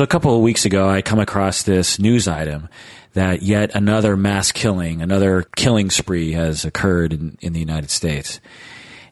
[0.00, 2.70] So a couple of weeks ago, I come across this news item
[3.12, 8.40] that yet another mass killing, another killing spree has occurred in, in the United States.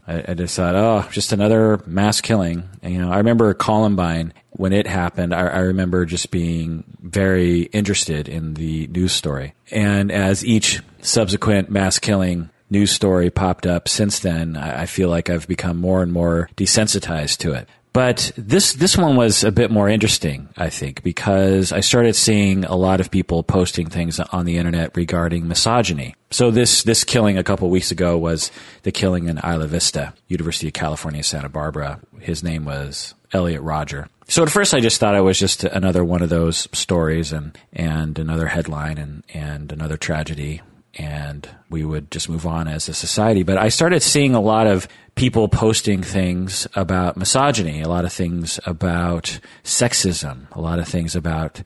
[0.06, 2.71] I, I just thought, oh, just another mass killing.
[2.80, 5.35] And, you know, I remember Columbine when it happened.
[5.35, 9.52] I, I remember just being very interested in the news story.
[9.70, 15.11] And as each subsequent mass killing news story popped up since then, I, I feel
[15.11, 17.68] like I've become more and more desensitized to it.
[17.98, 22.64] But this this one was a bit more interesting, I think, because I started seeing
[22.64, 26.14] a lot of people posting things on the internet regarding misogyny.
[26.30, 28.53] So this this killing a couple weeks ago was
[28.84, 31.98] the killing in Isla Vista, University of California, Santa Barbara.
[32.20, 34.06] His name was Elliot Rodger.
[34.28, 37.58] So at first I just thought it was just another one of those stories and
[37.72, 40.61] and another headline and and another tragedy
[40.94, 43.42] and we would just move on as a society.
[43.42, 48.12] But I started seeing a lot of people posting things about misogyny, a lot of
[48.12, 51.62] things about sexism, a lot of things about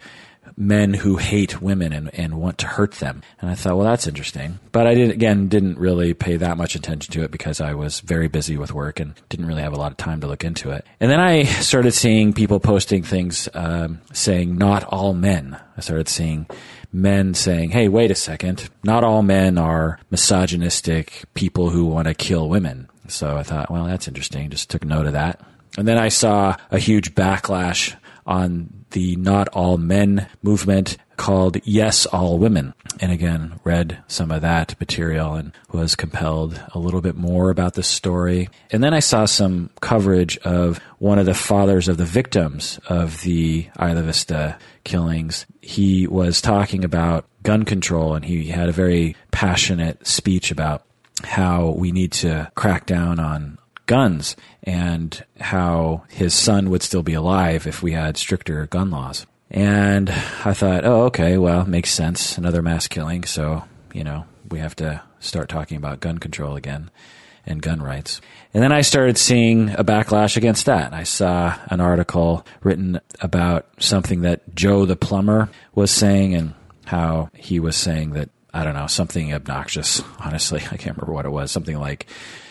[0.57, 3.23] men who hate women and, and want to hurt them.
[3.41, 4.59] And I thought, well, that's interesting.
[4.71, 8.01] But I did, again, didn't really pay that much attention to it because I was
[8.01, 10.71] very busy with work and didn't really have a lot of time to look into
[10.71, 10.87] it.
[11.01, 15.59] And then I started seeing people posting things um, saying, not all men.
[15.77, 16.47] I started seeing
[16.93, 22.15] men saying, hey, wait a second, not all men are misogynistic people who want to
[22.15, 22.89] kill women.
[23.09, 24.51] So I thought, well, that's interesting.
[24.51, 25.41] Just took note of that.
[25.79, 27.95] And then I saw a huge backlash
[28.27, 32.75] on the Not All Men movement called Yes All Women.
[32.99, 37.75] And again, read some of that material and was compelled a little bit more about
[37.75, 38.49] the story.
[38.73, 43.23] And then I saw some coverage of one of the fathers of the victims of
[43.23, 45.47] the Isla Vista killings.
[45.61, 50.83] He was talking about gun control and he had a very passionate speech about
[51.23, 57.15] how we need to crack down on guns and how his son would still be
[57.15, 59.25] alive if we had stricter gun laws.
[59.53, 62.39] And I thought, oh, okay, well, makes sense.
[62.39, 63.25] Another mass killing.
[63.25, 66.91] So, you know, we have to start talking about gun control again
[67.45, 68.23] and gun rights.
[68.55, 70.95] And then I started seeing a backlash against that.
[70.95, 76.55] I saw an article written about something that Joe the plumber was saying and
[76.87, 80.03] how he was saying that I don't know, something obnoxious.
[80.19, 81.51] Honestly, I can't remember what it was.
[81.51, 82.07] Something like,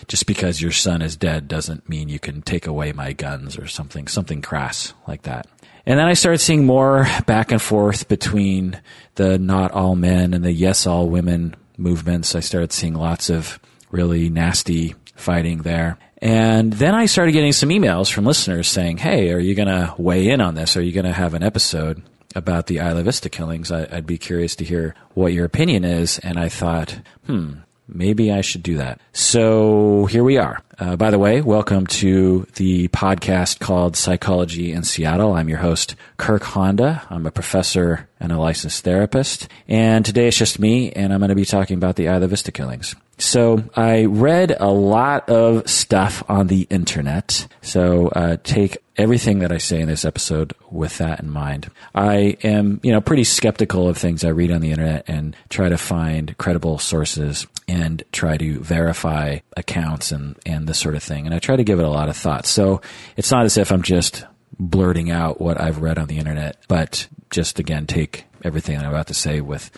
[0.07, 3.67] just because your son is dead doesn't mean you can take away my guns or
[3.67, 5.47] something, something crass like that.
[5.85, 8.79] And then I started seeing more back and forth between
[9.15, 12.35] the not all men and the yes all women movements.
[12.35, 13.59] I started seeing lots of
[13.89, 15.97] really nasty fighting there.
[16.19, 19.95] And then I started getting some emails from listeners saying, Hey, are you going to
[19.97, 20.77] weigh in on this?
[20.77, 22.03] Are you going to have an episode?
[22.35, 23.71] about the Isla Vista killings.
[23.71, 26.19] I, would be curious to hear what your opinion is.
[26.19, 27.55] And I thought, hmm,
[27.93, 28.99] maybe I should do that.
[29.13, 30.61] So here we are.
[30.79, 35.33] Uh, by the way, welcome to the podcast called Psychology in Seattle.
[35.33, 37.03] I'm your host, Kirk Honda.
[37.09, 39.47] I'm a professor and a licensed therapist.
[39.67, 42.51] And today it's just me, and I'm going to be talking about the Isla Vista
[42.51, 42.95] killings.
[43.17, 47.47] So I read a lot of stuff on the internet.
[47.61, 51.71] So uh, take everything that I say in this episode with that in mind.
[51.95, 55.69] I am, you know, pretty skeptical of things I read on the internet and try
[55.69, 61.25] to find credible sources and try to verify accounts and, and this sort of thing.
[61.25, 62.45] And I try to give it a lot of thought.
[62.45, 62.81] So
[63.15, 64.25] it's not as if I'm just
[64.59, 69.07] blurting out what I've read on the internet, but just again, take everything I'm about
[69.07, 69.71] to say with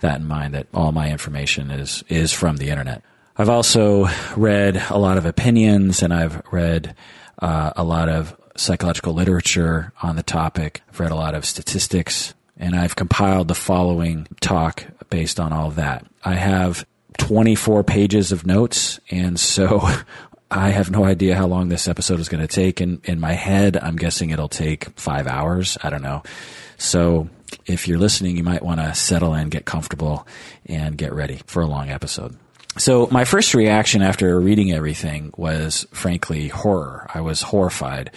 [0.00, 3.02] that in mind that all my information is is from the internet.
[3.36, 6.94] I've also read a lot of opinions and I've read
[7.40, 10.82] uh, a lot of psychological literature on the topic.
[10.88, 15.68] I've read a lot of statistics and I've compiled the following talk based on all
[15.68, 16.04] of that.
[16.24, 16.84] I have
[17.18, 19.88] 24 pages of notes and so
[20.50, 22.80] I have no idea how long this episode is going to take.
[22.80, 25.76] In, in my head, I'm guessing it'll take five hours.
[25.82, 26.22] I don't know.
[26.78, 27.28] So
[27.66, 30.26] if you're listening, you might want to settle in, get comfortable,
[30.66, 32.36] and get ready for a long episode.
[32.78, 37.06] So my first reaction after reading everything was frankly horror.
[37.12, 38.10] I was horrified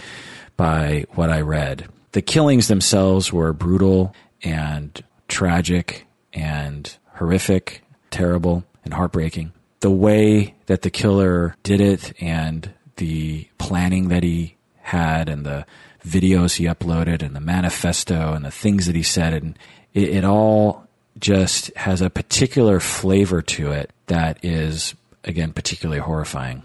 [0.57, 1.87] by what I read.
[2.11, 4.13] The killings themselves were brutal
[4.43, 9.53] and tragic and horrific, terrible and heartbreaking.
[9.79, 15.65] The way that the killer did it and the planning that he had and the
[16.05, 19.57] videos he uploaded and the manifesto and the things that he said and
[19.93, 20.87] it, it all
[21.19, 26.63] just has a particular flavor to it that is again particularly horrifying.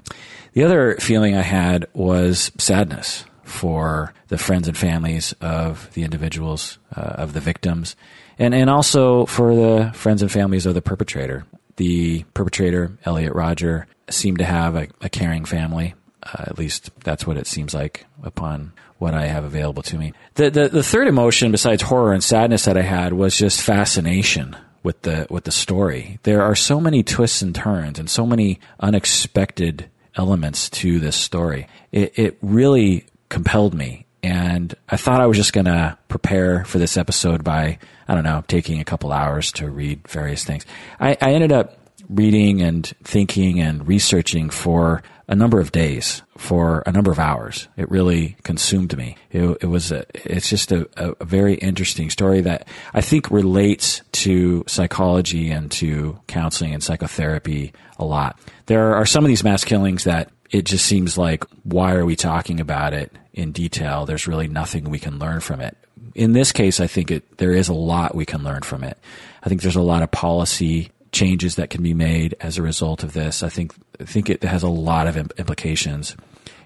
[0.53, 6.79] The other feeling I had was sadness for the friends and families of the individuals
[6.95, 7.97] uh, of the victims
[8.39, 11.45] and and also for the friends and families of the perpetrator.
[11.77, 15.95] The perpetrator, Elliot Rodger, seemed to have a, a caring family.
[16.23, 20.13] Uh, at least that's what it seems like upon what I have available to me.
[20.35, 24.57] The, the, the third emotion besides horror and sadness that I had was just fascination
[24.83, 26.19] with the, with the story.
[26.23, 31.69] There are so many twists and turns and so many unexpected elements to this story.
[31.93, 34.07] It, it really compelled me.
[34.23, 37.79] And I thought I was just going to prepare for this episode by,
[38.09, 40.67] I don't know, taking a couple hours to read various things.
[40.99, 41.79] I, I ended up
[42.09, 47.67] reading and thinking and researching for a number of days, for a number of hours.
[47.77, 49.17] It really consumed me.
[49.31, 54.03] It, it was a, it's just a, a, very interesting story that I think relates
[54.13, 58.39] to psychology and to counseling and psychotherapy a lot.
[58.67, 62.17] There are some of these mass killings that it just seems like, why are we
[62.17, 64.07] talking about it in detail?
[64.07, 65.77] There's really nothing we can learn from it.
[66.15, 68.99] In this case, I think it, there is a lot we can learn from it.
[69.43, 73.03] I think there's a lot of policy changes that can be made as a result
[73.03, 73.43] of this.
[73.43, 76.17] I think I think it has a lot of implications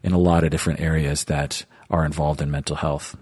[0.02, 3.16] in a lot of different areas that are involved in mental health.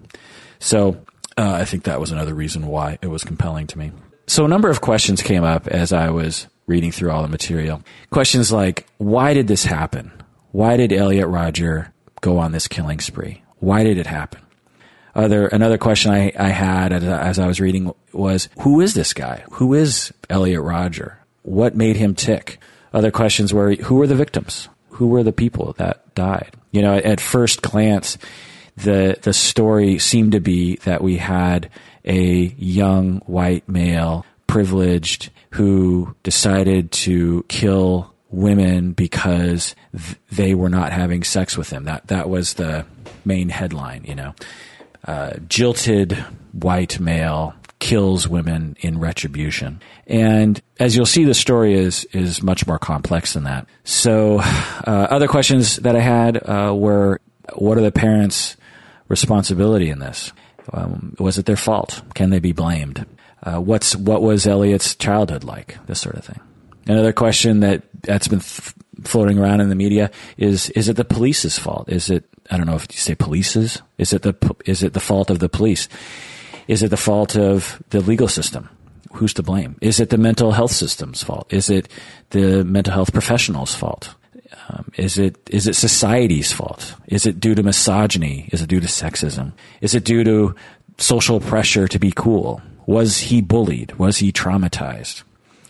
[0.59, 1.05] So
[1.37, 3.91] uh, I think that was another reason why it was compelling to me.
[4.27, 7.81] So a number of questions came up as I was reading through all the material.
[8.11, 10.11] Questions like, why did this happen?
[10.51, 13.43] Why did Elliot Rodger go on this killing spree?
[13.59, 14.41] Why did it happen?
[15.15, 19.13] Other another question I, I had as, as I was reading was, who is this
[19.13, 19.43] guy?
[19.53, 21.19] Who is Elliot Rodger?
[21.43, 22.59] What made him tick?
[22.93, 24.69] Other questions were, who were the victims?
[24.91, 26.55] Who were the people that died?
[26.71, 28.17] You know, at first glance,
[28.77, 31.69] the the story seemed to be that we had
[32.05, 40.91] a young white male, privileged, who decided to kill women because th- they were not
[40.91, 41.85] having sex with him.
[41.85, 42.85] That that was the
[43.25, 44.03] main headline.
[44.05, 44.35] You know,
[45.05, 46.13] uh, jilted
[46.51, 49.81] white male kills women in retribution.
[50.05, 53.67] And as you'll see, the story is is much more complex than that.
[53.83, 57.21] So, uh, other questions that I had uh, were,
[57.55, 58.57] what are the parents'
[59.07, 60.31] responsibility in this?
[60.71, 62.01] Um, was it their fault?
[62.13, 63.05] Can they be blamed?
[63.41, 65.77] Uh, what's what was Elliot's childhood like?
[65.87, 66.39] This sort of thing.
[66.87, 68.73] Another question that that's been th-
[69.03, 71.89] floating around in the media is: Is it the police's fault?
[71.89, 73.81] Is it I don't know if you say police's.
[73.97, 74.35] Is it the
[74.65, 75.87] is it the fault of the police?
[76.67, 78.69] Is it the fault of the legal system?
[79.13, 79.75] Who's to blame?
[79.81, 81.51] Is it the mental health system's fault?
[81.51, 81.87] Is it
[82.29, 84.15] the mental health professionals' fault?
[84.69, 86.95] Um, is it is it society's fault?
[87.07, 88.49] Is it due to misogyny?
[88.51, 89.53] Is it due to sexism?
[89.81, 90.55] Is it due to
[90.97, 92.61] social pressure to be cool?
[92.85, 93.93] Was he bullied?
[93.93, 95.23] Was he traumatized?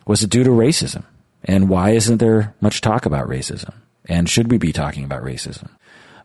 [0.10, 1.04] Was it due to racism?
[1.44, 3.76] And why isn't there much talk about racism?
[4.06, 5.70] And should we be talking about racism?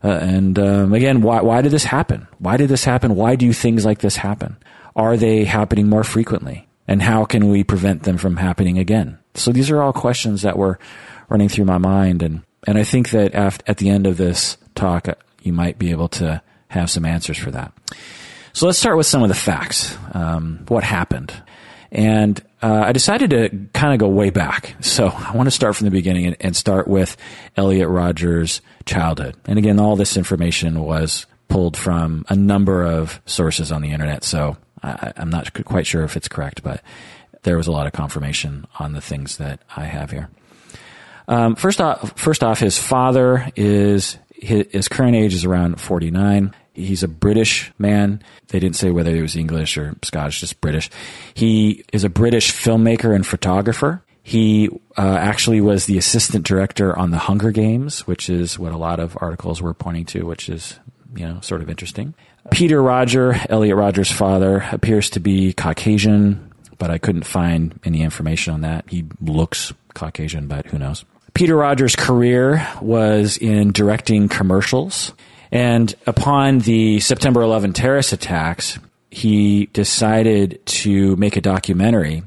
[0.03, 2.27] Uh, and um, again, why, why did this happen?
[2.39, 3.13] Why did this happen?
[3.13, 4.57] Why do things like this happen?
[4.95, 6.67] Are they happening more frequently?
[6.87, 9.19] And how can we prevent them from happening again?
[9.35, 10.79] So these are all questions that were
[11.29, 12.23] running through my mind.
[12.23, 15.07] And, and I think that at the end of this talk,
[15.43, 17.71] you might be able to have some answers for that.
[18.51, 19.95] So let's start with some of the facts.
[20.11, 21.35] Um, what happened?
[21.91, 24.75] And uh, I decided to kind of go way back.
[24.81, 27.15] So I want to start from the beginning and, and start with
[27.55, 29.35] Elliot Rodgers' childhood.
[29.45, 34.23] And again, all this information was pulled from a number of sources on the internet.
[34.23, 36.81] So I, I'm not quite sure if it's correct, but
[37.43, 40.29] there was a lot of confirmation on the things that I have here.
[41.27, 46.53] Um, first off, first off, his father is his, his current age is around 49.
[46.75, 48.21] He's a British man.
[48.49, 50.89] They didn't say whether he was English or Scottish, just British.
[51.33, 54.03] He is a British filmmaker and photographer.
[54.23, 58.77] He uh, actually was the assistant director on the Hunger Games, which is what a
[58.77, 60.79] lot of articles were pointing to, which is
[61.15, 62.15] you know sort of interesting.
[62.51, 68.53] Peter Rodger, Elliot Rodger's father, appears to be Caucasian, but I couldn't find any information
[68.53, 68.85] on that.
[68.89, 71.05] He looks Caucasian, but who knows?
[71.35, 75.13] Peter Rodgers' career was in directing commercials.
[75.51, 78.79] And upon the September 11 terrorist attacks,
[79.11, 82.23] he decided to make a documentary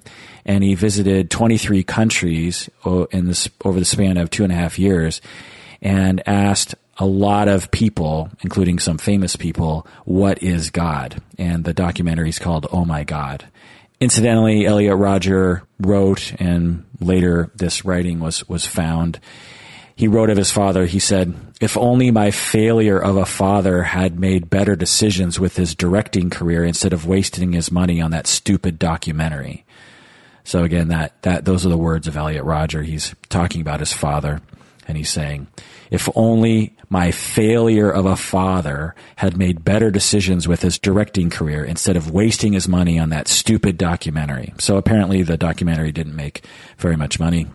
[0.46, 2.70] and he visited 23 countries
[3.12, 5.20] in this, over the span of two and a half years
[5.82, 11.22] and asked a lot of people, including some famous people, what is God?
[11.37, 13.46] And the documentary is called Oh My God.
[14.00, 19.20] Incidentally, Elliot Rodger wrote, and later this writing was, was found
[19.99, 24.17] he wrote of his father, he said, If only my failure of a father had
[24.17, 28.78] made better decisions with his directing career instead of wasting his money on that stupid
[28.78, 29.64] documentary.
[30.45, 32.85] So again, that, that, those are the words of Elliot Rodger.
[32.85, 34.40] He's talking about his father
[34.87, 35.49] and he's saying,
[35.90, 41.64] if only my failure of a father had made better decisions with his directing career
[41.64, 44.55] instead of wasting his money on that stupid documentary.
[44.59, 46.45] So apparently the documentary didn't make
[46.76, 47.49] very much money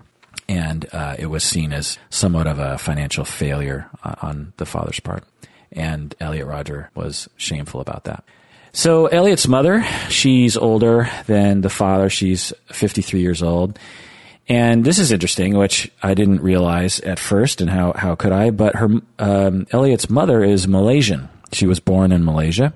[0.53, 4.99] and uh, it was seen as somewhat of a financial failure uh, on the father's
[4.99, 5.23] part.
[5.71, 8.23] And Elliot Rodger was shameful about that.
[8.71, 12.09] So Elliot's mother, she's older than the father.
[12.09, 13.79] She's 53 years old.
[14.47, 18.51] And this is interesting, which I didn't realize at first, and how, how could I?
[18.51, 21.29] But her, um, Elliot's mother is Malaysian.
[21.51, 22.73] She was born in Malaysia.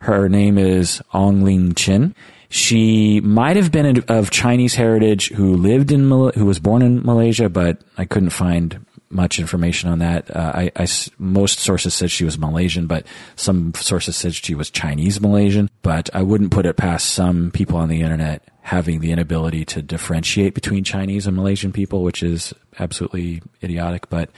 [0.00, 2.14] Her name is Ong Ling Chin.
[2.52, 7.48] She might have been of Chinese heritage who lived in, who was born in Malaysia,
[7.48, 10.30] but I couldn't find much information on that.
[10.36, 10.86] Uh, I, I,
[11.18, 13.06] most sources said she was Malaysian, but
[13.36, 15.70] some sources said she was Chinese Malaysian.
[15.80, 19.80] But I wouldn't put it past some people on the internet having the inability to
[19.80, 24.10] differentiate between Chinese and Malaysian people, which is absolutely idiotic.
[24.10, 24.28] But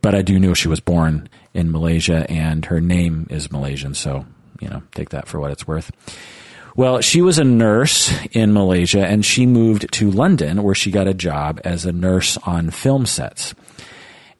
[0.00, 4.24] but I do know she was born in Malaysia, and her name is Malaysian, so
[4.58, 5.92] you know take that for what it's worth.
[6.78, 11.08] Well, she was a nurse in Malaysia, and she moved to London, where she got
[11.08, 13.52] a job as a nurse on film sets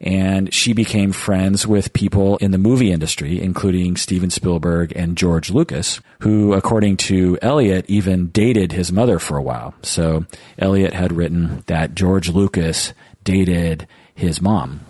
[0.01, 5.49] and she became friends with people in the movie industry, including Steven Spielberg and George
[5.49, 9.73] Lucas, who, according to Elliot, even dated his mother for a while.
[9.81, 10.25] So
[10.57, 12.93] Elliot had written that George Lucas
[13.25, 14.85] dated his mom.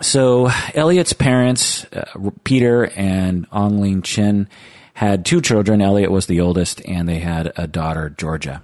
[0.00, 4.48] So Elliot's parents, uh, Peter and Ong Ling Chin,
[5.00, 5.80] had two children.
[5.80, 8.60] Elliot was the oldest, and they had a daughter, Georgia.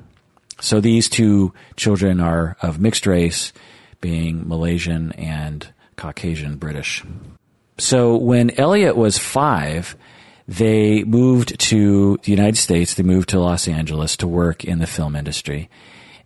[0.60, 3.54] So these two children are of mixed race
[4.02, 5.66] being Malaysian and
[5.96, 7.02] Caucasian British.
[7.78, 9.96] So when Elliot was five,
[10.46, 12.92] they moved to the United States.
[12.92, 15.70] They moved to Los Angeles to work in the film industry.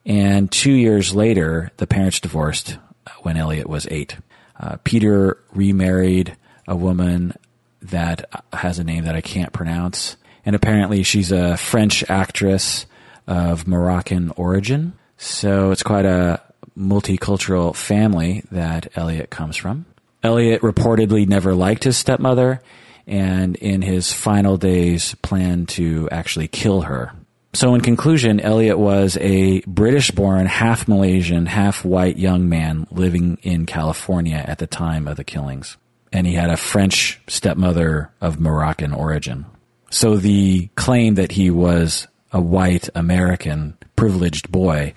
[0.04, 2.78] And two years later, the parents divorced
[3.22, 4.16] when Elliot was eight.
[4.58, 6.36] Uh, Peter remarried
[6.66, 7.32] a woman
[7.82, 10.16] that has a name that I can't pronounce.
[10.44, 12.86] And apparently she's a French actress
[13.26, 14.94] of Moroccan origin.
[15.18, 16.40] So it's quite a
[16.76, 19.86] multicultural family that Elliot comes from.
[20.22, 22.62] Elliot reportedly never liked his stepmother
[23.06, 27.12] and in his final days planned to actually kill her.
[27.52, 33.38] So in conclusion, Elliot was a British born, half Malaysian, half white young man living
[33.42, 35.76] in California at the time of the killings.
[36.12, 39.46] And he had a French stepmother of Moroccan origin.
[39.90, 44.94] So the claim that he was a white American privileged boy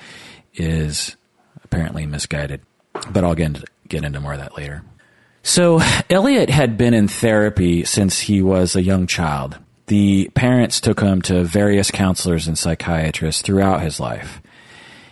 [0.54, 1.16] is
[1.64, 2.62] apparently misguided.
[3.12, 4.84] But I'll get, get into more of that later.
[5.42, 9.58] So Elliot had been in therapy since he was a young child.
[9.88, 14.42] The parents took him to various counselors and psychiatrists throughout his life.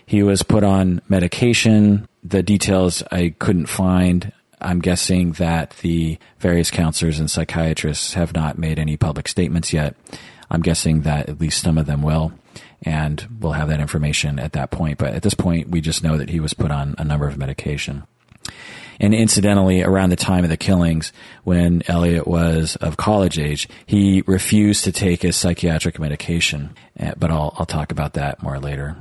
[0.06, 2.08] He was put on medication.
[2.24, 4.32] The details I couldn't find.
[4.62, 9.96] I'm guessing that the various counselors and psychiatrists have not made any public statements yet.
[10.50, 12.34] I'm guessing that at least some of them will
[12.84, 14.98] and we'll have that information at that point.
[14.98, 17.38] But at this point, we just know that he was put on a number of
[17.38, 18.04] medication.
[19.00, 21.12] And incidentally, around the time of the killings,
[21.44, 26.76] when Elliot was of college age, he refused to take his psychiatric medication.
[26.98, 28.96] Eh, but I'll, I'll talk about that more later.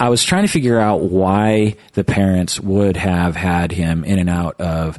[0.00, 4.30] I was trying to figure out why the parents would have had him in and
[4.30, 4.98] out of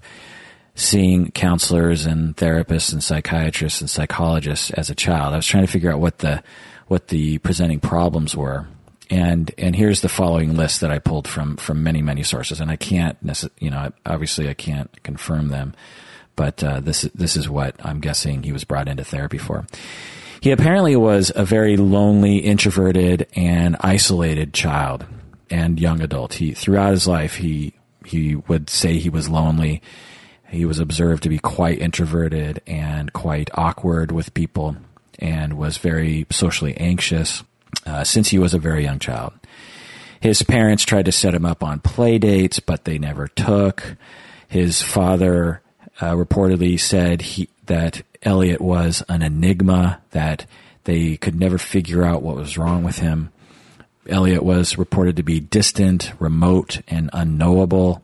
[0.75, 5.33] seeing counselors and therapists and psychiatrists and psychologists as a child.
[5.33, 6.43] I was trying to figure out what the
[6.85, 8.67] what the presenting problems were.
[9.09, 12.69] And and here's the following list that I pulled from from many many sources, and
[12.69, 13.17] I can't
[13.59, 15.73] you know obviously I can't confirm them,
[16.35, 19.65] but uh, this this is what I'm guessing he was brought into therapy for.
[20.41, 25.05] He apparently was a very lonely, introverted, and isolated child
[25.51, 26.33] and young adult.
[26.33, 27.73] He throughout his life he
[28.05, 29.83] he would say he was lonely.
[30.49, 34.75] He was observed to be quite introverted and quite awkward with people
[35.19, 37.43] and was very socially anxious
[37.85, 39.33] uh, since he was a very young child.
[40.19, 43.95] His parents tried to set him up on play dates, but they never took.
[44.47, 45.61] His father
[46.01, 50.45] uh, reportedly said he, that Elliot was an enigma, that
[50.83, 53.31] they could never figure out what was wrong with him.
[54.07, 58.03] Elliot was reported to be distant, remote, and unknowable.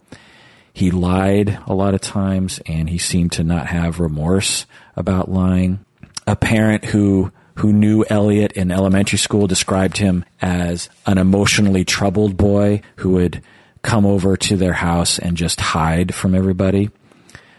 [0.73, 5.79] He lied a lot of times, and he seemed to not have remorse about lying
[6.25, 12.37] a parent who who knew Elliot in elementary school described him as an emotionally troubled
[12.37, 13.41] boy who would
[13.81, 16.91] come over to their house and just hide from everybody.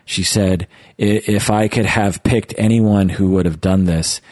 [0.09, 4.23] She said, if I could have picked anyone who would have done this,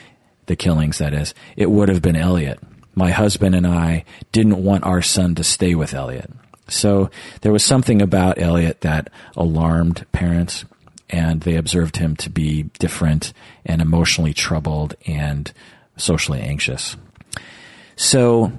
[0.47, 2.59] the killings that is, it would have been Elliot.
[2.95, 6.31] My husband and I didn't want our son to stay with Elliot.
[6.67, 7.11] So
[7.43, 10.65] there was something about Elliot that alarmed parents
[11.11, 13.35] and they observed him to be different
[13.67, 15.53] and emotionally troubled and
[15.99, 16.97] socially anxious.
[17.97, 18.51] So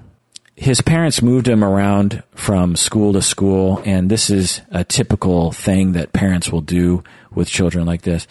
[0.57, 5.91] his parents moved him around from school to school, and this is a typical thing
[5.91, 8.25] that parents will do with children like this.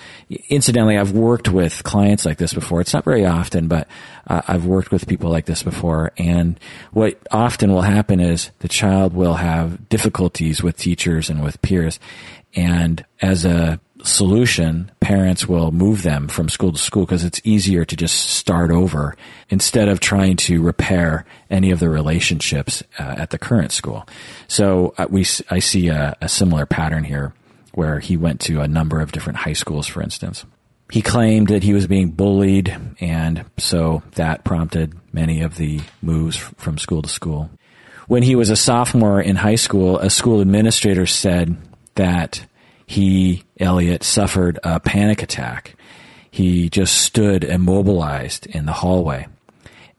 [0.48, 2.80] Incidentally, I've worked with clients like this before.
[2.80, 3.86] It's not very often, but
[4.26, 6.10] uh, I've worked with people like this before.
[6.18, 6.58] And
[6.90, 12.00] what often will happen is the child will have difficulties with teachers and with peers.
[12.56, 17.84] And as a solution, parents will move them from school to school because it's easier
[17.84, 19.16] to just start over
[19.48, 24.06] instead of trying to repair any of the relationships uh, at the current school.
[24.48, 27.34] So uh, we, I see a, a similar pattern here
[27.72, 30.44] where he went to a number of different high schools, for instance.
[30.90, 36.36] He claimed that he was being bullied, and so that prompted many of the moves
[36.36, 37.50] from school to school.
[38.06, 41.56] When he was a sophomore in high school, a school administrator said
[41.96, 42.46] that
[42.86, 45.74] he, Elliot, suffered a panic attack.
[46.30, 49.26] He just stood immobilized in the hallway.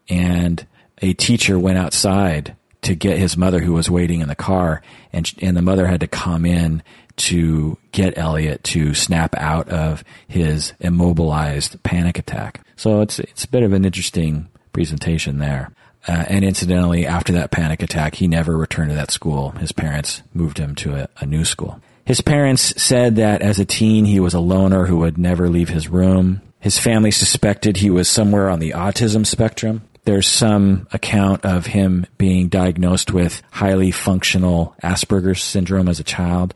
[0.09, 0.65] And
[1.01, 5.31] a teacher went outside to get his mother who was waiting in the car and,
[5.41, 6.81] and the mother had to come in
[7.17, 12.61] to get Elliot to snap out of his immobilized panic attack.
[12.75, 15.71] So it's, it's a bit of an interesting presentation there.
[16.07, 19.51] Uh, and incidentally, after that panic attack, he never returned to that school.
[19.51, 21.81] His parents moved him to a, a new school.
[22.07, 25.67] His parents said that as a teen, he was a loner who would never leave
[25.67, 26.41] his room.
[26.61, 29.81] His family suspected he was somewhere on the autism spectrum.
[30.05, 36.53] There's some account of him being diagnosed with highly functional Asperger's syndrome as a child,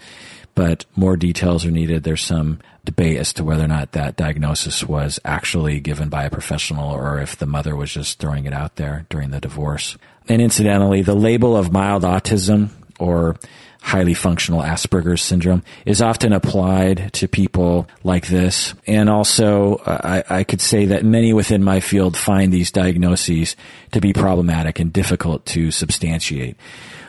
[0.55, 2.03] but more details are needed.
[2.03, 6.29] There's some debate as to whether or not that diagnosis was actually given by a
[6.29, 9.97] professional or if the mother was just throwing it out there during the divorce.
[10.29, 13.35] And incidentally, the label of mild autism or
[13.81, 18.75] highly functional Asperger's syndrome is often applied to people like this.
[18.85, 23.55] And also, I, I, could say that many within my field find these diagnoses
[23.91, 26.57] to be problematic and difficult to substantiate.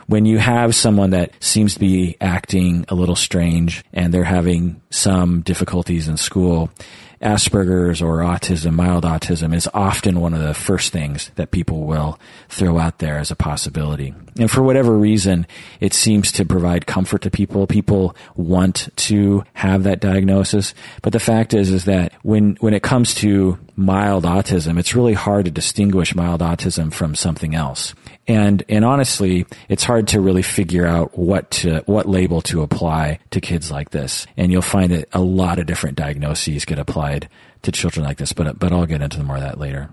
[0.06, 4.80] When you have someone that seems to be acting a little strange and they're having
[4.90, 6.70] some difficulties in school,
[7.22, 12.18] Asperger's or autism, mild autism, is often one of the first things that people will
[12.48, 14.14] throw out there as a possibility.
[14.38, 15.46] And for whatever reason,
[15.80, 17.66] it seems to provide comfort to people.
[17.66, 20.74] People want to have that diagnosis.
[21.02, 25.14] But the fact is, is that when, when it comes to mild autism, it's really
[25.14, 27.94] hard to distinguish mild autism from something else.
[28.28, 33.18] And, and honestly, it's hard to really figure out what to, what label to apply
[33.30, 34.26] to kids like this.
[34.36, 37.28] And you'll find that a lot of different diagnoses get applied
[37.62, 39.90] to children like this, but, but I'll get into more of that later.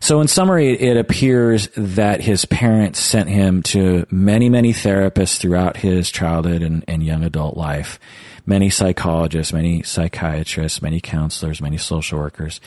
[0.00, 5.76] So in summary, it appears that his parents sent him to many, many therapists throughout
[5.76, 8.00] his childhood and, and young adult life.
[8.46, 12.62] Many psychologists, many psychiatrists, many counselors, many social workers.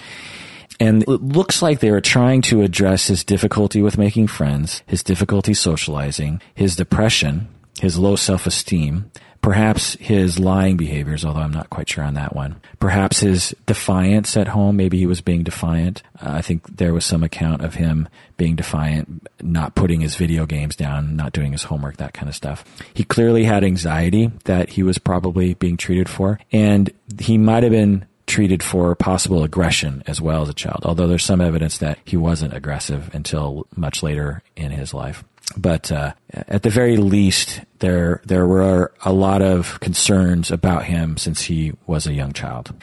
[0.80, 5.04] And it looks like they were trying to address his difficulty with making friends, his
[5.04, 7.48] difficulty socializing, his depression,
[7.80, 12.56] his low self-esteem, perhaps his lying behaviors, although I'm not quite sure on that one.
[12.80, 14.78] Perhaps his defiance at home.
[14.78, 16.02] Maybe he was being defiant.
[16.20, 18.08] Uh, I think there was some account of him
[18.38, 22.36] being defiant, not putting his video games down, not doing his homework, that kind of
[22.36, 22.64] stuff.
[22.94, 27.74] He clearly had anxiety that he was probably being treated for, and he might have
[27.74, 32.00] been treated for possible aggression as well as a child, although there's some evidence that
[32.04, 35.24] he wasn't aggressive until much later in his life.
[35.56, 41.18] But uh, at the very least, there there were a lot of concerns about him
[41.18, 42.74] since he was a young child.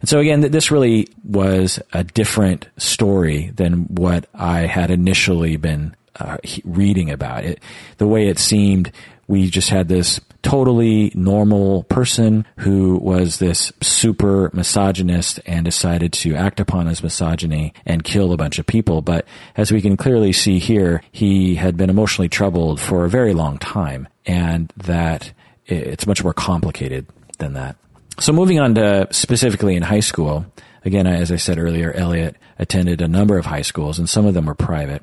[0.00, 5.96] And so again, this really was a different story than what I had initially been
[6.20, 7.62] uh, reading about it.
[7.96, 8.92] The way it seemed,
[9.26, 16.34] we just had this totally normal person who was this super misogynist and decided to
[16.34, 19.02] act upon his misogyny and kill a bunch of people.
[19.02, 23.34] But as we can clearly see here, he had been emotionally troubled for a very
[23.34, 25.32] long time and that
[25.66, 27.06] it's much more complicated
[27.38, 27.76] than that.
[28.20, 30.46] So moving on to specifically in high school,
[30.84, 34.34] again, as I said earlier, Elliot attended a number of high schools and some of
[34.34, 35.02] them were private.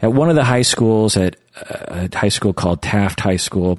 [0.00, 3.78] At one of the high schools, at uh, a high school called Taft High School,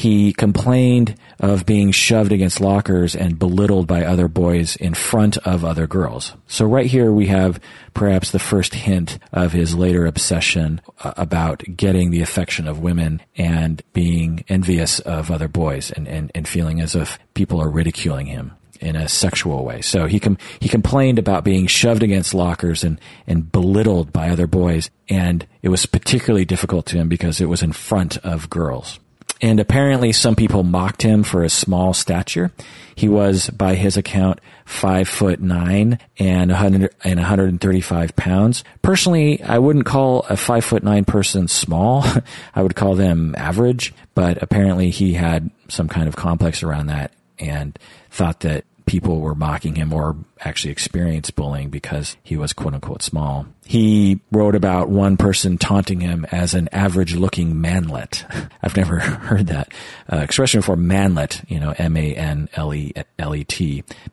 [0.00, 5.62] he complained of being shoved against lockers and belittled by other boys in front of
[5.62, 6.32] other girls.
[6.46, 7.60] So right here we have
[7.92, 13.20] perhaps the first hint of his later obsession uh, about getting the affection of women
[13.36, 18.24] and being envious of other boys and, and, and feeling as if people are ridiculing
[18.24, 19.82] him in a sexual way.
[19.82, 24.46] So he com- he complained about being shoved against lockers and and belittled by other
[24.46, 28.98] boys, and it was particularly difficult to him because it was in front of girls.
[29.42, 32.52] And apparently, some people mocked him for his small stature.
[32.94, 38.62] He was, by his account, five foot nine and 100 and 135 pounds.
[38.82, 42.04] Personally, I wouldn't call a five foot nine person small.
[42.54, 47.12] I would call them average, but apparently he had some kind of complex around that
[47.38, 47.78] and
[48.10, 53.02] thought that people were mocking him or actually experienced bullying because he was quote unquote
[53.02, 53.46] small.
[53.64, 58.26] He wrote about one person taunting him as an average looking manlet.
[58.62, 59.72] I've never heard that
[60.12, 60.74] uh, expression before.
[60.74, 62.64] Manlet, you know, M-A-N-L-E-L-E-T,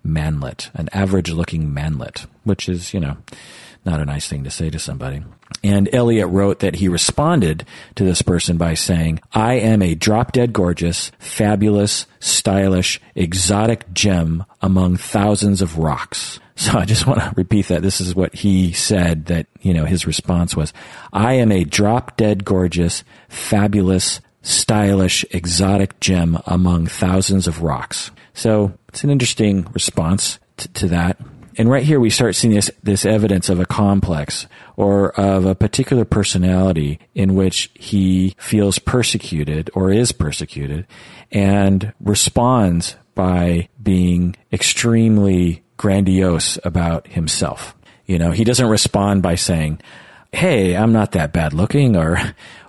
[0.04, 3.18] manlet, an average looking manlet, which is, you know,
[3.88, 5.24] not a nice thing to say to somebody.
[5.64, 10.34] And Elliot wrote that he responded to this person by saying, I am a drop
[10.34, 16.40] dead gorgeous, fabulous, stylish, exotic gem among thousands of rocks.
[16.58, 17.84] So I just want to repeat that.
[17.84, 20.74] This is what he said that, you know, his response was,
[21.14, 28.10] I am a drop dead gorgeous, fabulous, stylish, exotic gem among thousands of rocks.
[28.34, 31.20] So it's an interesting response to, to that.
[31.58, 35.56] And right here we start seeing this, this evidence of a complex or of a
[35.56, 40.86] particular personality in which he feels persecuted or is persecuted
[41.32, 47.76] and responds by being extremely grandiose about himself.
[48.06, 49.82] You know, he doesn't respond by saying,
[50.38, 52.20] Hey, I'm not that bad looking or,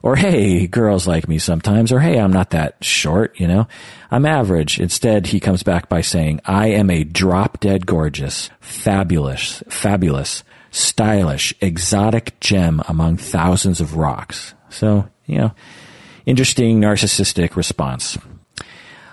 [0.03, 3.69] or Hey, girls like me sometimes or Hey, I'm not that short, you know,
[4.11, 4.81] I'm average.
[4.81, 11.53] Instead, he comes back by saying, I am a drop dead gorgeous, fabulous, fabulous, stylish,
[11.61, 14.55] exotic gem among thousands of rocks.
[14.71, 15.53] So, you know,
[16.25, 18.17] interesting narcissistic response.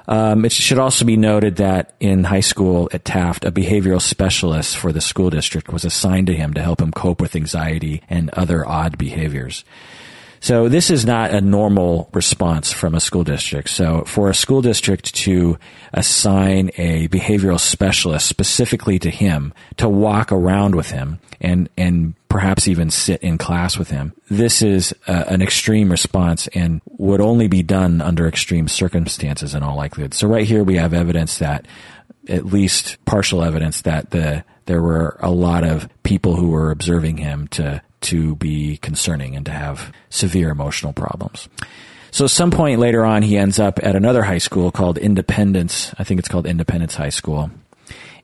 [0.07, 4.77] Um, it should also be noted that in high school at Taft, a behavioral specialist
[4.77, 8.29] for the school district was assigned to him to help him cope with anxiety and
[8.31, 9.63] other odd behaviors.
[10.45, 13.69] So this is not a normal response from a school district.
[13.69, 15.57] So for a school district to
[15.91, 22.67] assign a behavioral specialist specifically to him to walk around with him and, and perhaps
[22.67, 27.47] even sit in class with him, this is uh, an extreme response and would only
[27.47, 30.13] be done under extreme circumstances in all likelihood.
[30.13, 31.65] So right here we have evidence that
[32.27, 37.15] at least partial evidence that the there were a lot of people who were observing
[37.15, 41.47] him to to be concerning and to have severe emotional problems.
[42.11, 45.95] So some point later on, he ends up at another high school called Independence.
[45.97, 47.49] I think it's called Independence High School.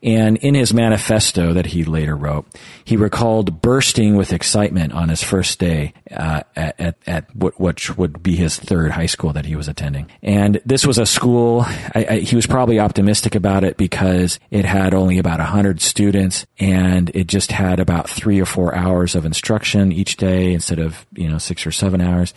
[0.04, 2.48] And in his manifesto that he later wrote,
[2.84, 7.96] he recalled bursting with excitement on his first day uh, at, at, at what, which
[7.98, 10.10] would be his third high school that he was attending.
[10.24, 14.66] And this was a school, I, I, he was probably optimistic about it because it
[14.66, 19.26] had only about 100 students and it just had about three or four hours of
[19.26, 22.34] instruction each day instead of, you know, six or seven hours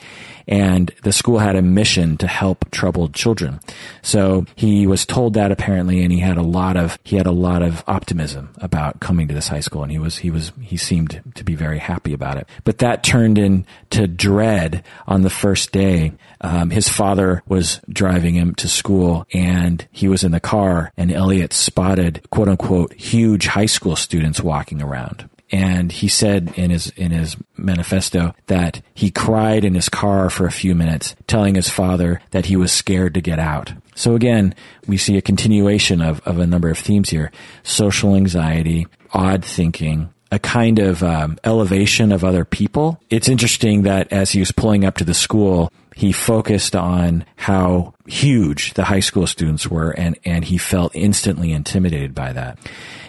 [0.46, 3.61] and the school had a mission to help troubled children.
[4.03, 7.33] So he was told that apparently, and he had a lot of he had a
[7.33, 10.77] lot of optimism about coming to this high school, and he was he was he
[10.77, 12.49] seemed to be very happy about it.
[12.64, 16.12] But that turned into dread on the first day.
[16.40, 21.11] Um, his father was driving him to school, and he was in the car, and
[21.12, 26.88] Elliot spotted quote unquote huge high school students walking around and he said in his
[26.97, 31.69] in his manifesto that he cried in his car for a few minutes telling his
[31.69, 33.73] father that he was scared to get out.
[33.95, 34.57] So again
[34.88, 37.31] we see a continuation of, of a number of themes here.
[37.62, 43.01] Social anxiety odd thinking a kind of um, elevation of other people.
[43.09, 47.94] It's interesting that as he was pulling up to the school he focused on how
[48.07, 52.59] huge the high school students were and, and he felt instantly intimidated by that.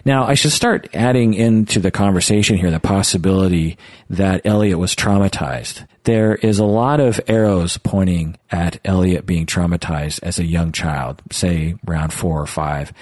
[0.05, 3.77] Now, I should start adding into the conversation here the possibility
[4.09, 5.87] that Elliot was traumatized.
[6.03, 11.21] There is a lot of arrows pointing at Elliot being traumatized as a young child,
[11.31, 12.93] say around four or five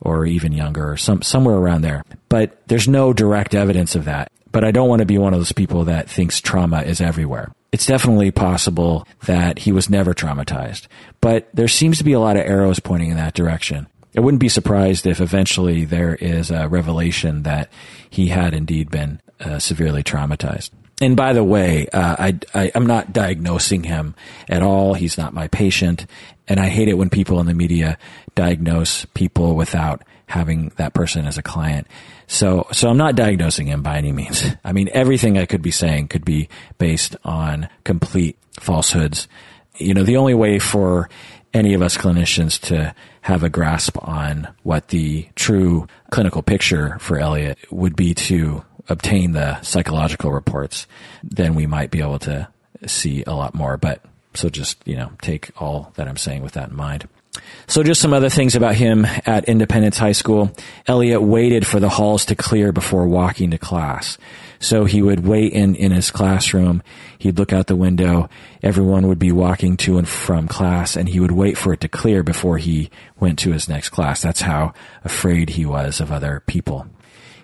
[0.00, 2.04] or even younger or some, somewhere around there.
[2.28, 4.30] But there's no direct evidence of that.
[4.50, 7.54] But I don't want to be one of those people that thinks trauma is everywhere
[7.72, 10.86] it's definitely possible that he was never traumatized.
[11.20, 13.86] But there seems to be a lot of arrows pointing in that direction.
[14.16, 17.70] I wouldn't be surprised if eventually there is a revelation that
[18.10, 20.70] he had indeed been uh, severely traumatized.
[21.00, 24.14] And by the way, uh, I, I, am not diagnosing him
[24.48, 24.94] at all.
[24.94, 26.06] He's not my patient.
[26.46, 27.98] And I hate it when people in the media
[28.34, 31.86] diagnose people without having that person as a client.
[32.32, 34.46] So, so I'm not diagnosing him by any means.
[34.64, 39.28] I mean, everything I could be saying could be based on complete falsehoods.
[39.76, 41.10] You know, the only way for
[41.52, 47.18] any of us clinicians to have a grasp on what the true clinical picture for
[47.18, 50.86] Elliot would be to obtain the psychological reports,
[51.22, 52.48] then we might be able to
[52.86, 53.76] see a lot more.
[53.76, 54.00] But
[54.32, 57.06] So just, you know, take all that I'm saying with that in mind.
[57.66, 60.52] So just some other things about him at Independence High School.
[60.86, 64.18] Elliot waited for the halls to clear before walking to class.
[64.58, 66.82] So he would wait in, in his classroom.
[67.18, 68.28] He'd look out the window.
[68.62, 71.88] Everyone would be walking to and from class and he would wait for it to
[71.88, 74.20] clear before he went to his next class.
[74.20, 76.86] That's how afraid he was of other people.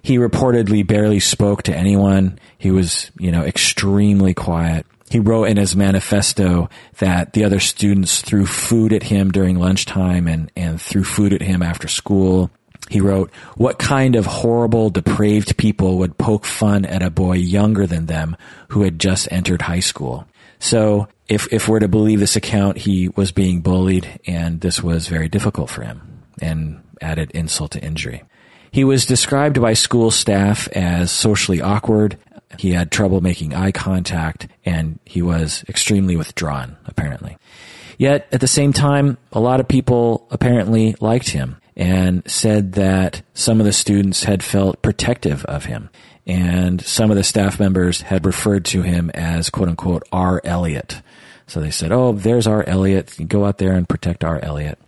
[0.02, 2.38] He reportedly barely spoke to anyone.
[2.58, 4.86] He was, you know, extremely quiet.
[5.10, 6.68] He wrote in his manifesto
[6.98, 11.42] that the other students threw food at him during lunchtime and, and threw food at
[11.42, 12.50] him after school.
[12.90, 17.86] He wrote, what kind of horrible, depraved people would poke fun at a boy younger
[17.86, 18.36] than them
[18.68, 20.26] who had just entered high school?
[20.58, 25.08] So if, if we're to believe this account, he was being bullied and this was
[25.08, 28.24] very difficult for him and added insult to injury.
[28.70, 32.18] He was described by school staff as socially awkward.
[32.58, 37.36] He had trouble making eye contact and he was extremely withdrawn, apparently.
[37.98, 43.22] Yet at the same time, a lot of people apparently liked him and said that
[43.34, 45.90] some of the students had felt protective of him.
[46.26, 50.40] And some of the staff members had referred to him as quote unquote R.
[50.44, 51.02] Elliot.
[51.46, 53.16] So they said, Oh, there's our Elliot.
[53.26, 54.78] Go out there and protect our Elliot.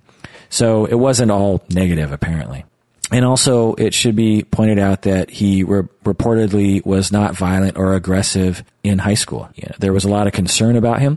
[0.51, 2.65] So it wasn't all negative, apparently.
[3.13, 7.95] And also, it should be pointed out that he re- reportedly was not violent or
[7.95, 9.49] aggressive in high school.
[9.57, 11.17] Yeah, there was a lot of concern about him,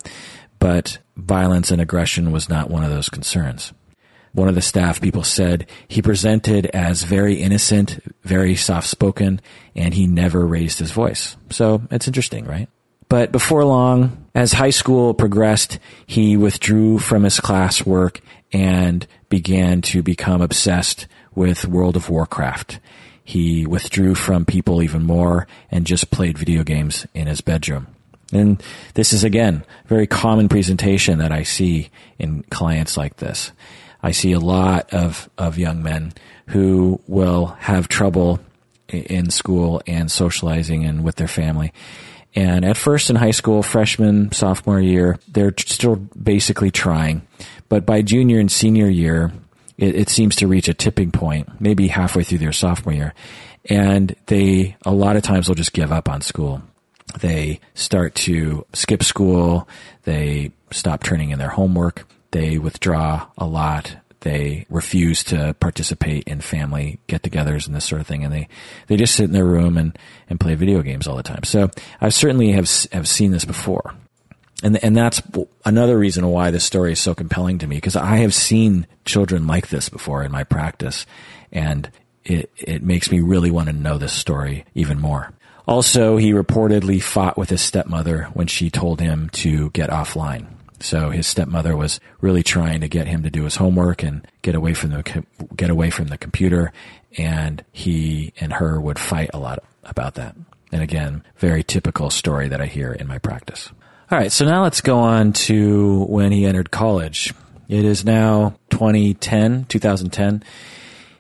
[0.58, 3.74] but violence and aggression was not one of those concerns.
[4.32, 9.40] One of the staff people said he presented as very innocent, very soft spoken,
[9.76, 11.38] and he never raised his voice.
[11.52, 12.68] So it's interesting, right?
[13.10, 15.78] But before long, as high school progressed,
[16.08, 22.80] he withdrew from his classwork and began to become obsessed with World of Warcraft.
[23.24, 27.88] He withdrew from people even more and just played video games in his bedroom.
[28.34, 28.62] And
[28.96, 33.52] this is again, very common presentation that I see in clients like this.
[34.02, 36.14] I see a lot of, of young men
[36.48, 38.40] who will have trouble
[38.90, 41.72] in school and socializing and with their family.
[42.36, 47.22] And at first in high school, freshman, sophomore year, they're still basically trying.
[47.70, 49.32] But by junior and senior year,
[49.78, 53.14] it, it seems to reach a tipping point, maybe halfway through their sophomore year.
[53.70, 56.62] And they, a lot of times, will just give up on school.
[57.20, 59.68] They start to skip school.
[60.04, 62.08] They stop turning in their homework.
[62.32, 63.96] They withdraw a lot.
[64.22, 68.48] They refuse to participate in family get-togethers and this sort of thing, and they
[68.88, 69.98] they just sit in their room and
[70.30, 71.44] and play video games all the time.
[71.44, 73.94] So I certainly have have seen this before
[74.64, 75.22] and and that's
[75.66, 79.46] another reason why this story is so compelling to me because I have seen children
[79.46, 81.06] like this before in my practice,
[81.52, 81.92] and
[82.24, 85.34] it it makes me really want to know this story even more.
[85.68, 90.48] Also, he reportedly fought with his stepmother when she told him to get offline.
[90.80, 94.56] So his stepmother was really trying to get him to do his homework and get
[94.56, 96.72] away from the get away from the computer,
[97.18, 100.36] and he and her would fight a lot about that.
[100.72, 103.70] And again, very typical story that I hear in my practice.
[104.14, 107.34] All right, so now let's go on to when he entered college.
[107.68, 110.44] It is now 2010, 2010.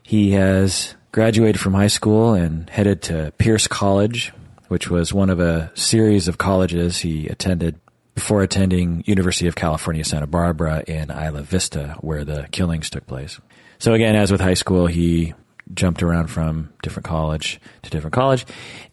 [0.03, 4.31] He has graduated from high school and headed to Pierce College,
[4.67, 7.79] which was one of a series of colleges he attended
[8.13, 13.39] before attending University of California, Santa Barbara in Isla Vista, where the killings took place.
[13.79, 15.33] So again, as with high school, he
[15.73, 18.45] jumped around from different college to different college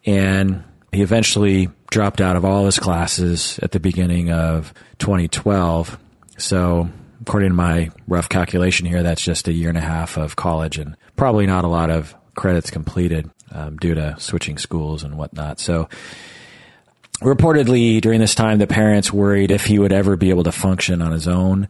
[0.06, 5.98] and he eventually dropped out of all his classes at the beginning of 2012.
[6.38, 6.88] So,
[7.20, 10.78] according to my rough calculation here, that's just a year and a half of college
[10.78, 15.60] and probably not a lot of credits completed um, due to switching schools and whatnot.
[15.60, 15.88] So,
[17.20, 21.02] reportedly, during this time, the parents worried if he would ever be able to function
[21.02, 21.68] on his own.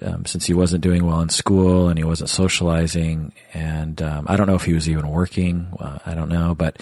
[0.00, 4.36] Um, since he wasn't doing well in school and he wasn't socializing, and um, I
[4.36, 5.66] don't know if he was even working.
[5.76, 6.80] Uh, I don't know, but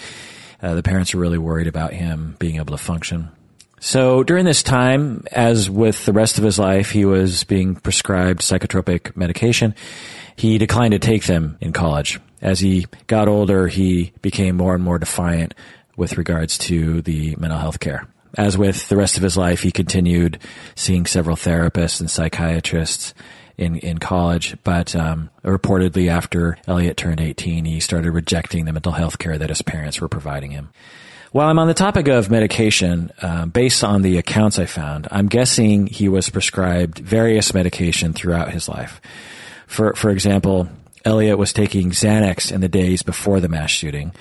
[0.61, 3.29] uh, the parents are really worried about him being able to function.
[3.79, 8.41] So during this time, as with the rest of his life, he was being prescribed
[8.41, 9.73] psychotropic medication.
[10.35, 12.19] He declined to take them in college.
[12.41, 15.55] As he got older, he became more and more defiant
[15.95, 18.07] with regards to the mental health care.
[18.37, 20.39] As with the rest of his life, he continued
[20.75, 23.13] seeing several therapists and psychiatrists
[23.61, 28.91] in in college, but um, reportedly after Elliot turned 18, he started rejecting the mental
[28.91, 30.69] health care that his parents were providing him.
[31.31, 35.27] While I'm on the topic of medication, uh, based on the accounts I found, I'm
[35.27, 38.99] guessing he was prescribed various medication throughout his life.
[39.67, 40.67] For for example,
[41.05, 44.11] Elliot was taking Xanax in the days before the mass shooting,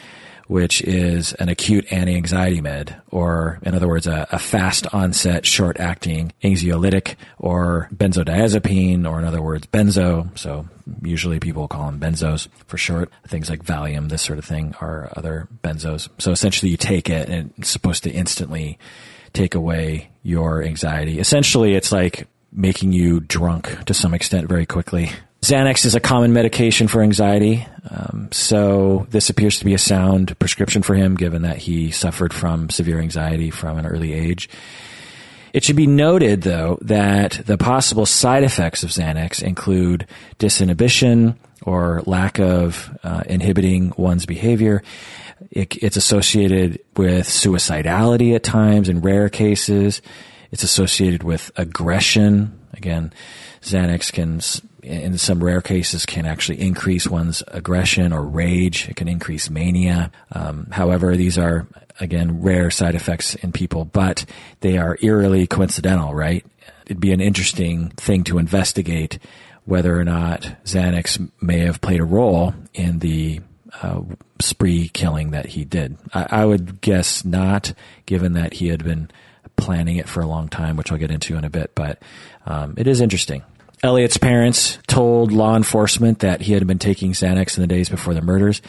[0.50, 5.78] which is an acute anti-anxiety med, or in other words, a, a fast onset, short
[5.78, 10.36] acting anxiolytic, or benzodiazepine, or in other words, benzo.
[10.36, 10.66] So
[11.02, 13.12] usually people call them benzos for short.
[13.28, 16.08] Things like Valium, this sort of thing, are other benzos.
[16.18, 18.76] So essentially, you take it and it's supposed to instantly
[19.32, 21.20] take away your anxiety.
[21.20, 25.12] Essentially, it's like making you drunk to some extent very quickly.
[25.42, 30.38] Xanax is a common medication for anxiety, um, so this appears to be a sound
[30.38, 34.50] prescription for him, given that he suffered from severe anxiety from an early age.
[35.52, 40.06] It should be noted, though, that the possible side effects of Xanax include
[40.38, 44.82] disinhibition or lack of uh, inhibiting one's behavior.
[45.50, 50.02] It, it's associated with suicidality at times in rare cases.
[50.52, 52.58] It's associated with aggression.
[52.74, 53.12] Again,
[53.62, 54.40] Xanax can,
[54.82, 58.88] in some rare cases, can actually increase one's aggression or rage.
[58.88, 60.10] It can increase mania.
[60.32, 61.66] Um, however, these are,
[61.98, 64.24] again, rare side effects in people, but
[64.60, 66.44] they are eerily coincidental, right?
[66.86, 69.18] It'd be an interesting thing to investigate
[69.64, 73.40] whether or not Xanax may have played a role in the
[73.82, 74.00] uh,
[74.40, 75.96] spree killing that he did.
[76.12, 77.72] I, I, would guess not,
[78.06, 79.10] given that he had been
[79.56, 82.02] planning it for a long time, which I'll get into in a bit, but
[82.46, 83.44] um, it is interesting.
[83.82, 88.12] Elliot's parents told law enforcement that he had been taking Xanax in the days before
[88.12, 88.60] the murders,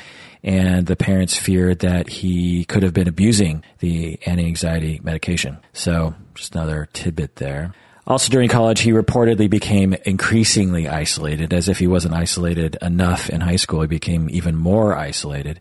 [0.41, 5.58] and the parents feared that he could have been abusing the anti-anxiety medication.
[5.74, 7.74] So, just another tidbit there.
[8.08, 13.41] Also during college, he reportedly became increasingly isolated, as if he wasn't isolated enough in
[13.41, 13.82] high school.
[13.82, 15.60] He became even more isolated.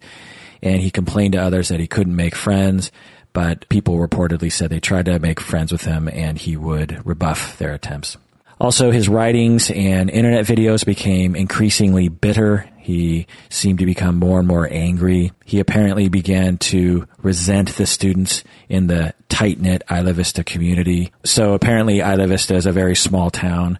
[0.63, 2.93] And he complained to others that he couldn't make friends,
[3.33, 7.59] but people reportedly said they tried to make friends with him and he would rebuff
[7.59, 8.17] their attempts.
[8.61, 12.69] Also, his writings and internet videos became increasingly bitter.
[12.77, 15.33] He seemed to become more and more angry.
[15.47, 21.11] He apparently began to resent the students in the tight knit Isla Vista community.
[21.25, 23.79] So apparently, Isla Vista is a very small town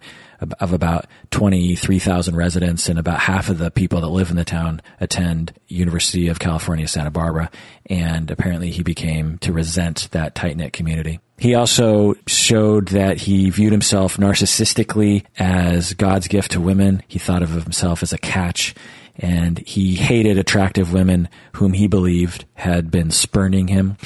[0.59, 4.81] of about 23,000 residents and about half of the people that live in the town
[4.99, 7.51] attend University of California, Santa Barbara.
[7.85, 11.21] And apparently he became to resent that tight knit community.
[11.41, 17.03] He also showed that he viewed himself narcissistically as God's gift to women.
[17.09, 18.75] He thought of himself as a catch
[19.17, 23.97] and he hated attractive women whom he believed had been spurning him.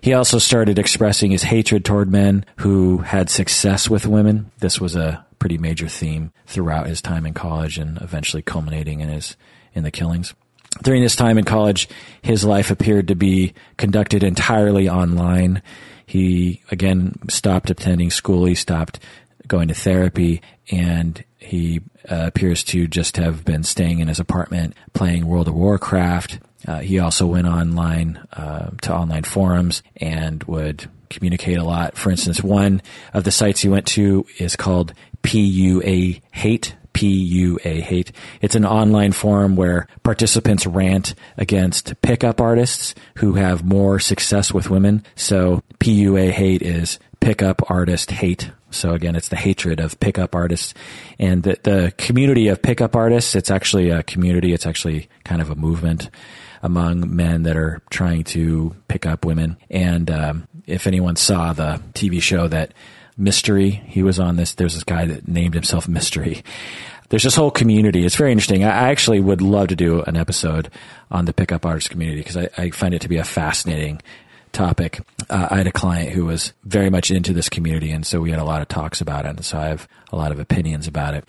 [0.00, 4.50] He also started expressing his hatred toward men who had success with women.
[4.60, 9.10] This was a pretty major theme throughout his time in college and eventually culminating in
[9.10, 9.36] his
[9.74, 10.32] in the killings.
[10.82, 11.86] During this time in college,
[12.22, 15.60] his life appeared to be conducted entirely online.
[16.08, 18.46] He again stopped attending school.
[18.46, 18.98] He stopped
[19.46, 20.40] going to therapy,
[20.70, 25.54] and he uh, appears to just have been staying in his apartment playing World of
[25.54, 26.38] Warcraft.
[26.66, 31.94] Uh, he also went online uh, to online forums and would communicate a lot.
[31.94, 32.80] For instance, one
[33.12, 36.74] of the sites he went to is called PUA Hate.
[36.98, 38.10] PUA Hate.
[38.40, 44.68] It's an online forum where participants rant against pickup artists who have more success with
[44.68, 45.04] women.
[45.14, 48.50] So PUA Hate is pickup artist hate.
[48.70, 50.74] So again, it's the hatred of pickup artists
[51.20, 53.36] and the, the community of pickup artists.
[53.36, 54.52] It's actually a community.
[54.52, 56.10] It's actually kind of a movement
[56.62, 59.56] among men that are trying to pick up women.
[59.70, 62.74] And um, if anyone saw the TV show that
[63.18, 63.70] Mystery.
[63.70, 64.54] He was on this.
[64.54, 66.42] There's this guy that named himself Mystery.
[67.08, 68.04] There's this whole community.
[68.04, 68.64] It's very interesting.
[68.64, 70.70] I actually would love to do an episode
[71.10, 74.00] on the pickup artist community because I, I find it to be a fascinating
[74.52, 75.00] topic.
[75.30, 78.30] Uh, I had a client who was very much into this community, and so we
[78.30, 79.30] had a lot of talks about it.
[79.30, 81.24] And so I have a lot of opinions about it.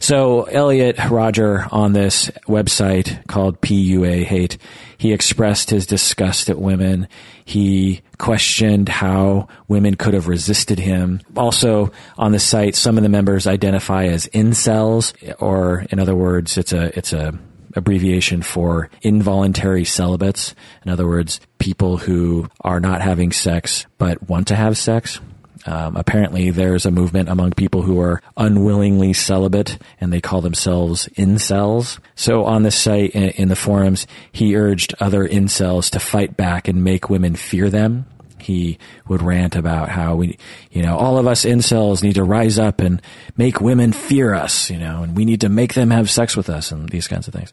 [0.00, 4.58] So Elliot Rodger on this website called PUA Hate,
[5.04, 7.08] he expressed his disgust at women.
[7.44, 11.20] He questioned how women could have resisted him.
[11.36, 15.12] Also on the site, some of the members identify as incels,
[15.42, 17.38] or in other words, it's a it's a
[17.76, 20.54] abbreviation for involuntary celibates.
[20.86, 25.20] In other words, people who are not having sex but want to have sex.
[25.66, 31.08] Um, apparently, there's a movement among people who are unwillingly celibate, and they call themselves
[31.16, 31.98] incels.
[32.14, 36.68] So, on this site, in, in the forums, he urged other incels to fight back
[36.68, 38.06] and make women fear them
[38.44, 40.38] he would rant about how we,
[40.70, 43.00] you know, all of us incels need to rise up and
[43.36, 46.48] make women fear us, you know, and we need to make them have sex with
[46.48, 47.52] us and these kinds of things.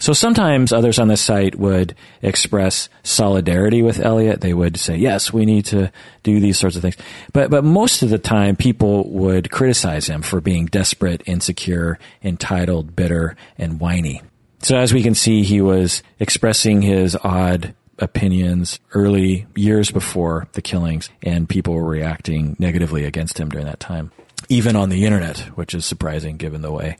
[0.00, 4.40] So sometimes others on the site would express solidarity with Elliot.
[4.40, 5.92] They would say, yes, we need to
[6.22, 6.96] do these sorts of things.
[7.34, 12.96] But, but most of the time people would criticize him for being desperate, insecure, entitled,
[12.96, 14.22] bitter, and whiny.
[14.62, 20.62] So as we can see, he was expressing his odd opinions early years before the
[20.62, 24.12] killings, and people were reacting negatively against him during that time,
[24.48, 26.96] even on the internet, which is surprising given the way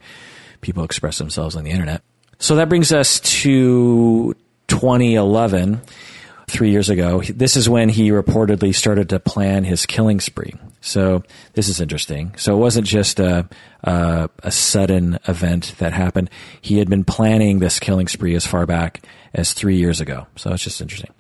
[0.61, 2.03] people express themselves on the internet.
[2.41, 4.35] So that brings us to
[4.69, 5.83] 2011
[6.49, 7.21] three years ago.
[7.21, 10.55] This is when he reportedly started to plan his killing spree.
[10.81, 11.23] So
[11.53, 12.35] this is interesting.
[12.37, 13.47] So it wasn't just a,
[13.85, 16.31] a, a sudden event that happened.
[16.63, 19.03] He had been planning this killing spree as far back
[19.35, 20.27] as three years ago.
[20.37, 21.13] So it's just interesting.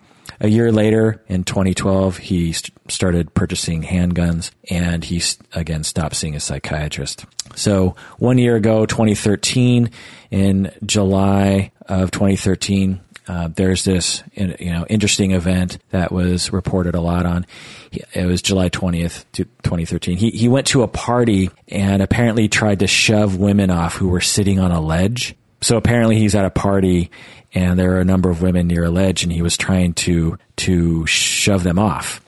[0.43, 5.23] A year later, in 2012, he st- started purchasing handguns and he,
[5.53, 7.27] again, stopped seeing a psychiatrist.
[7.55, 9.91] So one year ago, 2013,
[10.31, 17.01] in July of 2013, uh, there's this you know interesting event that was reported a
[17.01, 17.47] lot on.
[17.93, 20.17] It was July 20th, 2013.
[20.17, 24.21] He he went to a party and apparently tried to shove women off who were
[24.21, 25.37] sitting on a ledge.
[25.61, 27.11] So apparently he's at a party
[27.53, 30.39] and there are a number of women near a ledge and he was trying to
[30.57, 32.21] to shove them off.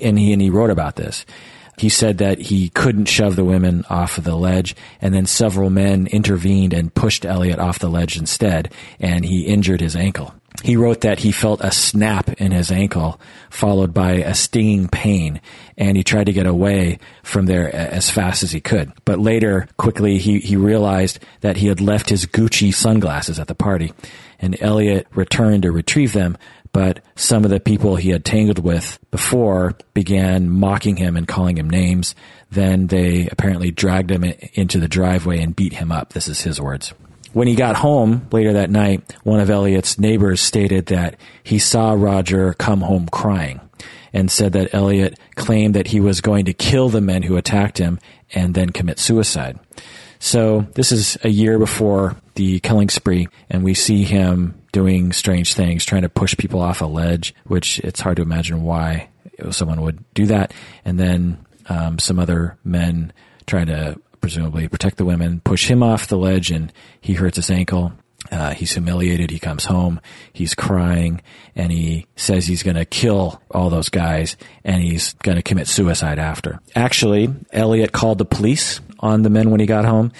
[0.00, 1.24] And he and he wrote about this.
[1.78, 5.70] He said that he couldn't shove the women off of the ledge, and then several
[5.70, 10.34] men intervened and pushed Elliot off the ledge instead, and he injured his ankle.
[10.62, 15.40] He wrote that he felt a snap in his ankle, followed by a stinging pain,
[15.76, 18.92] and he tried to get away from there as fast as he could.
[19.04, 23.54] But later, quickly, he, he realized that he had left his Gucci sunglasses at the
[23.54, 23.92] party,
[24.38, 26.36] and Elliot returned to retrieve them,
[26.72, 31.58] but some of the people he had tangled with before began mocking him and calling
[31.58, 32.14] him names.
[32.50, 34.24] Then they apparently dragged him
[34.54, 36.12] into the driveway and beat him up.
[36.12, 36.94] This is his words.
[37.32, 41.92] When he got home later that night, one of Elliot's neighbors stated that he saw
[41.92, 43.60] Rodger come home crying
[44.12, 47.78] and said that Elliot claimed that he was going to kill the men who attacked
[47.78, 47.98] him
[48.34, 49.58] and then commit suicide.
[50.18, 55.54] So this is a year before the killing spree, and we see him doing strange
[55.54, 59.08] things, trying to push people off a ledge, which it's hard to imagine why
[59.50, 60.52] someone would do that.
[60.84, 63.12] And then um, some other men
[63.46, 67.50] trying to presumably protect the women, push him off the ledge, and he hurts his
[67.50, 67.92] ankle.
[68.30, 69.30] Uh, he's humiliated.
[69.30, 70.00] He comes home.
[70.32, 71.20] He's crying,
[71.54, 75.68] and he says he's going to kill all those guys, and he's going to commit
[75.68, 76.60] suicide after.
[76.74, 80.12] Actually, Elliot called the police on the men when he got home.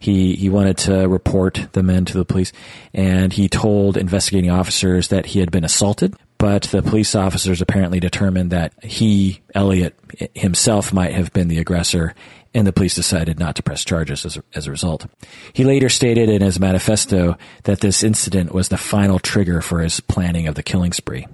[0.00, 2.52] He he wanted to report the men to the police,
[2.92, 6.16] and he told investigating officers that he had been assaulted.
[6.38, 9.96] But the police officers apparently determined that he, Elliot
[10.34, 12.16] himself, might have been the aggressor,
[12.54, 15.06] and the police decided not to press charges as a, as a result.
[15.52, 20.00] He later stated in his manifesto that this incident was the final trigger for his
[20.00, 21.26] planning of the killing spree.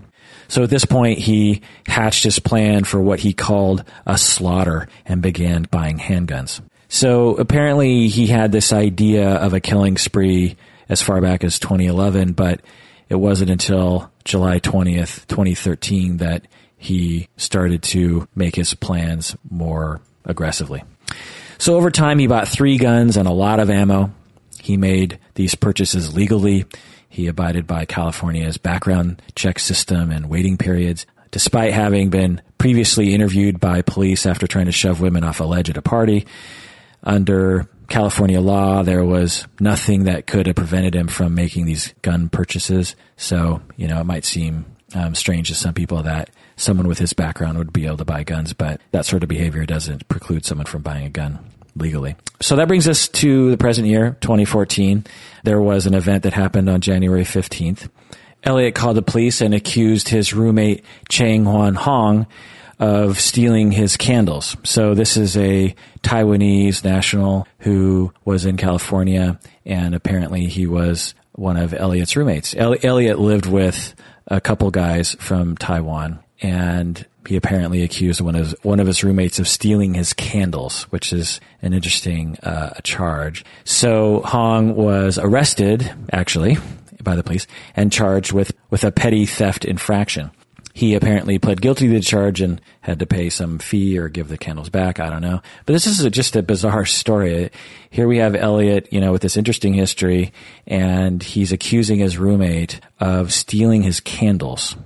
[0.49, 5.21] So at this point, he hatched his plan for what he called a slaughter and
[5.21, 6.61] began buying handguns.
[6.89, 10.57] So apparently he had this idea of a killing spree
[10.89, 12.61] as far back as 2011, but
[13.11, 16.47] it wasn't until July 20th, 2013 that
[16.79, 20.83] he started to make his plans more aggressively.
[21.59, 24.13] So over time, he bought three guns and a lot of ammo.
[24.61, 26.67] He made these purchases legally.
[27.09, 31.07] He abided by California's background check system and waiting periods.
[31.31, 35.69] Despite having been previously interviewed by police after trying to shove women off a ledge
[35.69, 36.27] at a party,
[37.03, 42.29] under California law, there was nothing that could have prevented him from making these gun
[42.29, 42.97] purchases.
[43.17, 47.13] So, you know, it might seem um, strange to some people that someone with his
[47.13, 50.67] background would be able to buy guns, but that sort of behavior doesn't preclude someone
[50.67, 51.39] from buying a gun
[51.77, 52.17] legally.
[52.41, 55.05] So that brings us to the present year, 2014.
[55.45, 57.89] There was an event that happened on January 15th.
[58.45, 62.27] Elliot called the police and accused his roommate Cheng Yuan Hong
[62.79, 64.57] of stealing his candles.
[64.63, 71.57] So this is a Taiwanese national who was in California and apparently he was one
[71.57, 72.55] of Elliot's roommates.
[72.57, 73.95] Elliot lived with
[74.29, 79.39] a couple guys from Taiwan and he apparently accused one of one of his roommates
[79.39, 83.45] of stealing his candles, which is an interesting uh, charge.
[83.65, 86.57] So Hong was arrested, actually,
[87.03, 90.31] by the police and charged with with a petty theft infraction.
[90.73, 94.29] He apparently pled guilty to the charge and had to pay some fee or give
[94.29, 95.01] the candles back.
[95.01, 95.43] I don't know.
[95.67, 97.51] But this is a, just a bizarre story.
[97.91, 100.33] Here we have Elliot, you know, with this interesting history,
[100.69, 104.77] and he's accusing his roommate of stealing his candles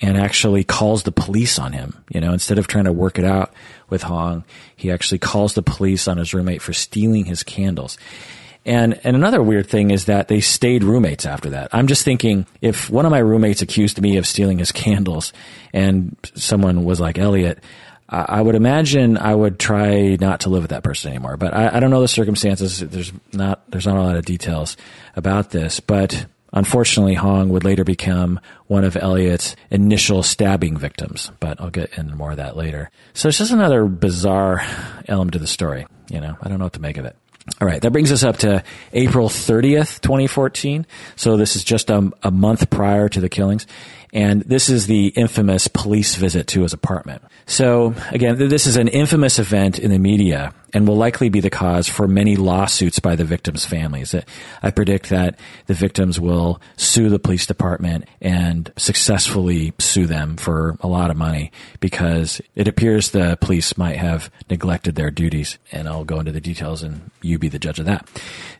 [0.00, 2.02] and actually calls the police on him.
[2.10, 3.52] You know, instead of trying to work it out
[3.88, 4.44] with Hong,
[4.76, 7.98] he actually calls the police on his roommate for stealing his candles.
[8.66, 11.68] And and another weird thing is that they stayed roommates after that.
[11.72, 15.32] I'm just thinking if one of my roommates accused me of stealing his candles
[15.72, 17.58] and someone was like Elliot,
[18.12, 21.36] I would imagine I would try not to live with that person anymore.
[21.36, 22.80] But I, I don't know the circumstances.
[22.80, 24.76] There's not there's not a lot of details
[25.16, 25.80] about this.
[25.80, 31.96] But Unfortunately, Hong would later become one of Elliot's initial stabbing victims, but I'll get
[31.96, 32.90] into more of that later.
[33.14, 34.62] So it's just another bizarre
[35.06, 35.86] element to the story.
[36.10, 37.16] You know, I don't know what to make of it.
[37.60, 40.86] All right, that brings us up to April 30th, 2014.
[41.16, 43.66] So this is just a, a month prior to the killings.
[44.12, 47.22] And this is the infamous police visit to his apartment.
[47.46, 51.50] So again, this is an infamous event in the media and will likely be the
[51.50, 54.14] cause for many lawsuits by the victims' families.
[54.62, 60.76] I predict that the victims will sue the police department and successfully sue them for
[60.80, 61.50] a lot of money
[61.80, 65.58] because it appears the police might have neglected their duties.
[65.72, 68.08] And I'll go into the details and you be the judge of that.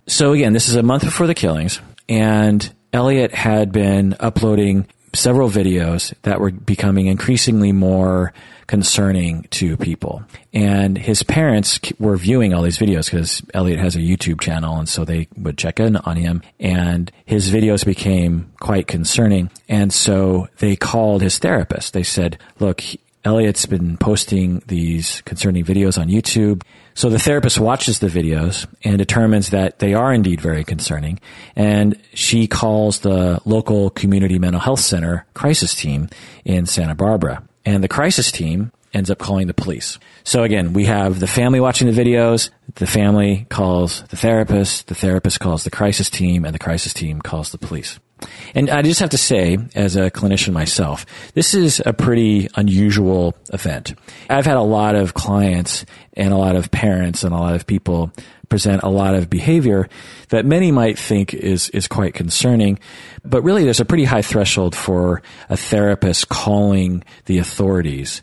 [0.06, 5.48] So again, this is a month before the killings and Elliot had been uploading several
[5.48, 8.32] videos that were becoming increasingly more
[8.66, 10.22] concerning to people.
[10.52, 14.88] And his parents were viewing all these videos because Elliot has a YouTube channel and
[14.88, 19.50] so they would check in on him and his videos became quite concerning.
[19.68, 21.94] And so they called his therapist.
[21.94, 22.82] They said, look,
[23.24, 26.62] Elliot's been posting these concerning videos on YouTube.
[27.00, 31.18] So the therapist watches the videos and determines that they are indeed very concerning.
[31.56, 36.10] And she calls the local community mental health center crisis team
[36.44, 37.42] in Santa Barbara.
[37.64, 39.98] And the crisis team ends up calling the police.
[40.24, 42.50] So again, we have the family watching the videos.
[42.74, 44.88] The family calls the therapist.
[44.88, 47.98] The therapist calls the crisis team and the crisis team calls the police.
[48.54, 53.34] And I just have to say, as a clinician myself, this is a pretty unusual
[53.52, 53.94] event.
[54.28, 57.66] I've had a lot of clients and a lot of parents and a lot of
[57.66, 58.12] people
[58.48, 59.88] present a lot of behavior
[60.30, 62.78] that many might think is, is quite concerning.
[63.24, 68.22] But really, there's a pretty high threshold for a therapist calling the authorities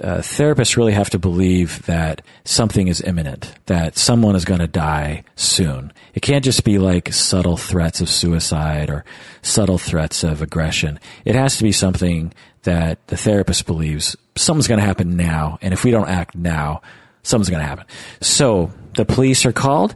[0.00, 4.66] uh, therapists really have to believe that something is imminent, that someone is going to
[4.66, 5.92] die soon.
[6.14, 9.04] It can't just be like subtle threats of suicide or
[9.42, 10.98] subtle threats of aggression.
[11.24, 15.74] It has to be something that the therapist believes something's going to happen now, and
[15.74, 16.82] if we don't act now,
[17.22, 17.86] something's going to happen.
[18.20, 19.94] So the police are called,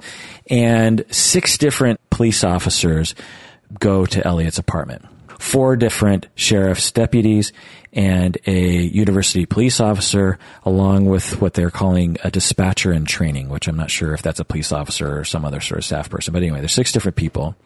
[0.50, 3.14] and six different police officers
[3.78, 5.06] go to Elliot's apartment
[5.38, 7.52] four different sheriff's deputies
[7.92, 13.68] and a university police officer, along with what they're calling a dispatcher in training, which
[13.68, 16.32] I'm not sure if that's a police officer or some other sort of staff person.
[16.32, 17.56] But anyway, there's six different people.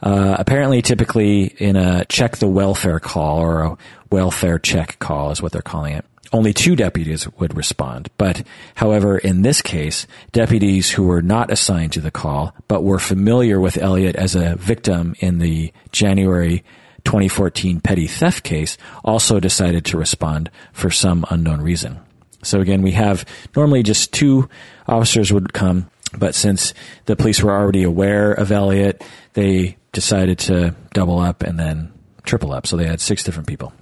[0.00, 3.78] Uh, apparently, typically in a check the welfare call or a
[4.10, 6.04] welfare check call is what they're calling it.
[6.32, 8.08] Only two deputies would respond.
[8.16, 8.42] But,
[8.74, 13.60] however, in this case, deputies who were not assigned to the call, but were familiar
[13.60, 16.64] with Elliot as a victim in the January
[17.04, 22.00] 2014 petty theft case also decided to respond for some unknown reason.
[22.42, 23.24] So again, we have
[23.54, 24.48] normally just two
[24.86, 26.74] officers would come, but since
[27.06, 29.04] the police were already aware of Elliot,
[29.34, 31.92] they decided to double up and then
[32.24, 32.66] triple up.
[32.66, 33.72] So they had six different people.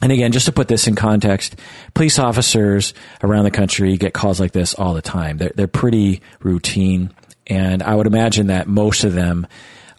[0.00, 1.56] And again, just to put this in context,
[1.94, 5.38] police officers around the country get calls like this all the time.
[5.38, 7.12] They're, they're pretty routine.
[7.46, 9.46] And I would imagine that most of them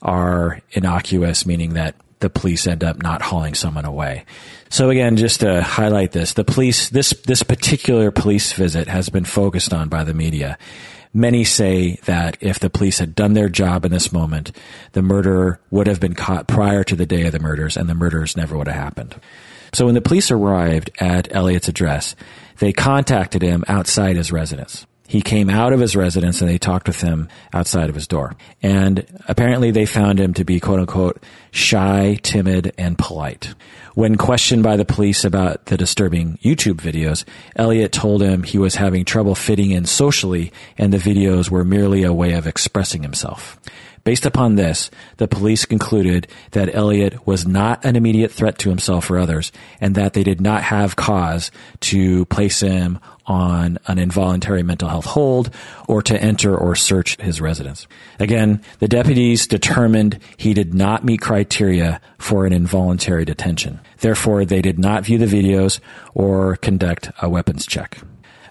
[0.02, 4.26] are innocuous, meaning that the police end up not hauling someone away.
[4.70, 9.26] So again, just to highlight this, the police, this, this particular police visit has been
[9.26, 10.58] focused on by the media.
[11.14, 14.52] Many say that if the police had done their job in this moment,
[14.92, 17.96] the murderer would have been caught prior to the day of the murders and the
[17.96, 19.20] murders never would have happened.
[19.74, 22.16] So when the police arrived at Elliot's address,
[22.60, 24.86] they contacted him outside his residence.
[25.10, 28.36] He came out of his residence and they talked with him outside of his door.
[28.62, 33.56] And apparently they found him to be quote unquote shy, timid, and polite.
[33.96, 38.76] When questioned by the police about the disturbing YouTube videos, Elliot told him he was
[38.76, 43.58] having trouble fitting in socially and the videos were merely a way of expressing himself.
[44.10, 49.12] Based upon this, the police concluded that Elliot was not an immediate threat to himself
[49.12, 51.52] or others, and that they did not have cause
[51.82, 52.98] to place him
[53.28, 55.54] on an involuntary mental health hold
[55.88, 57.86] or to enter or search his residence.
[58.18, 63.80] Again, the deputies determined he did not meet criteria for an involuntary detention.
[64.00, 65.80] Therefore, they did not view the videos
[66.16, 68.00] or conduct a weapons check.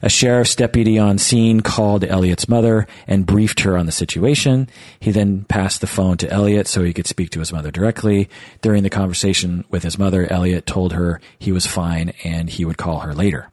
[0.03, 4.68] A sheriff's deputy on scene called Elliot's mother and briefed her on the situation.
[5.01, 8.28] He then passed the phone to Elliot so he could speak to his mother directly.
[8.62, 12.78] During the conversation with his mother, Elliot told her he was fine and he would
[12.78, 13.51] call her later.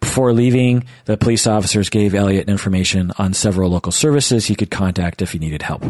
[0.00, 5.22] Before leaving, the police officers gave Elliot information on several local services he could contact
[5.22, 5.84] if he needed help.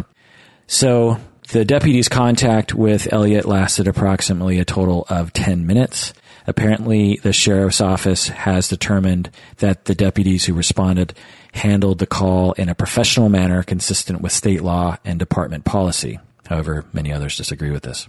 [0.66, 1.18] So
[1.50, 6.12] the deputy's contact with Elliot lasted approximately a total of 10 minutes.
[6.46, 11.14] Apparently, the sheriff's office has determined that the deputies who responded
[11.54, 16.18] handled the call in a professional manner consistent with state law and department policy.
[16.48, 18.08] However, many others disagree with this.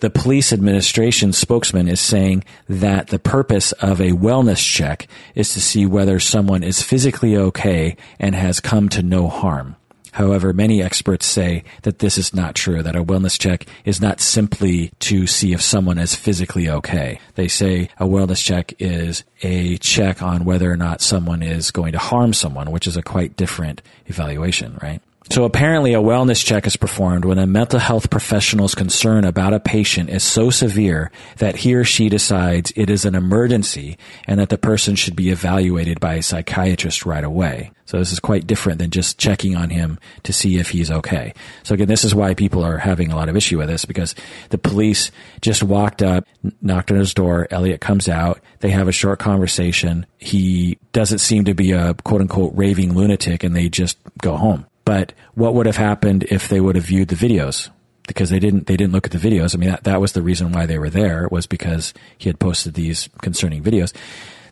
[0.00, 5.60] The police administration spokesman is saying that the purpose of a wellness check is to
[5.60, 9.76] see whether someone is physically okay and has come to no harm.
[10.12, 14.20] However, many experts say that this is not true, that a wellness check is not
[14.20, 17.20] simply to see if someone is physically okay.
[17.34, 21.92] They say a wellness check is a check on whether or not someone is going
[21.92, 25.00] to harm someone, which is a quite different evaluation, right?
[25.30, 29.60] So apparently a wellness check is performed when a mental health professional's concern about a
[29.60, 34.48] patient is so severe that he or she decides it is an emergency and that
[34.48, 37.70] the person should be evaluated by a psychiatrist right away.
[37.84, 41.32] So this is quite different than just checking on him to see if he's okay.
[41.62, 44.16] So again, this is why people are having a lot of issue with this because
[44.48, 46.26] the police just walked up,
[46.60, 47.46] knocked on his door.
[47.52, 48.40] Elliot comes out.
[48.60, 50.06] They have a short conversation.
[50.18, 54.66] He doesn't seem to be a quote unquote raving lunatic and they just go home.
[54.90, 57.70] But what would have happened if they would have viewed the videos?
[58.08, 59.54] Because they didn't, they didn't look at the videos.
[59.54, 62.40] I mean, that, that was the reason why they were there was because he had
[62.40, 63.94] posted these concerning videos.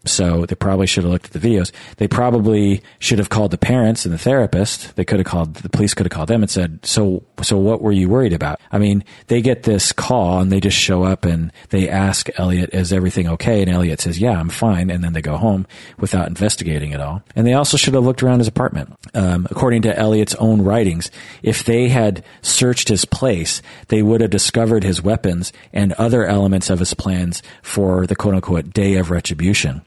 [0.04, 1.72] So they probably should have looked at the videos.
[1.96, 4.96] They probably should have called the parents and the therapist.
[4.96, 7.82] They could have called, the police could have called them and said, so, so what
[7.82, 8.60] were you worried about?
[8.70, 12.70] I mean, they get this call and they just show up and they ask Elliot,
[12.72, 13.62] is everything okay?
[13.62, 14.90] And Elliot says, yeah, I'm fine.
[14.90, 15.66] And then they go home
[15.98, 17.22] without investigating at all.
[17.34, 18.94] And they also should have looked around his apartment.
[19.14, 21.10] Um, according to Elliot's own writings,
[21.42, 26.70] if they had searched his place, they would have discovered his weapons and other elements
[26.70, 29.82] of his plans for the quote unquote day of retribution.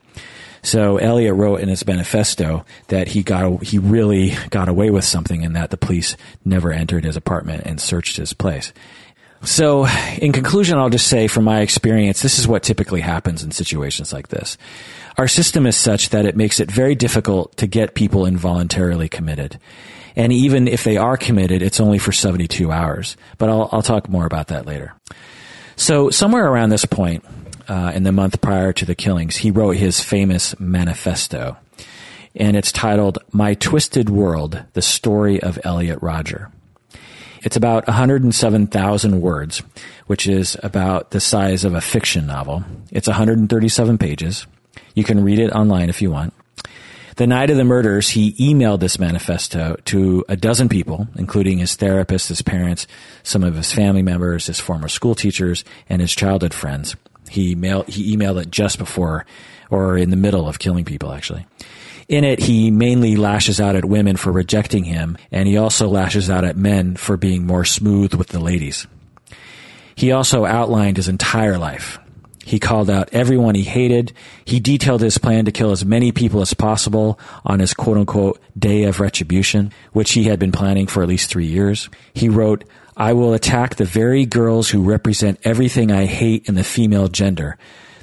[0.64, 5.44] So Elliot wrote in his manifesto that he got he really got away with something
[5.44, 8.72] and that the police never entered his apartment and searched his place.
[9.44, 9.88] So,
[10.20, 14.14] in conclusion, I'll just say from my experience, this is what typically happens in situations
[14.14, 14.56] like this.
[15.18, 19.60] Our system is such that it makes it very difficult to get people involuntarily committed.
[20.16, 23.18] And even if they are committed, it's only for 72 hours.
[23.40, 24.94] But I'll, I'll talk more about that later.
[25.76, 27.26] So, somewhere around this point,
[27.72, 31.56] uh, in the month prior to the killings, he wrote his famous manifesto.
[32.36, 36.52] And it's titled My Twisted World, The Story of Elliot Rodger.
[37.44, 39.64] It's about 107,000 words,
[40.08, 42.66] which is about the size of a fiction novel.
[42.92, 44.46] It's 137 pages.
[44.94, 46.34] You can read it online if you want.
[47.16, 51.76] The night of the murders, he emailed this manifesto to a dozen people, including his
[51.76, 52.86] therapist, his parents,
[53.24, 56.96] some of his family members, his former school teachers, and his childhood friends.
[57.32, 59.26] He mailed he emailed it just before
[59.70, 61.46] or in the middle of killing people actually.
[62.10, 66.30] In it, he mainly lashes out at women for rejecting him, and he also lashes
[66.30, 68.86] out at men for being more smooth with the ladies.
[69.96, 72.00] He also outlined his entire life.
[72.44, 74.12] He called out everyone he hated.
[74.44, 78.42] He detailed his plan to kill as many people as possible on his quote unquote
[78.60, 81.88] day of retribution, which he had been planning for at least three years.
[82.14, 82.66] He wrote,
[83.02, 87.58] I will attack the very girls who represent everything I hate in the female gender,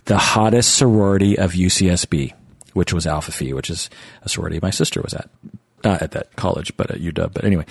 [0.07, 2.32] the hottest sorority of UCSB,
[2.72, 3.90] which was Alpha Phi, which is
[4.22, 5.30] a sorority my sister was at.
[5.84, 7.32] Not at that college, but at UW.
[7.32, 7.64] But anyway,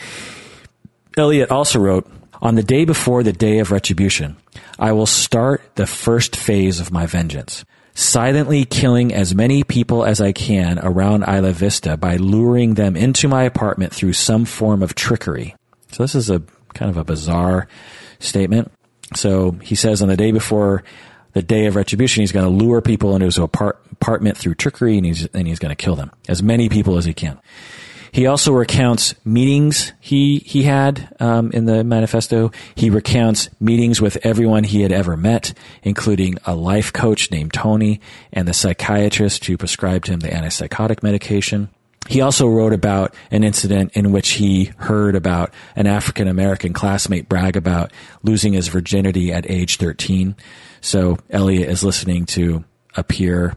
[1.17, 2.09] Elliot also wrote,
[2.41, 4.38] on the day before the day of retribution,
[4.80, 10.21] I will start the first phase of my vengeance, silently killing as many people as
[10.21, 14.95] I can around Isla Vista by luring them into my apartment through some form of
[14.95, 15.55] trickery.
[15.91, 16.41] So this is a
[16.78, 17.67] kind of a bizarre
[18.19, 18.71] statement.
[19.15, 20.84] So he says on the day before
[21.34, 25.05] the day of retribution, he's going to lure people into his apartment through trickery and
[25.05, 26.11] he's, and he's going to kill them.
[26.28, 27.39] As many people as he can.
[28.11, 32.51] He also recounts meetings he he had um, in the manifesto.
[32.73, 35.53] He recounts meetings with everyone he had ever met,
[35.84, 37.99] including a life coach named Tony
[38.34, 41.69] and the psychiatrist who prescribed him the antipsychotic medication.
[42.08, 47.28] He also wrote about an incident in which he heard about an African American classmate
[47.28, 47.91] brag about
[48.24, 50.36] losing his virginity at age 13.
[50.82, 52.64] So Elliot is listening to
[52.95, 53.55] a peer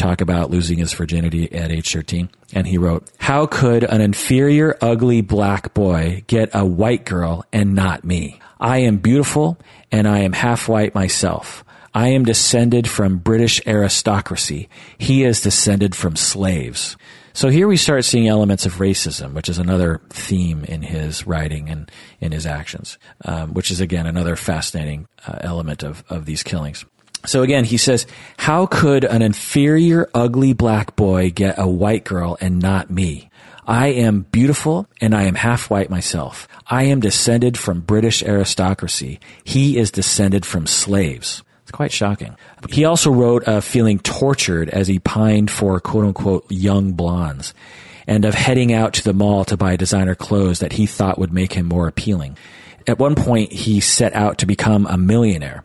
[0.00, 2.30] talk about losing his virginity at age 13.
[2.54, 7.74] And he wrote, How could an inferior, ugly black boy get a white girl and
[7.74, 8.40] not me?
[8.58, 9.58] I am beautiful
[9.92, 11.64] and I am half white myself.
[11.94, 14.68] I am descended from British aristocracy.
[14.96, 16.96] He is descended from slaves.
[17.32, 21.68] So here we start seeing elements of racism, which is another theme in his writing
[21.68, 26.42] and in his actions, um, which is again another fascinating uh, element of, of these
[26.42, 26.84] killings.
[27.26, 28.06] So again, he says,
[28.38, 33.30] how could an inferior, ugly black boy get a white girl and not me?
[33.66, 36.48] I am beautiful and I am half white myself.
[36.66, 39.20] I am descended from British aristocracy.
[39.44, 41.42] He is descended from slaves.
[41.70, 42.36] It's quite shocking.
[42.68, 47.54] He also wrote of feeling tortured as he pined for quote unquote young blondes
[48.08, 51.32] and of heading out to the mall to buy designer clothes that he thought would
[51.32, 52.36] make him more appealing.
[52.88, 55.62] At one point, he set out to become a millionaire.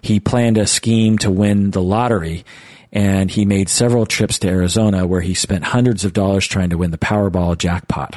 [0.00, 2.44] He planned a scheme to win the lottery
[2.92, 6.78] and he made several trips to Arizona where he spent hundreds of dollars trying to
[6.78, 8.16] win the Powerball jackpot.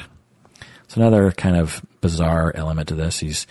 [0.83, 3.17] It's another kind of bizarre element to this.
[3.17, 3.47] He's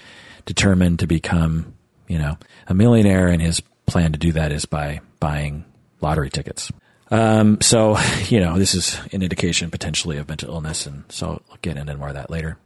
[0.46, 1.74] determined to become,
[2.06, 2.38] you know,
[2.68, 3.60] a millionaire, and his
[3.90, 5.64] plan to do that is by buying
[6.00, 6.70] lottery tickets.
[7.10, 11.58] Um, so, you know, this is an indication potentially of mental illness, and so I'll
[11.62, 12.56] get into more of that later.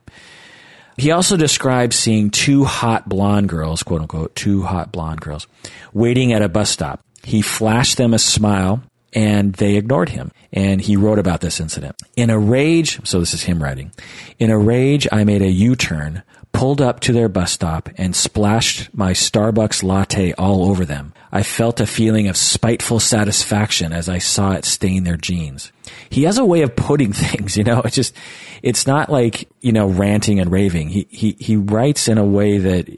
[0.97, 5.49] He also describes seeing two hot blonde girls, quote unquote, two hot blonde girls,
[5.93, 7.01] waiting at a bus stop.
[7.25, 10.31] He flashed them a smile and they ignored him.
[10.53, 11.97] And he wrote about this incident.
[12.17, 13.93] In a rage, so this is him writing,
[14.39, 16.23] in a rage, I made a U-turn,
[16.55, 21.13] pulled up to their bus stop and splashed my Starbucks latte all over them.
[21.33, 25.73] I felt a feeling of spiteful satisfaction as I saw it stain their jeans.
[26.09, 28.15] He has a way of putting things, you know, it's just,
[28.63, 30.91] it's not like, you know, ranting and raving.
[30.91, 32.89] He, he, he writes in a way that,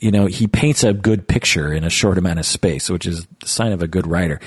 [0.00, 3.26] you know, he paints a good picture in a short amount of space, which is
[3.40, 4.38] the sign of a good writer.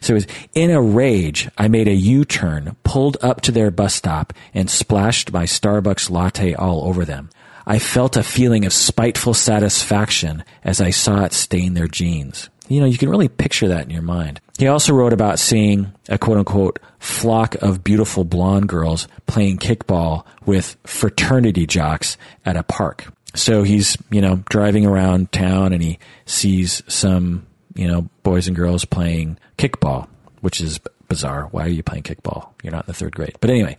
[0.00, 3.94] So it was, in a rage, I made a U-turn, pulled up to their bus
[3.94, 7.28] stop and splashed my Starbucks latte all over them.
[7.66, 12.48] I felt a feeling of spiteful satisfaction as I saw it stain their jeans.
[12.68, 14.40] You know, you can really picture that in your mind.
[14.58, 20.24] He also wrote about seeing a quote unquote flock of beautiful blonde girls playing kickball
[20.44, 23.12] with fraternity jocks at a park.
[23.34, 28.56] So he's, you know, driving around town and he sees some, you know, boys and
[28.56, 30.08] girls playing kickball,
[30.40, 31.48] which is bizarre.
[31.50, 32.50] Why are you playing kickball?
[32.62, 33.36] You're not in the third grade.
[33.40, 33.76] But anyway,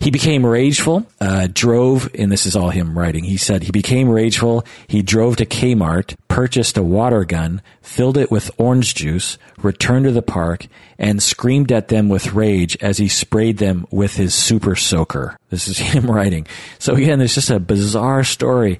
[0.00, 3.24] he became rageful, uh, drove, and this is all him writing.
[3.24, 4.64] He said he became rageful.
[4.86, 10.12] He drove to Kmart, purchased a water gun, filled it with orange juice, returned to
[10.12, 10.66] the park,
[10.98, 15.38] and screamed at them with rage as he sprayed them with his super soaker.
[15.50, 16.46] This is him writing.
[16.78, 18.78] So again, there's just a bizarre story.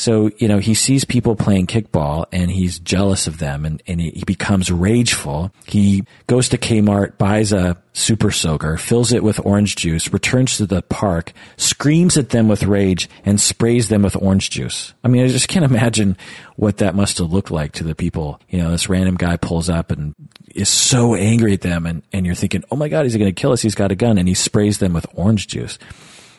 [0.00, 4.00] So, you know, he sees people playing kickball and he's jealous of them and, and
[4.00, 5.52] he, becomes rageful.
[5.66, 10.64] He goes to Kmart, buys a super soaker, fills it with orange juice, returns to
[10.64, 14.94] the park, screams at them with rage and sprays them with orange juice.
[15.04, 16.16] I mean, I just can't imagine
[16.56, 18.40] what that must have looked like to the people.
[18.48, 20.14] You know, this random guy pulls up and
[20.54, 23.38] is so angry at them and, and you're thinking, oh my God, he's going to
[23.38, 23.60] kill us.
[23.60, 25.78] He's got a gun and he sprays them with orange juice.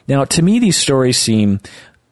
[0.08, 1.60] Now, to me, these stories seem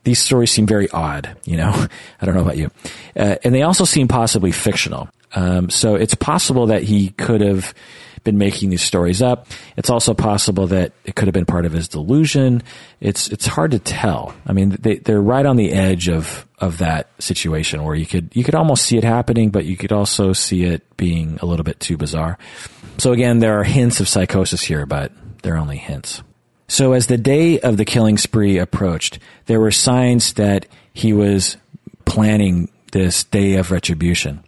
[0.09, 1.69] these stories seem very odd, you know.
[2.21, 2.71] I don't know about you.
[3.15, 5.07] Uh, and they also seem possibly fictional.
[5.35, 7.75] Um, so it's possible that he could have
[8.23, 9.45] been making these stories up.
[9.77, 12.63] It's also possible that it could have been part of his delusion.
[12.99, 14.33] It's it's hard to tell.
[14.47, 18.31] I mean, they they're right on the edge of of that situation where you could
[18.33, 21.63] you could almost see it happening, but you could also see it being a little
[21.63, 22.39] bit too bizarre.
[22.97, 25.11] So again, there are hints of psychosis here, but
[25.43, 26.23] they're only hints.
[26.69, 29.17] So as the day of the killing spree approached,
[29.47, 31.57] there were signs that he was
[32.05, 34.43] planning this day of retribution.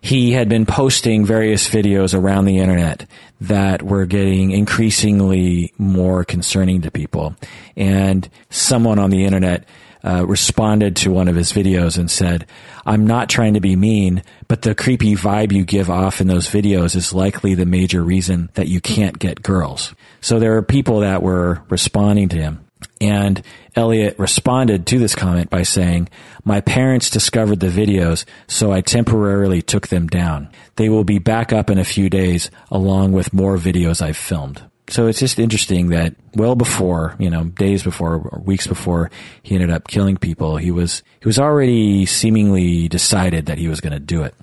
[0.00, 3.06] He had been posting various videos around the internet
[3.40, 7.34] that were getting increasingly more concerning to people.
[7.76, 9.64] And someone on the internet
[10.04, 12.46] uh, responded to one of his videos and said,
[12.84, 16.48] I'm not trying to be mean, but the creepy vibe you give off in those
[16.48, 19.94] videos is likely the major reason that you can't get girls.
[20.20, 22.64] So there are people that were responding to him.
[23.00, 23.42] And
[23.76, 26.08] Elliot responded to this comment by saying,
[26.44, 30.50] My parents discovered the videos, so I temporarily took them down.
[30.76, 34.62] They will be back up in a few days, along with more videos I've filmed
[34.92, 39.10] so it's just interesting that well before, you know, days before or weeks before
[39.42, 43.80] he ended up killing people, he was he was already seemingly decided that he was
[43.80, 44.34] going to do it.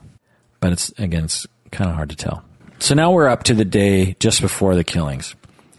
[0.60, 2.44] But it's again, it's kind of hard to tell.
[2.80, 5.36] So now we're up to the day just before the killings.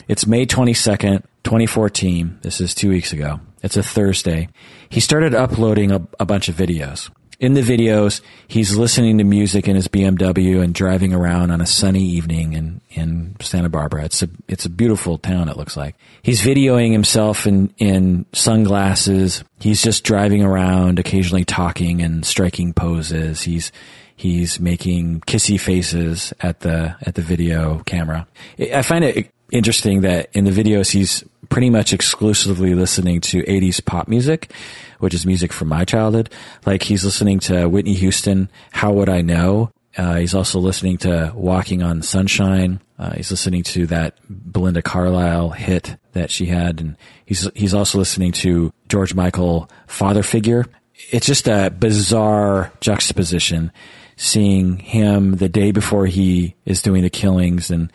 [0.06, 2.38] It's May 22nd, 2014.
[2.42, 3.40] This is 2 weeks ago.
[3.62, 4.48] It's a Thursday.
[4.88, 7.10] He started uploading a, a bunch of videos
[7.40, 11.66] in the videos, he's listening to music in his BMW and driving around on a
[11.66, 14.04] sunny evening in, in Santa Barbara.
[14.04, 15.96] It's a, it's a beautiful town, it looks like.
[16.22, 19.42] He's videoing himself in, in sunglasses.
[19.58, 23.40] He's just driving around, occasionally talking and striking poses.
[23.40, 23.72] He's,
[24.14, 28.26] he's making kissy faces at the, at the video camera.
[28.58, 33.84] I find it interesting that in the videos, he's pretty much exclusively listening to 80s
[33.84, 34.52] pop music
[35.00, 36.30] which is music from my childhood.
[36.64, 39.72] Like he's listening to Whitney Houston, How Would I Know?
[39.96, 42.80] Uh, he's also listening to Walking on Sunshine.
[42.98, 47.98] Uh, he's listening to that Belinda Carlisle hit that she had, and he's he's also
[47.98, 50.66] listening to George Michael Father Figure.
[51.10, 53.72] It's just a bizarre juxtaposition,
[54.16, 57.90] seeing him the day before he is doing the killings, and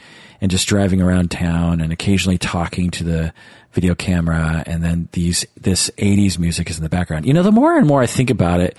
[0.46, 3.34] and just driving around town and occasionally talking to the
[3.72, 7.26] video camera and then these this 80s music is in the background.
[7.26, 8.78] You know, the more and more I think about it,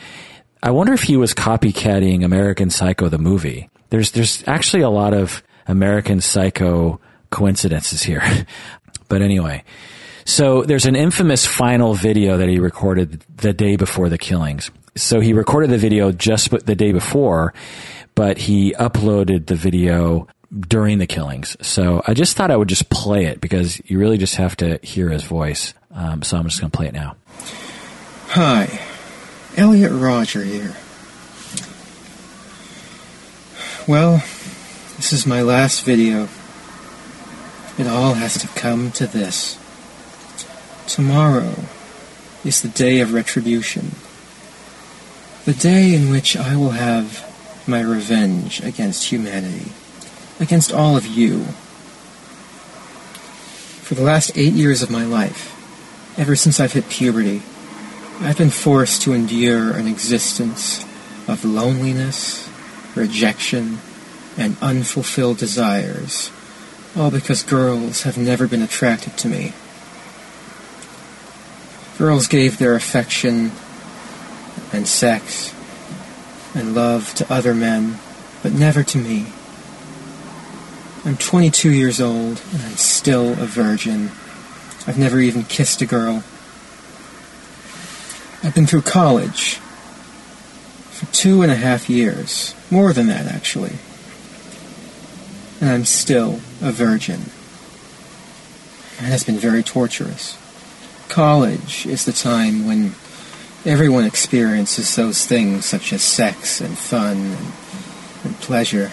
[0.63, 3.69] I wonder if he was copycatting American Psycho the movie.
[3.91, 7.01] There's there's actually a lot of American Psycho
[7.31, 8.23] coincidences here.
[9.09, 9.65] but anyway,
[10.25, 14.71] so there's an infamous final video that he recorded the day before the killings.
[14.95, 17.55] So he recorded the video just the day before,
[18.15, 20.29] but he uploaded the video
[20.61, 21.57] during the killings.
[21.61, 24.79] So I just thought I would just play it because you really just have to
[24.83, 25.75] hear his voice.
[25.93, 27.17] Um, so I'm just going to play it now.
[28.29, 28.81] Hi,
[29.57, 30.75] Elliot Rodger here.
[33.89, 34.17] Well,
[34.97, 36.29] this is my last video.
[37.79, 39.59] It all has to come to this.
[40.87, 41.55] Tomorrow
[42.45, 43.93] is the day of retribution.
[45.45, 47.23] The day in which I will have
[47.69, 49.73] my revenge against humanity
[50.41, 51.45] against all of you.
[53.83, 55.53] For the last eight years of my life,
[56.19, 57.43] ever since I've hit puberty,
[58.21, 60.85] I've been forced to endure an existence
[61.29, 62.51] of loneliness,
[62.95, 63.79] rejection,
[64.39, 66.31] and unfulfilled desires,
[66.97, 69.53] all because girls have never been attracted to me.
[71.99, 73.53] Girls gave their affection
[74.73, 75.55] and sex
[76.55, 77.99] and love to other men,
[78.43, 79.27] but never to me.
[81.07, 84.11] I'm 22 years old, and I'm still a virgin.
[84.89, 86.25] I've never even kissed a girl.
[88.43, 89.55] I've been through college
[90.91, 92.57] for two and a half years.
[92.73, 93.75] More than that, actually.
[95.61, 97.27] And I'm still a virgin.
[98.99, 100.37] It's been very torturous.
[101.09, 102.97] College is the time when
[103.65, 107.53] everyone experiences those things such as sex and fun and,
[108.25, 108.91] and pleasure.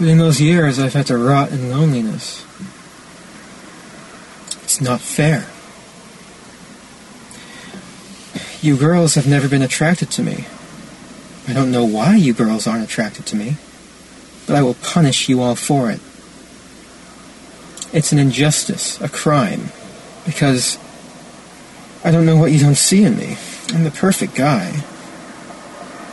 [0.00, 2.42] In those years, I've had to rot in loneliness.
[4.62, 5.46] It's not fair.
[8.62, 10.46] You girls have never been attracted to me.
[11.46, 13.56] I don't know why you girls aren't attracted to me,
[14.46, 16.00] but I will punish you all for it.
[17.92, 19.70] It's an injustice, a crime,
[20.24, 20.78] because
[22.04, 23.36] I don't know what you don't see in me.
[23.74, 24.82] I'm the perfect guy.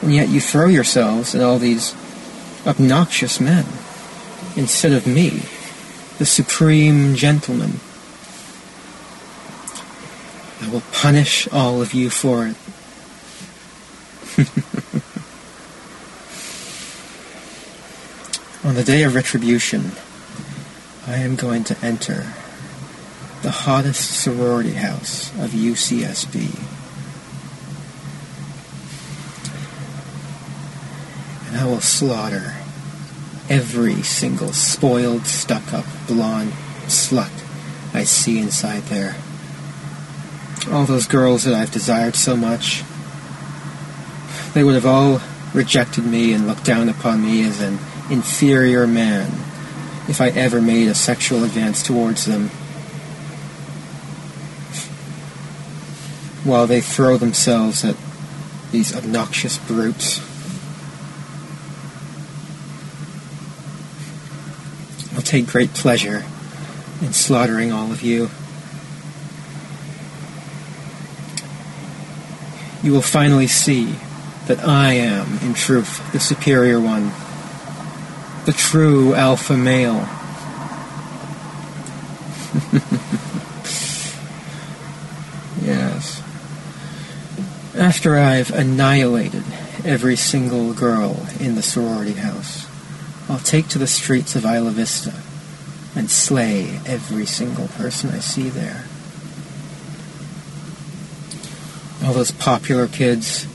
[0.02, 1.96] And yet you throw yourselves at all these
[2.68, 3.66] obnoxious men
[4.56, 5.44] instead of me,
[6.18, 7.80] the supreme gentleman.
[10.62, 12.56] I will punish all of you for it.
[18.68, 19.92] On the day of retribution,
[21.08, 22.34] I am going to enter
[23.44, 26.77] the hottest sorority house of UCSB.
[31.58, 32.54] I will slaughter
[33.50, 36.54] every single spoiled, stuck up, blonde
[36.88, 37.32] slut
[37.94, 39.16] I see inside there.
[40.72, 42.84] All those girls that I've desired so much,
[44.54, 45.22] they would have all
[45.54, 47.80] rejected me and looked down upon me as an
[48.12, 49.32] inferior man
[50.08, 52.50] if I ever made a sexual advance towards them.
[56.44, 57.96] While they throw themselves at
[58.72, 60.22] these obnoxious brutes.
[65.28, 66.24] Take great pleasure
[67.02, 68.30] in slaughtering all of you.
[72.82, 73.96] You will finally see
[74.48, 77.12] that I am, in truth, the superior one,
[78.46, 80.08] the true alpha male.
[85.62, 86.24] yes.
[87.76, 89.44] After I've annihilated
[89.84, 92.67] every single girl in the sorority house,
[93.30, 95.14] I'll take to the streets of Isla Vista
[95.96, 98.86] and slay every single person I see there.
[102.06, 103.46] All those popular kids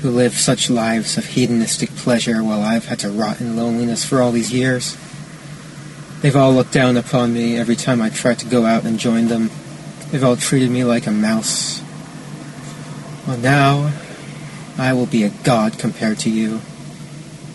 [0.00, 4.22] who live such lives of hedonistic pleasure while I've had to rot in loneliness for
[4.22, 4.96] all these years.
[6.20, 9.26] They've all looked down upon me every time I tried to go out and join
[9.26, 9.50] them.
[10.10, 11.82] They've all treated me like a mouse.
[13.26, 13.92] Well, now
[14.76, 16.60] I will be a god compared to you.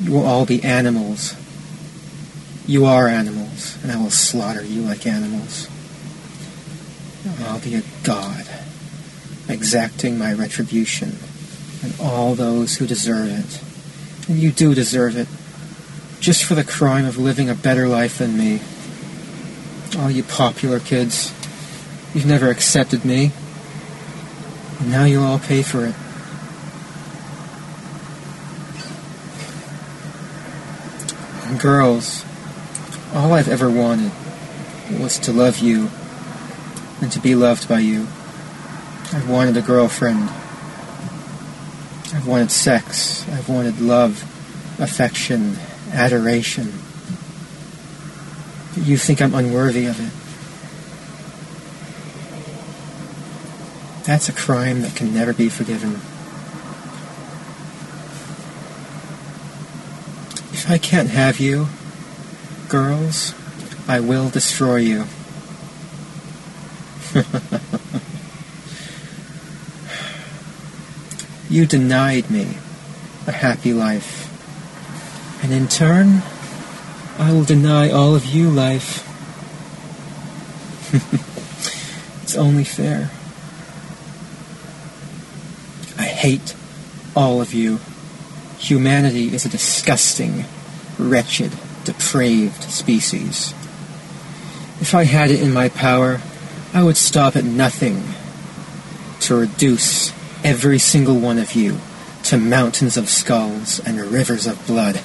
[0.01, 1.35] You will all be animals
[2.65, 5.67] you are animals, and I will slaughter you like animals.
[7.41, 8.45] I'll be a god,
[9.47, 11.17] exacting my retribution
[11.83, 14.29] on all those who deserve it.
[14.29, 15.27] And you do deserve it,
[16.21, 18.61] just for the crime of living a better life than me.
[19.97, 21.33] All you popular kids,
[22.13, 23.31] you've never accepted me,
[24.79, 25.95] and now you'll all pay for it.
[31.49, 32.25] And girls,
[33.13, 34.11] All I've ever wanted
[34.99, 35.91] was to love you
[36.99, 38.07] and to be loved by you.
[39.13, 40.29] I've wanted a girlfriend.
[42.11, 43.23] I've wanted sex.
[43.29, 44.23] I've wanted love,
[44.81, 45.57] affection,
[45.91, 46.73] adoration.
[48.73, 50.11] But you think I'm unworthy of it.
[54.05, 55.93] That's a crime that can never be forgiven.
[60.51, 61.67] If I can't have you,
[62.73, 63.33] girls,
[63.87, 65.05] I will destroy you.
[71.51, 72.57] you denied me
[73.27, 74.23] a happy life.
[75.43, 76.23] And in turn,
[77.19, 79.07] I will deny all of you life.
[82.23, 83.11] it's only fair.
[85.99, 86.55] I hate
[87.15, 87.79] all of you.
[88.57, 90.45] Humanity is a disgusting,
[90.97, 91.51] wretched,
[91.83, 93.53] depraved species.
[94.81, 96.21] If I had it in my power,
[96.73, 98.03] I would stop at nothing
[99.21, 100.11] to reduce
[100.43, 101.77] every single one of you
[102.23, 104.99] to mountains of skulls and rivers of blood.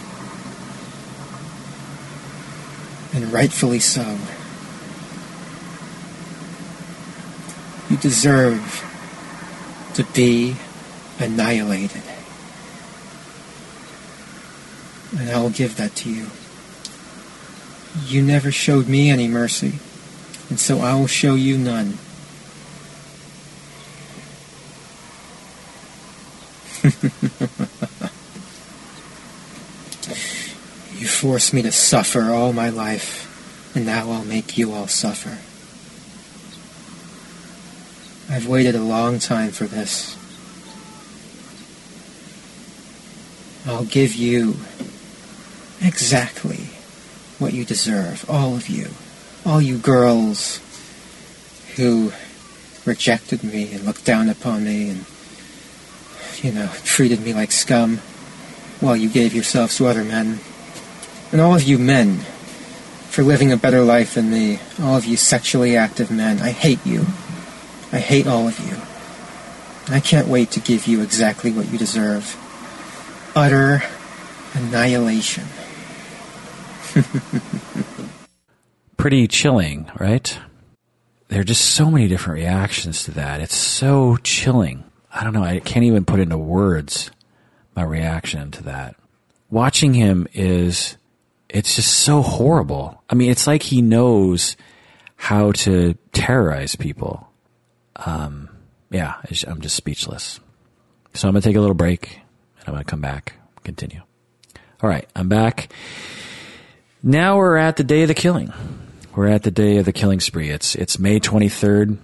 [3.14, 4.18] And rightfully so.
[7.90, 8.84] You deserve
[9.94, 10.56] to be
[11.18, 12.02] annihilated.
[15.18, 16.26] And I will give that to you.
[18.05, 19.78] You never showed me any mercy,
[20.49, 21.99] and so I will show you none.
[30.97, 35.39] you forced me to suffer all my life, and now I'll make you all suffer.
[38.32, 40.16] I've waited a long time for this.
[43.66, 44.57] I'll give you
[45.80, 46.68] exactly
[47.39, 48.89] what you deserve, all of you,
[49.45, 50.61] all you girls
[51.76, 52.12] who
[52.84, 55.05] rejected me and looked down upon me and,
[56.43, 57.99] you know, treated me like scum
[58.80, 60.41] while you gave yourselves to other men.
[61.30, 62.18] And all of you men
[63.11, 66.84] for living a better life than me, all of you sexually active men, I hate
[66.84, 67.07] you.
[67.93, 68.76] I hate all of you.
[69.95, 72.36] I can't wait to give you exactly what you deserve
[73.34, 73.82] utter
[74.55, 75.45] annihilation.
[78.97, 80.39] Pretty chilling, right?
[81.28, 83.41] There are just so many different reactions to that.
[83.41, 84.84] It's so chilling.
[85.12, 85.45] I don't know.
[85.45, 87.11] I can't even put into words
[87.76, 88.97] my reaction to that.
[89.51, 90.97] Watching him is,
[91.49, 93.03] it's just so horrible.
[93.09, 94.57] I mean, it's like he knows
[95.16, 97.28] how to terrorize people.
[97.97, 98.49] Um,
[98.91, 99.14] yeah,
[99.47, 100.41] I'm just speechless.
[101.14, 102.20] So I'm going to take a little break
[102.61, 103.34] and I'm going to come back,
[103.64, 104.03] continue.
[104.80, 105.72] All right, I'm back.
[107.03, 108.53] Now we're at the day of the killing.
[109.14, 110.51] We're at the day of the killing spree.
[110.51, 111.96] It's it's May 23rd,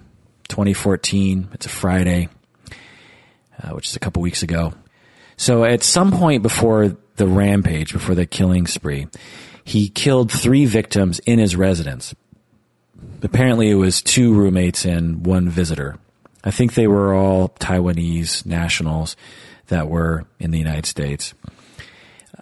[0.47, 1.49] 2014.
[1.51, 2.29] It's a Friday,
[3.61, 4.73] uh, which is a couple weeks ago.
[5.35, 9.07] So at some point before the rampage, before the killing spree,
[9.65, 12.15] he killed three victims in his residence.
[13.21, 15.97] Apparently, it was two roommates and one visitor.
[16.41, 19.17] I think they were all Taiwanese nationals
[19.67, 21.33] that were in the United States.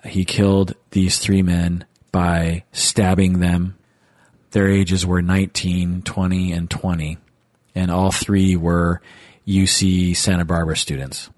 [0.06, 3.76] He killed these three men by stabbing them.
[4.52, 7.18] Their ages were 19, 20, and 20.
[7.76, 9.02] And all three were
[9.46, 11.30] UC Santa Barbara students.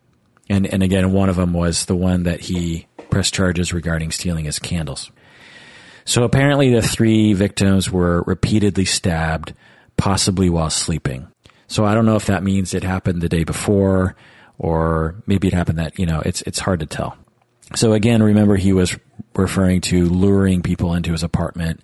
[0.48, 4.46] And, and again, one of them was the one that he pressed charges regarding stealing
[4.46, 5.10] his candles.
[6.04, 9.54] So apparently the three victims were repeatedly stabbed,
[9.98, 11.28] possibly while sleeping.
[11.68, 14.16] So I don't know if that means it happened the day before
[14.60, 17.18] or maybe it happened that, you know, it's, it's hard to tell.
[17.74, 18.98] So again, remember he was
[19.36, 21.82] referring to luring people into his apartment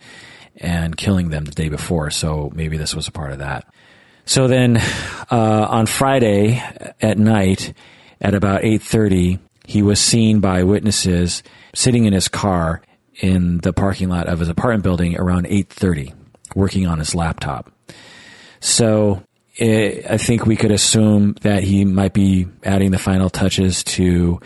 [0.58, 2.12] and killing them the day before.
[2.12, 3.66] So maybe this was a part of that.
[4.26, 4.78] So then,
[5.32, 6.64] uh, on Friday
[7.02, 7.74] at night
[8.22, 12.82] at about 8.30, he was seen by witnesses sitting in his car
[13.16, 16.14] in the parking lot of his apartment building around 8.30,
[16.56, 17.72] working on his laptop.
[18.60, 19.24] So
[19.56, 24.40] it, I think we could assume that he might be adding the final touches to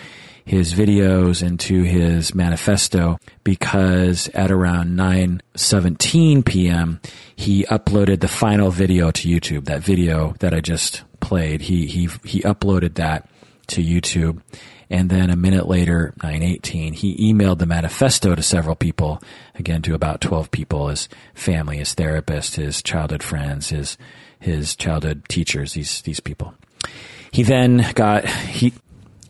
[0.45, 7.01] his videos and to his manifesto because at around 9:17 p.m.
[7.35, 9.65] he uploaded the final video to YouTube.
[9.65, 13.27] That video that I just played, he he he uploaded that
[13.67, 14.41] to YouTube.
[14.89, 19.21] And then a minute later, 918, he emailed the manifesto to several people,
[19.55, 23.97] again to about 12 people, his family, his therapist, his childhood friends, his,
[24.39, 26.53] his childhood teachers, these, these people.
[27.31, 28.73] He then got, he,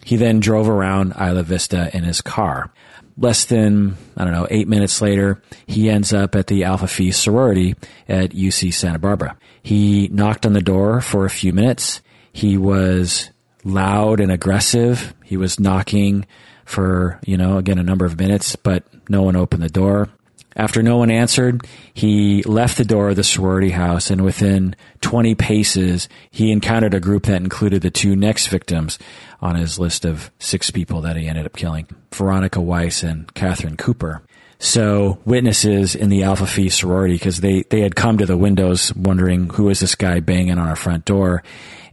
[0.05, 2.71] he then drove around Isla Vista in his car.
[3.17, 7.09] less than, I don't know, eight minutes later, he ends up at the Alpha Phi
[7.09, 7.75] sorority
[8.07, 9.35] at UC Santa Barbara.
[9.63, 12.01] He knocked on the door for a few minutes.
[12.31, 13.31] He was
[13.63, 15.13] loud and aggressive.
[15.23, 16.27] He was knocking
[16.65, 20.09] for, you know, again, a number of minutes, but no one opened the door.
[20.55, 25.35] After no one answered, he left the door of the sorority house and within 20
[25.35, 28.97] paces, he encountered a group that included the two next victims
[29.41, 31.87] on his list of six people that he ended up killing.
[32.13, 34.21] Veronica Weiss and Katherine Cooper.
[34.57, 38.95] So witnesses in the Alpha Phi sorority, because they, they had come to the windows
[38.95, 41.43] wondering who is this guy banging on our front door.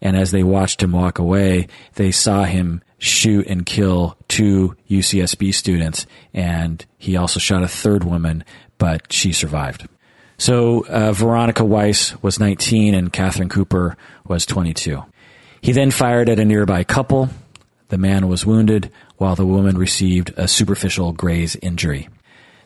[0.00, 5.52] And as they watched him walk away, they saw him shoot and kill two UCSB
[5.52, 8.44] students, and he also shot a third woman,
[8.78, 9.88] but she survived.
[10.38, 13.96] So uh, Veronica Weiss was 19 and Katherine Cooper
[14.26, 15.02] was 22.
[15.60, 17.28] He then fired at a nearby couple.
[17.88, 22.08] The man was wounded, while the woman received a superficial graze injury.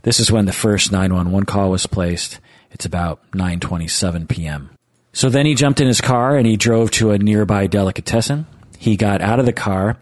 [0.03, 2.41] This is when the first 911 call was placed.
[2.71, 4.71] It's about 9:27 p.m.
[5.13, 8.47] So then he jumped in his car and he drove to a nearby delicatessen.
[8.79, 9.99] He got out of the car,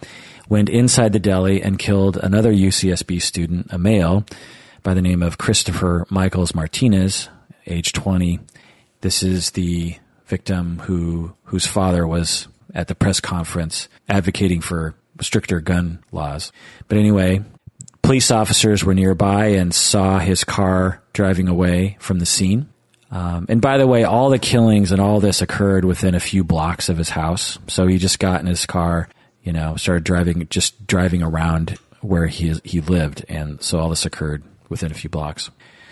[0.49, 4.25] went inside the deli, and killed another UCSB student, a male,
[4.83, 7.29] by the name of Christopher Michaels Martinez,
[7.67, 8.41] age 20.
[9.01, 9.97] This is the
[10.27, 16.53] victim who whose father was at the press conference advocating for stricter gun laws.
[16.89, 17.43] But anyway,
[18.03, 22.69] police officers were nearby and saw his car driving away from the scene.
[23.15, 26.43] Um, and by the way, all the killings and all this occurred within a few
[26.43, 27.59] blocks of his house.
[27.69, 29.09] So he just got in his car,
[29.45, 34.05] you know, started driving, just driving around where he he lived, and so all this
[34.05, 35.51] occurred within a few blocks.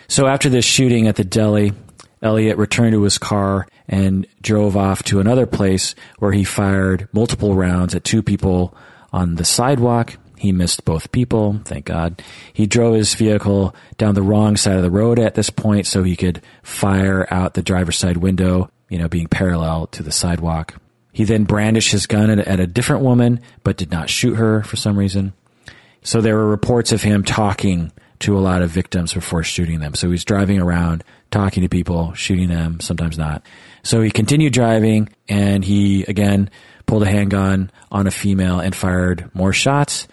[0.08, 1.72] So after this shooting at the deli,
[2.20, 7.54] Elliot returned to his car and drove off to another place where he fired multiple
[7.54, 8.76] rounds at two people
[9.12, 10.16] on the sidewalk.
[10.42, 12.20] He missed both people, thank God.
[12.52, 16.02] He drove his vehicle down the wrong side of the road at this point so
[16.02, 20.74] he could fire out the driver's side window, you know, being parallel to the sidewalk.
[21.12, 24.74] He then brandished his gun at, a different woman, but did not shoot her for
[24.74, 25.32] some reason.
[26.02, 29.94] So there were reports of him talking to a lot of victims before shooting them.
[29.94, 33.46] So he's driving around, talking to people, shooting them, sometimes not.
[33.84, 36.50] So he continued driving and he again
[36.86, 40.08] pulled a handgun on a female and fired more shots.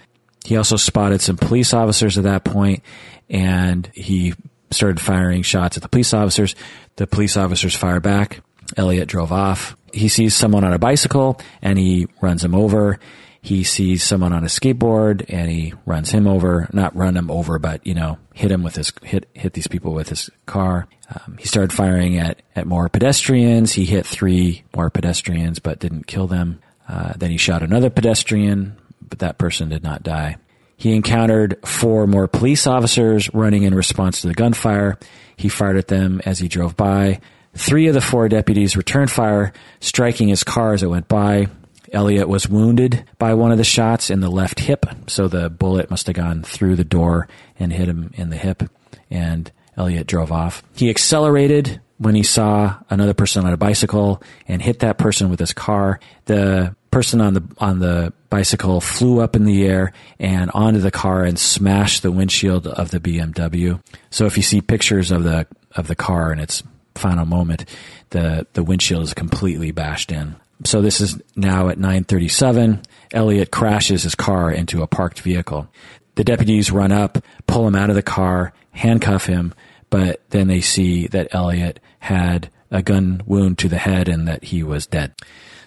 [0.46, 2.84] He also spotted some police officers at that point
[3.30, 4.34] and he
[4.72, 6.56] started firing shots at the police officers.
[6.96, 8.42] The police officers fire back.
[8.78, 9.76] Elliot drove off.
[9.94, 13.00] He sees someone on a bicycle and he runs him over.
[13.42, 17.58] He sees someone on a skateboard and he runs him over, not run him over,
[17.58, 20.88] but, you know, hit him with his, hit, hit these people with his car.
[21.10, 23.72] Um, he started firing at, at more pedestrians.
[23.72, 26.60] He hit three more pedestrians, but didn't kill them.
[26.88, 28.76] Uh, then he shot another pedestrian,
[29.10, 30.38] but that person did not die.
[30.78, 34.98] He encountered four more police officers running in response to the gunfire.
[35.36, 37.20] He fired at them as he drove by.
[37.54, 39.52] Three of the four deputies returned fire,
[39.82, 41.48] striking his car as it went by.
[41.92, 45.90] Elliot was wounded by one of the shots in the left hip, so the bullet
[45.90, 47.28] must have gone through the door
[47.60, 48.64] and hit him in the hip,
[49.10, 50.64] and Elliot drove off.
[50.76, 55.40] He accelerated when he saw another person on a bicycle and hit that person with
[55.40, 56.00] his car.
[56.26, 60.92] The person on the on the bicycle flew up in the air and onto the
[60.92, 63.82] car and smashed the windshield of the BMW.
[64.10, 66.64] So if you see pictures of the of the car in its
[66.96, 67.66] final moment,
[68.12, 70.36] the the windshield is completely bashed in.
[70.66, 72.82] So this is now at 937.
[73.14, 75.70] Elliot crashes his car into a parked vehicle.
[76.16, 79.54] The deputies run up, pull him out of the car, handcuff him,
[79.90, 84.44] but then they see that Elliot had a gun wound to the head and that
[84.44, 85.14] he was dead.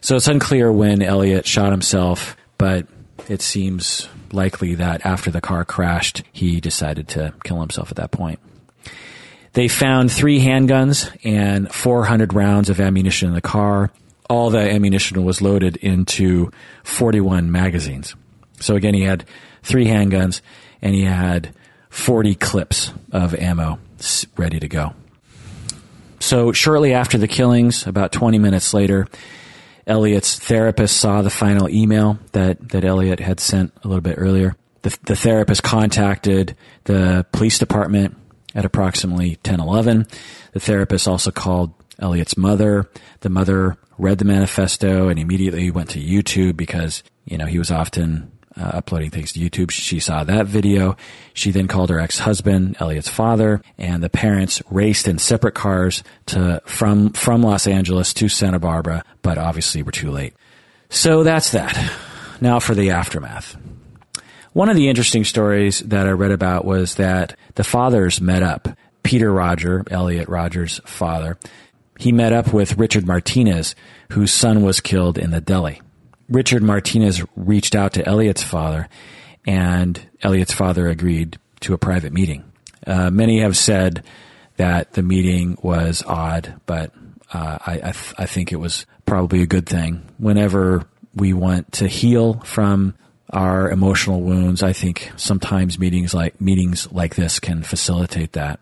[0.02, 2.86] So it's unclear when Elliot shot himself, but
[3.28, 8.12] it seems likely that after the car crashed, he decided to kill himself at that
[8.12, 8.38] point.
[9.54, 13.90] They found three handguns and 400 rounds of ammunition in the car
[14.30, 16.52] all the ammunition was loaded into
[16.84, 18.14] 41 magazines.
[18.60, 19.24] So again, he had
[19.64, 20.40] three handguns
[20.80, 21.52] and he had
[21.90, 23.80] 40 clips of ammo
[24.36, 24.94] ready to go.
[26.20, 29.08] So shortly after the killings, about 20 minutes later,
[29.86, 34.56] Elliot's therapist saw the final email that, that Elliot had sent a little bit earlier.
[34.82, 38.16] The, the therapist contacted the police department
[38.54, 40.06] at approximately 1011.
[40.52, 42.88] The therapist also called Elliot's mother.
[43.20, 47.70] The mother read the manifesto and immediately went to YouTube because, you know, he was
[47.70, 49.70] often uh, uploading things to YouTube.
[49.70, 50.96] She saw that video.
[51.34, 56.62] She then called her ex-husband, Elliot's father, and the parents raced in separate cars to
[56.64, 60.34] from from Los Angeles to Santa Barbara, but obviously were too late.
[60.90, 61.92] So that's that.
[62.40, 63.56] Now for the aftermath.
[64.52, 68.68] One of the interesting stories that I read about was that the fathers met up.
[69.02, 71.38] Peter Rodger, Elliot Rodgers' father,
[71.98, 73.74] he met up with Richard Martinez,
[74.10, 75.80] whose son was killed in the deli.
[76.32, 78.88] Richard Martinez reached out to Elliot's father,
[79.46, 82.44] and Elliot's father agreed to a private meeting.
[82.86, 84.02] Uh, many have said
[84.56, 86.92] that the meeting was odd, but
[87.32, 90.02] uh, I, I, th- I think it was probably a good thing.
[90.18, 90.84] Whenever
[91.14, 92.94] we want to heal from
[93.30, 98.60] our emotional wounds, I think sometimes meetings like meetings like this can facilitate that.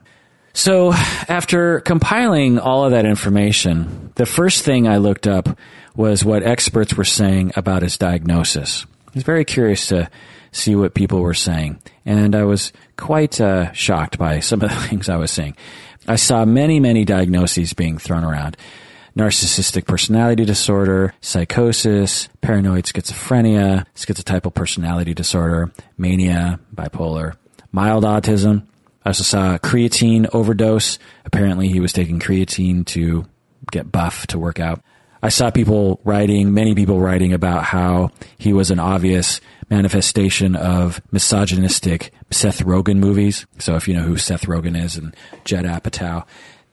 [0.60, 5.58] So, after compiling all of that information, the first thing I looked up
[5.96, 8.84] was what experts were saying about his diagnosis.
[9.08, 10.10] I was very curious to
[10.52, 14.76] see what people were saying, and I was quite uh, shocked by some of the
[14.88, 15.56] things I was seeing.
[16.06, 18.58] I saw many, many diagnoses being thrown around
[19.16, 27.36] narcissistic personality disorder, psychosis, paranoid schizophrenia, schizotypal personality disorder, mania, bipolar,
[27.72, 28.66] mild autism.
[29.05, 30.98] I also saw creatine overdose.
[31.24, 33.27] Apparently, he was taking creatine to
[33.70, 34.82] get buff to work out.
[35.22, 41.01] I saw people writing, many people writing about how he was an obvious manifestation of
[41.12, 43.47] misogynistic Seth Rogen movies.
[43.59, 45.14] So if you know who Seth Rogen is and
[45.44, 46.24] Judd Apatow,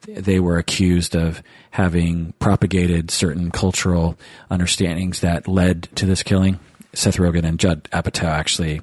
[0.07, 4.17] they were accused of having propagated certain cultural
[4.49, 6.59] understandings that led to this killing.
[6.93, 8.81] Seth Rogen and Judd Apatow actually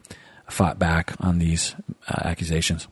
[0.49, 1.75] fought back on these
[2.07, 2.87] uh, accusations.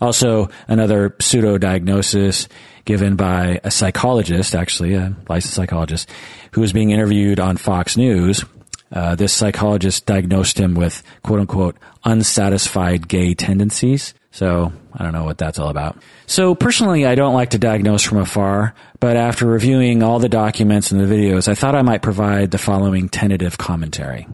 [0.00, 2.48] Also, another pseudo diagnosis
[2.84, 6.08] given by a psychologist, actually a licensed psychologist,
[6.52, 8.44] who was being interviewed on Fox News.
[8.92, 14.14] Uh, this psychologist diagnosed him with quote unquote unsatisfied gay tendencies.
[14.30, 15.98] So I don't know what that's all about.
[16.26, 20.92] So personally, I don't like to diagnose from afar, but after reviewing all the documents
[20.92, 24.26] and the videos, I thought I might provide the following tentative commentary.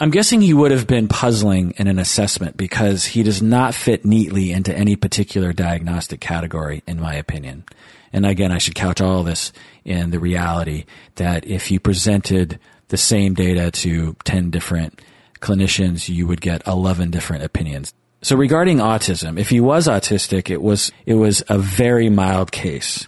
[0.00, 4.04] I'm guessing he would have been puzzling in an assessment because he does not fit
[4.04, 7.64] neatly into any particular diagnostic category, in my opinion.
[8.12, 9.52] And again, I should couch all this
[9.84, 10.84] in the reality
[11.16, 15.00] that if you presented the same data to 10 different
[15.40, 17.94] clinicians, you would get 11 different opinions.
[18.22, 23.06] So regarding autism, if he was autistic, it was, it was a very mild case.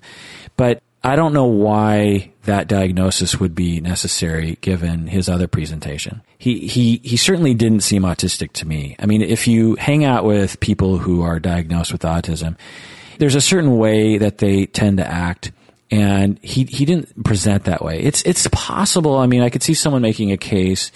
[0.57, 6.23] But I don't know why that diagnosis would be necessary given his other presentation.
[6.39, 8.97] He, he, he certainly didn't seem autistic to me.
[8.99, 12.57] I mean, if you hang out with people who are diagnosed with autism,
[13.19, 15.53] there's a certain way that they tend to act
[15.91, 18.01] and he he didn't present that way.
[18.01, 19.17] It's it's possible.
[19.17, 20.93] I mean, I could see someone making a case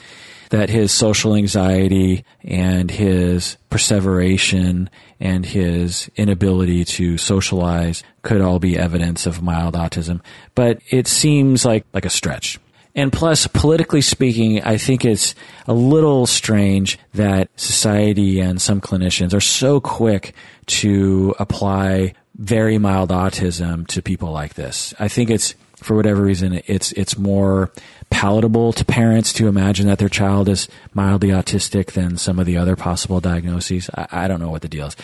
[0.50, 4.88] that his social anxiety and his perseveration
[5.18, 10.20] and his inability to socialize could all be evidence of mild autism,
[10.54, 12.58] but it seems like like a stretch.
[12.96, 15.34] And plus, politically speaking, I think it's
[15.66, 20.34] a little strange that society and some clinicians are so quick
[20.66, 24.94] to apply very mild autism to people like this.
[24.98, 27.70] I think it's for whatever reason it's it's more
[28.10, 32.56] palatable to parents to imagine that their child is mildly autistic than some of the
[32.56, 33.90] other possible diagnoses.
[33.94, 34.96] I, I don't know what the deal is.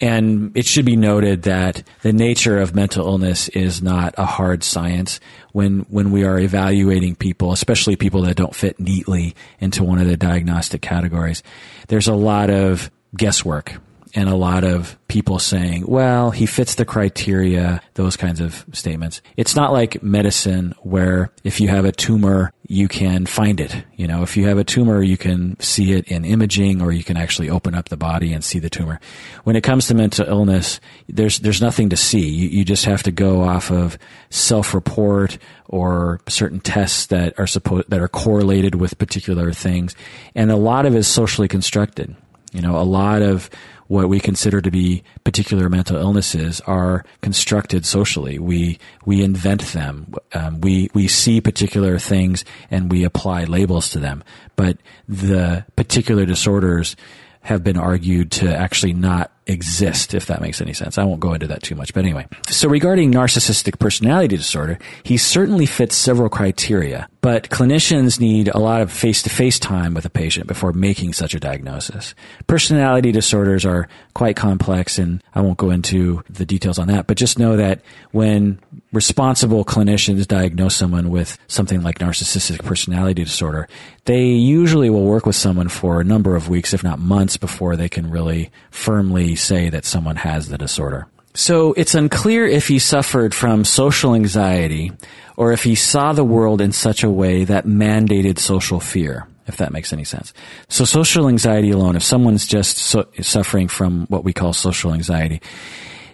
[0.00, 4.62] And it should be noted that the nature of mental illness is not a hard
[4.62, 5.18] science.
[5.50, 10.06] When, when we are evaluating people, especially people that don't fit neatly into one of
[10.06, 11.42] the diagnostic categories,
[11.88, 13.74] there's a lot of guesswork
[14.14, 19.22] and a lot of people saying, well, he fits the criteria, those kinds of statements.
[19.36, 23.84] It's not like medicine where if you have a tumor, you can find it.
[23.96, 27.02] You know, if you have a tumor, you can see it in imaging or you
[27.04, 29.00] can actually open up the body and see the tumor.
[29.44, 32.28] When it comes to mental illness, there's, there's nothing to see.
[32.28, 33.98] You, you just have to go off of
[34.30, 39.94] self-report or certain tests that are supposed, that are correlated with particular things.
[40.34, 42.14] And a lot of it is socially constructed.
[42.52, 43.50] You know, a lot of
[43.88, 48.38] what we consider to be particular mental illnesses are constructed socially.
[48.38, 50.14] We we invent them.
[50.32, 54.22] Um, we we see particular things and we apply labels to them.
[54.56, 54.78] But
[55.08, 56.96] the particular disorders
[57.42, 60.98] have been argued to actually not exist, if that makes any sense.
[60.98, 62.26] I won't go into that too much, but anyway.
[62.48, 68.80] So regarding narcissistic personality disorder, he certainly fits several criteria, but clinicians need a lot
[68.80, 72.14] of face-to-face time with a patient before making such a diagnosis.
[72.46, 77.18] Personality disorders are quite complex and I won't go into the details on that, but
[77.18, 77.82] just know that
[78.12, 78.58] when
[78.94, 83.68] responsible clinicians diagnose someone with something like narcissistic personality disorder,
[84.06, 87.76] they usually will work with someone for a number of weeks, if not months, before
[87.76, 91.06] they can really firmly say that someone has the disorder.
[91.34, 94.92] So it's unclear if he suffered from social anxiety
[95.36, 99.26] or if he saw the world in such a way that mandated social fear.
[99.48, 100.32] if that makes any sense.
[100.68, 105.40] So social anxiety alone, if someone's just so, suffering from what we call social anxiety,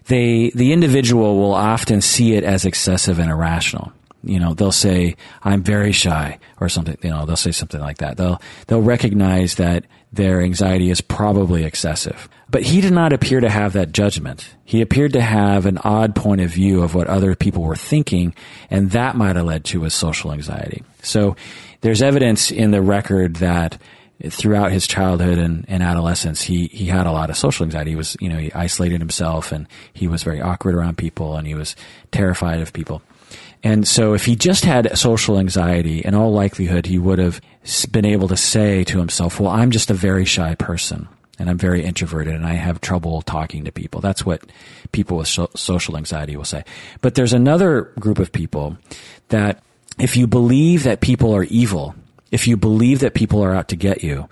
[0.07, 3.93] they, the individual will often see it as excessive and irrational.
[4.23, 7.99] You know, they'll say, I'm very shy or something, you know, they'll say something like
[7.99, 8.17] that.
[8.17, 9.85] They'll, they'll recognize that
[10.15, 12.29] their anxiety is probably excessive.
[12.51, 14.55] But he did not appear to have that judgment.
[14.65, 18.35] He appeared to have an odd point of view of what other people were thinking,
[18.71, 20.83] and that might have led to his social anxiety.
[21.03, 21.37] So
[21.81, 23.79] there's evidence in the record that
[24.31, 27.91] throughout his childhood and, and, adolescence, he, he had a lot of social anxiety.
[27.91, 31.47] He was, you know, he isolated himself and he was very awkward around people and
[31.47, 31.75] he was
[32.13, 33.03] terrified of people.
[33.65, 37.41] And so if he just had social anxiety, in all likelihood, he would have
[37.91, 41.09] been able to say to himself, well, I'm just a very shy person
[41.39, 44.03] and I'm very introverted and I have trouble talking to people.
[44.03, 44.43] That's what
[44.93, 46.63] people with social anxiety will say.
[47.01, 48.77] But there's another group of people
[49.29, 49.63] that
[49.99, 51.95] if you believe that people are evil,
[52.31, 54.29] if you believe that people are out to get you,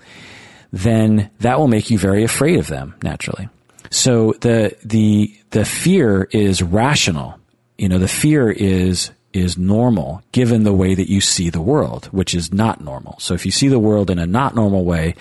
[0.71, 3.49] then that will make you very afraid of them naturally.
[3.89, 7.39] So the the the fear is rational.
[7.77, 12.05] You know, the fear is is normal given the way that you see the world,
[12.07, 13.15] which is not normal.
[13.19, 15.15] So if you see the world in a not normal way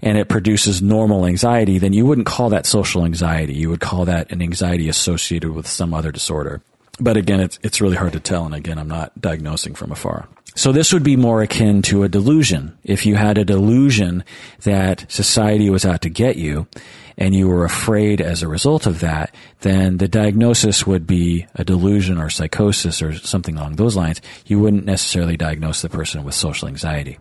[0.00, 3.54] and it produces normal anxiety, then you wouldn't call that social anxiety.
[3.54, 6.62] You would call that an anxiety associated with some other disorder.
[7.00, 8.44] But again, it's, it's really hard to tell.
[8.44, 10.28] And again, I'm not diagnosing from afar.
[10.54, 12.78] So this would be more akin to a delusion.
[12.84, 14.24] If you had a delusion
[14.62, 16.68] that society was out to get you
[17.16, 21.64] and you were afraid as a result of that, then the diagnosis would be a
[21.64, 24.20] delusion or psychosis or something along those lines.
[24.46, 27.18] You wouldn't necessarily diagnose the person with social anxiety.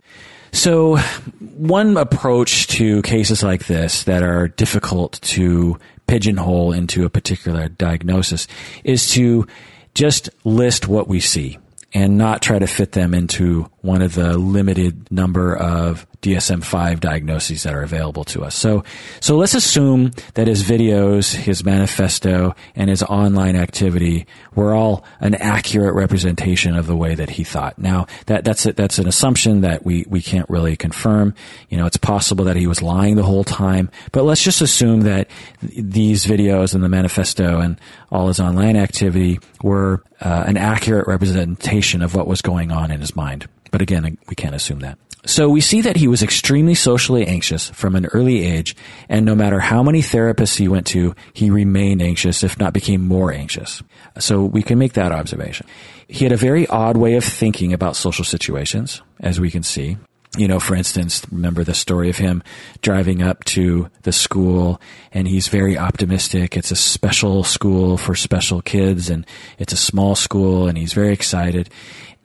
[0.52, 0.98] So
[1.40, 8.48] one approach to cases like this that are difficult to pigeonhole into a particular diagnosis
[8.84, 9.48] is to
[9.95, 11.57] just list what we see
[11.94, 17.64] and not try to fit them into one of the limited number of DSM-5 diagnoses
[17.64, 18.55] that are available to us.
[18.55, 18.85] So,
[19.19, 25.35] so let's assume that his videos, his manifesto, and his online activity were all an
[25.35, 27.77] accurate representation of the way that he thought.
[27.77, 31.35] Now, that, that's, a, that's an assumption that we, we can't really confirm.
[31.68, 35.01] You know, it's possible that he was lying the whole time, but let's just assume
[35.01, 35.30] that
[35.61, 37.77] these videos and the manifesto and
[38.10, 43.01] all his online activity were uh, an accurate representation of what was going on in
[43.01, 43.49] his mind.
[43.74, 45.00] But again, we can't assume that.
[45.26, 48.76] So we see that he was extremely socially anxious from an early age,
[49.10, 53.08] and no matter how many therapists he went to, he remained anxious, if not became
[53.08, 53.82] more anxious.
[54.20, 55.66] So we can make that observation.
[56.08, 59.98] He had a very odd way of thinking about social situations, as we can see.
[60.38, 62.44] You know, for instance, remember the story of him
[62.82, 64.82] driving up to the school
[65.12, 66.58] and he's very optimistic.
[66.58, 69.28] It's a special school for special kids and
[69.60, 71.70] it's a small school and he's very excited.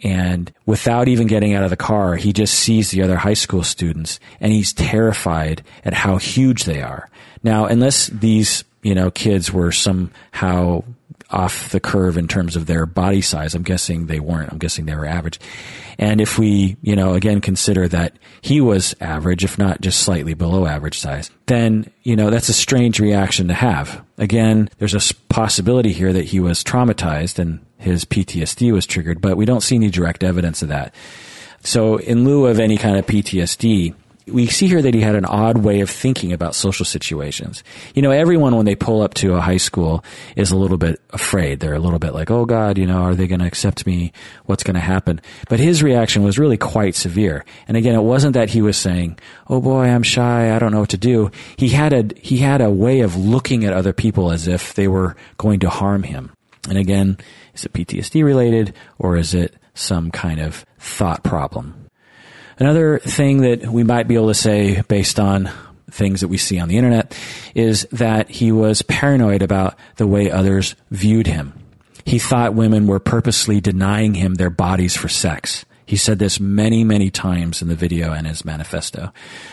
[0.02, 3.62] And without even getting out of the car, he just sees the other high school
[3.62, 7.10] students and he's terrified at how huge they are.
[7.42, 10.84] Now, unless these, you know, kids were somehow
[11.30, 14.50] off the curve in terms of their body size, I'm guessing they weren't.
[14.52, 15.38] I'm guessing they were average.
[15.98, 20.34] And if we, you know, again consider that he was average, if not just slightly
[20.34, 24.04] below average size, then, you know, that's a strange reaction to have.
[24.16, 29.36] Again, there's a possibility here that he was traumatized and his PTSD was triggered, but
[29.36, 30.94] we don't see any direct evidence of that.
[31.62, 33.94] So in lieu of any kind of PTSD,
[34.30, 37.62] we see here that he had an odd way of thinking about social situations.
[37.94, 40.04] You know, everyone when they pull up to a high school
[40.36, 41.60] is a little bit afraid.
[41.60, 44.12] They're a little bit like, "Oh God, you know, are they going to accept me?
[44.44, 47.44] What's going to happen?" But his reaction was really quite severe.
[47.66, 49.18] And again, it wasn't that he was saying,
[49.48, 50.54] "Oh boy, I'm shy.
[50.54, 53.64] I don't know what to do." He had a he had a way of looking
[53.64, 56.32] at other people as if they were going to harm him.
[56.68, 57.18] And again,
[57.54, 61.77] is it PTSD related or is it some kind of thought problem?
[62.58, 65.50] Another thing that we might be able to say based on
[65.90, 67.16] things that we see on the internet
[67.54, 71.52] is that he was paranoid about the way others viewed him.
[72.04, 75.64] He thought women were purposely denying him their bodies for sex.
[75.88, 79.10] He said this many, many times in the video and his manifesto.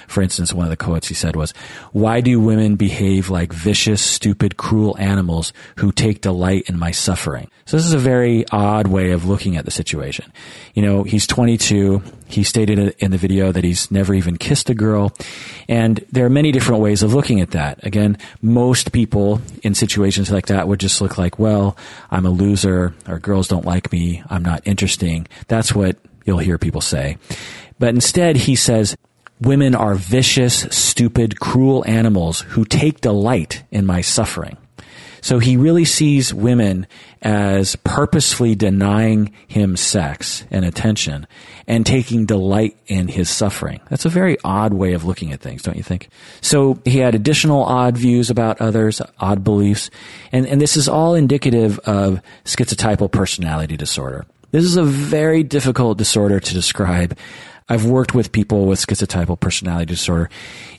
[0.08, 1.54] For instance, one of the quotes he said was,
[1.94, 7.50] Why do women behave like vicious, stupid, cruel animals who take delight in my suffering?
[7.66, 10.30] So this is a very odd way of looking at the situation.
[10.74, 12.04] You know, he's 22.
[12.28, 15.14] He stated in the video that he's never even kissed a girl.
[15.70, 17.86] And there are many different ways of looking at that.
[17.86, 21.78] Again, most people in situations like that would just look like, well,
[22.10, 24.24] I'm a loser or girls don't like me.
[24.30, 25.28] I'm not interesting.
[25.48, 27.18] That's what you'll hear people say.
[27.78, 28.96] But instead, he says,
[29.40, 34.58] women are vicious, stupid, cruel animals who take delight in my suffering.
[35.26, 36.86] So he really sees women
[37.20, 41.26] as purposefully denying him sex and attention
[41.66, 43.82] and taking delight in his suffering.
[43.90, 46.10] That's a very odd way of looking at things, don't you think?
[46.42, 49.90] So he had additional odd views about others, odd beliefs,
[50.32, 54.28] and, and this is all indicative of schizotypal personality disorder.
[54.52, 57.18] This is a very difficult disorder to describe.
[57.68, 60.30] I've worked with people with schizotypal personality disorder.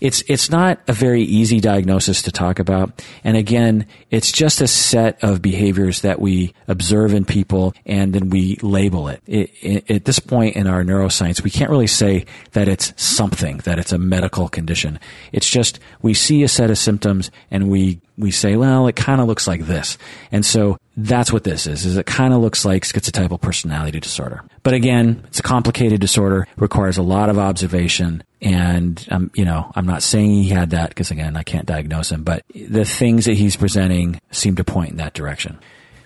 [0.00, 3.04] It's, it's not a very easy diagnosis to talk about.
[3.24, 8.30] And again, it's just a set of behaviors that we observe in people and then
[8.30, 9.20] we label it.
[9.26, 13.58] it, it at this point in our neuroscience, we can't really say that it's something,
[13.58, 15.00] that it's a medical condition.
[15.32, 19.20] It's just we see a set of symptoms and we we say, well, it kind
[19.20, 19.98] of looks like this.
[20.32, 24.42] And so that's what this is, is it kind of looks like schizotypal personality disorder.
[24.62, 28.24] But again, it's a complicated disorder, requires a lot of observation.
[28.40, 32.10] And, um, you know, I'm not saying he had that because again, I can't diagnose
[32.10, 35.58] him, but the things that he's presenting seem to point in that direction.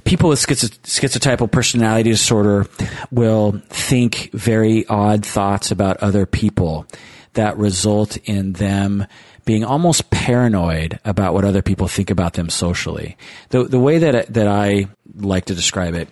[0.05, 2.67] People with schizotypal personality disorder
[3.11, 6.87] will think very odd thoughts about other people
[7.35, 9.07] that result in them
[9.45, 13.17] being almost paranoid about what other people think about them socially.
[13.51, 14.87] The, the way that, that I
[15.17, 16.09] like to describe it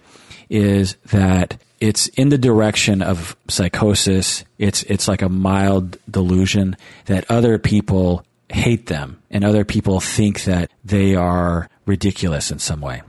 [0.50, 4.44] is that it's in the direction of psychosis.
[4.58, 6.76] It's, it's like a mild delusion
[7.06, 12.80] that other people hate them and other people think that they are ridiculous in some
[12.80, 13.02] way.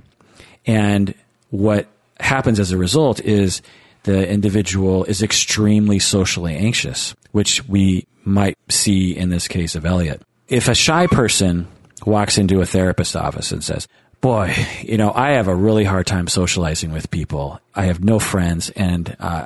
[0.65, 1.15] And
[1.49, 1.87] what
[2.19, 3.61] happens as a result is
[4.03, 10.21] the individual is extremely socially anxious, which we might see in this case of Elliot.
[10.47, 11.67] If a shy person
[12.05, 13.87] walks into a therapist office and says,
[14.21, 17.59] boy, you know, I have a really hard time socializing with people.
[17.75, 19.45] I have no friends and uh,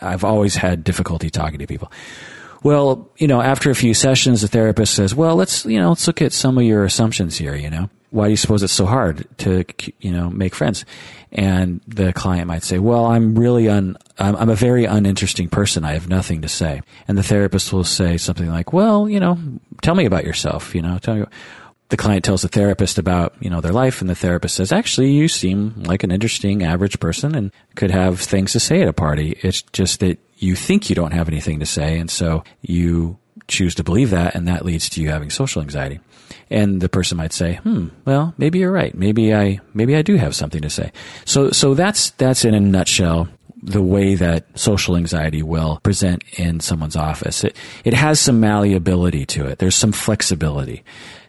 [0.00, 1.90] I've always had difficulty talking to people.
[2.62, 6.06] Well, you know, after a few sessions, the therapist says, well, let's, you know, let's
[6.06, 7.90] look at some of your assumptions here, you know.
[8.14, 9.64] Why do you suppose it's so hard to,
[9.98, 10.84] you know, make friends?
[11.32, 15.84] And the client might say, well, I'm really un, I'm, I'm a very uninteresting person.
[15.84, 16.82] I have nothing to say.
[17.08, 19.36] And the therapist will say something like, well, you know,
[19.82, 21.24] tell me about yourself, you know, tell me,
[21.88, 25.12] the client tells the therapist about you know their life and the therapist says actually
[25.12, 28.92] you seem like an interesting average person and could have things to say at a
[28.92, 33.18] party it's just that you think you don't have anything to say and so you
[33.48, 36.00] choose to believe that and that leads to you having social anxiety
[36.50, 40.16] and the person might say hmm well maybe you're right maybe i maybe i do
[40.16, 40.92] have something to say
[41.24, 43.28] so so that's that's in a nutshell
[43.62, 47.44] the way that social anxiety will present in someone's office.
[47.44, 49.58] It, it has some malleability to it.
[49.58, 50.84] There's some flexibility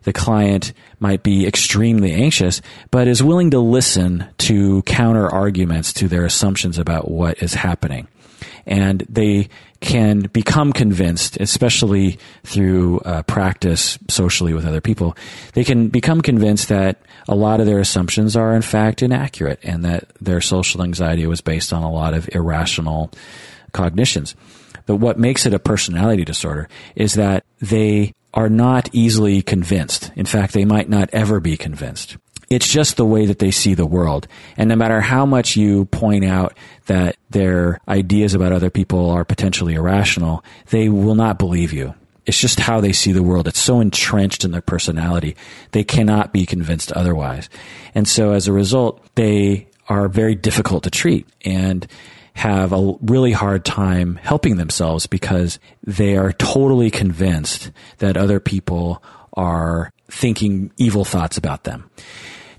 [0.05, 2.61] the client might be extremely anxious,
[2.91, 8.07] but is willing to listen to counter arguments to their assumptions about what is happening.
[8.67, 9.49] And they
[9.81, 15.15] can become convinced, especially through uh, practice socially with other people,
[15.53, 19.83] they can become convinced that a lot of their assumptions are in fact inaccurate and
[19.83, 23.11] that their social anxiety was based on a lot of irrational
[23.73, 24.35] cognitions.
[24.85, 30.11] But what makes it a personality disorder is that they are not easily convinced.
[30.15, 32.17] In fact, they might not ever be convinced.
[32.49, 34.27] It's just the way that they see the world.
[34.57, 39.25] And no matter how much you point out that their ideas about other people are
[39.25, 41.95] potentially irrational, they will not believe you.
[42.25, 43.47] It's just how they see the world.
[43.47, 45.35] It's so entrenched in their personality.
[45.71, 47.49] They cannot be convinced otherwise.
[47.93, 51.27] And so as a result, they are very difficult to treat.
[51.43, 51.87] And
[52.35, 59.01] have a really hard time helping themselves because they are totally convinced that other people
[59.33, 61.89] are thinking evil thoughts about them.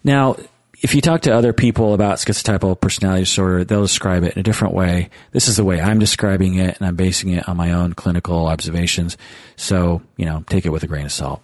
[0.06, 0.36] Now,
[0.82, 4.42] if you talk to other people about schizotypal personality disorder, they'll describe it in a
[4.44, 5.10] different way.
[5.32, 8.46] This is the way I'm describing it, and I'm basing it on my own clinical
[8.46, 9.16] observations.
[9.56, 11.42] So, you know, take it with a grain of salt.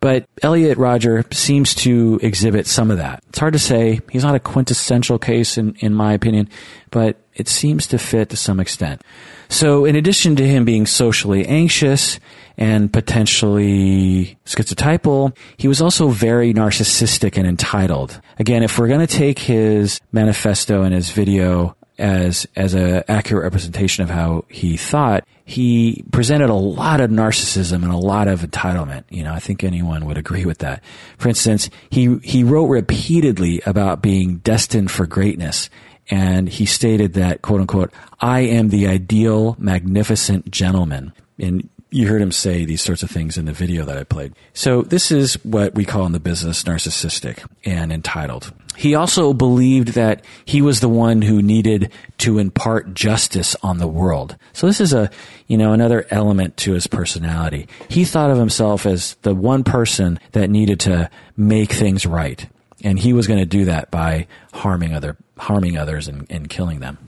[0.00, 3.22] But Elliot Rodger seems to exhibit some of that.
[3.28, 4.00] It's hard to say.
[4.10, 6.48] He's not a quintessential case in, in my opinion,
[6.90, 9.02] but it seems to fit to some extent.
[9.48, 12.18] So in addition to him being socially anxious
[12.58, 18.20] and potentially schizotypal, he was also very narcissistic and entitled.
[18.38, 23.44] Again, if we're going to take his manifesto and his video as as an accurate
[23.44, 28.40] representation of how he thought, he presented a lot of narcissism and a lot of
[28.40, 29.04] entitlement.
[29.10, 30.82] You know, I think anyone would agree with that.
[31.18, 35.70] For instance, he he wrote repeatedly about being destined for greatness.
[36.08, 41.12] And he stated that, quote unquote, I am the ideal, magnificent gentleman.
[41.38, 44.34] And you heard him say these sorts of things in the video that I played.
[44.54, 48.52] So this is what we call in the business narcissistic and entitled.
[48.76, 53.86] He also believed that he was the one who needed to impart justice on the
[53.86, 54.36] world.
[54.52, 55.10] So this is a,
[55.46, 57.68] you know, another element to his personality.
[57.88, 62.46] He thought of himself as the one person that needed to make things right.
[62.84, 66.80] and he was going to do that by harming other harming others and, and killing
[66.80, 66.98] them.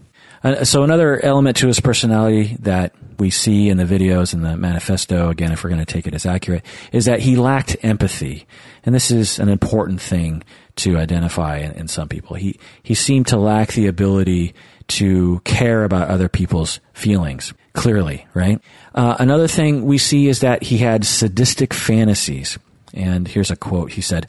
[0.43, 4.57] Uh, so another element to his personality that we see in the videos and the
[4.57, 8.47] manifesto, again, if we're going to take it as accurate, is that he lacked empathy.
[8.85, 10.45] And this is an important thing
[10.77, 12.37] to identify in, in some people.
[12.37, 14.55] He, he seemed to lack the ability
[14.89, 18.61] to care about other people's feelings clearly, right?
[18.95, 22.59] Uh, another thing we see is that he had sadistic fantasies.
[22.95, 23.93] And here's a quote.
[23.93, 24.27] He said,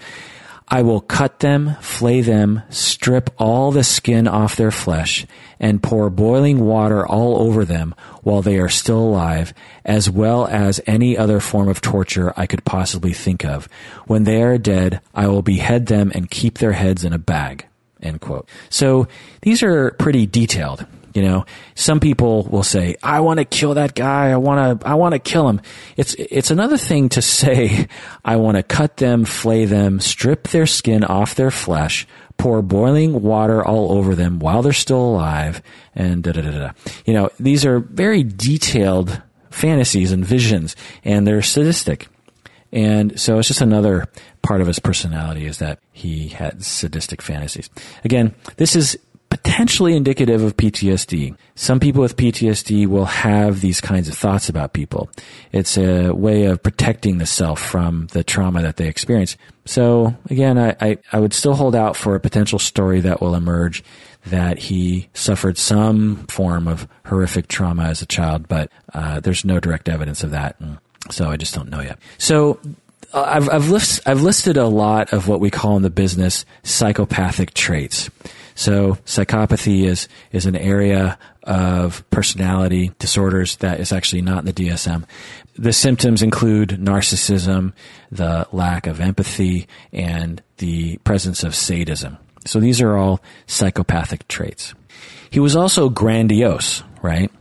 [0.72, 5.26] I will cut them, flay them, strip all the skin off their flesh,
[5.60, 10.80] and pour boiling water all over them while they are still alive, as well as
[10.86, 13.68] any other form of torture I could possibly think of.
[14.06, 17.66] When they are dead, I will behead them and keep their heads in a bag.
[18.02, 18.48] End quote.
[18.70, 19.08] So
[19.42, 20.86] these are pretty detailed.
[21.20, 24.32] You know, some people will say, "I want to kill that guy.
[24.32, 24.88] I want to.
[24.88, 25.60] I want to kill him."
[25.98, 27.88] It's it's another thing to say,
[28.24, 33.22] "I want to cut them, flay them, strip their skin off their flesh, pour boiling
[33.22, 35.62] water all over them while they're still alive,"
[35.94, 36.72] and da da da da.
[37.06, 42.08] You know, these are very detailed fantasies and visions, and they're sadistic.
[42.72, 44.08] And so it's just another
[44.42, 47.70] part of his personality is that he had sadistic fantasies.
[48.06, 48.98] Again, this is
[49.44, 51.36] potentially indicative of PTSD.
[51.56, 55.10] Some people with PTSD will have these kinds of thoughts about people.
[55.52, 59.38] It's a way of protecting the self from the trauma that they experience.
[59.66, 63.36] So again, I, I, I would still hold out for a potential story that will
[63.36, 63.84] emerge
[64.26, 69.60] that he suffered some form of horrific trauma as a child, but uh, there's no
[69.60, 70.58] direct evidence of that.
[71.12, 72.00] So I just don't know yet.
[72.18, 72.60] So
[73.14, 77.54] I've, I've, list, I've listed a lot of what we call in the business psychopathic
[77.54, 78.10] traits.
[78.60, 84.52] So psychopathy is, is an area of personality disorders that is actually not in the
[84.52, 85.06] DSM.
[85.58, 87.72] The symptoms include narcissism,
[88.12, 92.18] the lack of empathy, and the presence of sadism.
[92.46, 94.74] So these are all psychopathic traits.
[95.30, 97.32] He was also grandiose, right?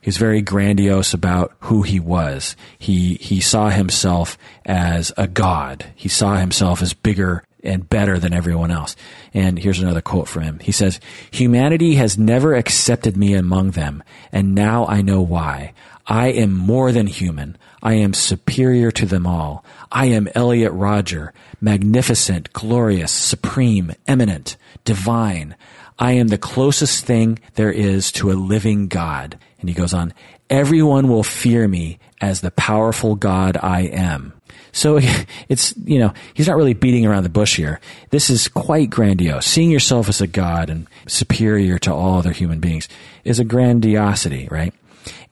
[0.00, 2.54] He's very grandiose about who he was.
[2.78, 5.86] He, he saw himself as a god.
[5.96, 8.96] He saw himself as bigger and better than everyone else.
[9.34, 10.58] And here's another quote from him.
[10.60, 14.02] He says, Humanity has never accepted me among them,
[14.32, 15.72] and now I know why.
[16.06, 17.58] I am more than human.
[17.82, 19.64] I am superior to them all.
[19.92, 25.54] I am Elliot Rodger, magnificent, glorious, supreme, eminent, divine.
[25.98, 29.38] I am the closest thing there is to a living God.
[29.60, 30.14] And he goes on,
[30.48, 34.32] everyone will fear me as the powerful God I am.
[34.72, 34.98] So
[35.48, 37.80] it's, you know, he's not really beating around the bush here.
[38.10, 39.46] This is quite grandiose.
[39.46, 42.88] Seeing yourself as a God and superior to all other human beings
[43.24, 44.74] is a grandiosity, right?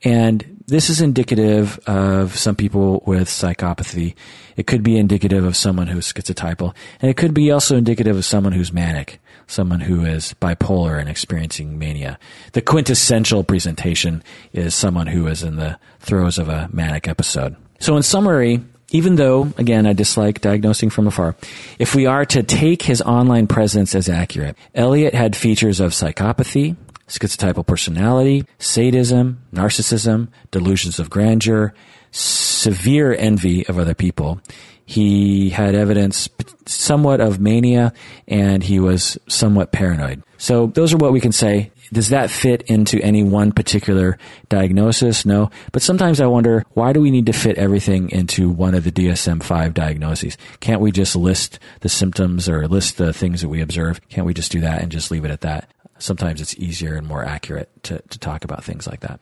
[0.03, 4.15] And this is indicative of some people with psychopathy.
[4.57, 8.25] It could be indicative of someone who's schizotypal, and it could be also indicative of
[8.25, 12.19] someone who's manic, someone who is bipolar and experiencing mania.
[12.53, 14.23] The quintessential presentation
[14.53, 17.57] is someone who is in the throes of a manic episode.
[17.79, 18.61] So in summary,
[18.97, 21.37] even though, again, I dislike diagnosing from afar,
[21.79, 26.77] if we are to take his online presence as accurate, Elliot had features of psychopathy,
[27.07, 31.75] schizotypal personality, sadism, narcissism, delusions of grandeur,
[32.11, 34.41] severe envy of other people.
[34.87, 36.31] He had evidence
[36.65, 37.93] somewhat of mania
[38.27, 40.23] and he was somewhat paranoid.
[40.39, 44.19] So those are what we can say does that fit into any one particular
[44.49, 45.25] diagnosis?
[45.25, 45.51] No.
[45.73, 48.93] But sometimes I wonder, why do we need to fit everything into one of the
[48.93, 50.37] DSM-5 diagnoses?
[50.61, 54.01] Can't we just list the symptoms or list the things that we observe?
[54.09, 55.71] Can't we just do that and just leave it at that?
[55.99, 59.19] Sometimes it's easier and more accurate to, to talk about things like that.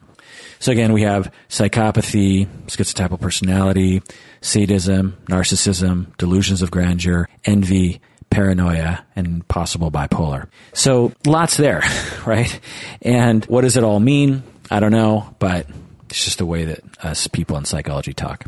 [0.58, 4.02] So again, we have psychopathy, schizotypal personality,
[4.40, 8.00] sadism, narcissism, delusions of grandeur, envy,
[8.34, 10.48] paranoia and possible bipolar.
[10.72, 11.82] So lots there,
[12.26, 12.60] right?
[13.00, 14.42] And what does it all mean?
[14.70, 15.66] I don't know, but
[16.10, 18.44] it's just the way that us people in psychology talk.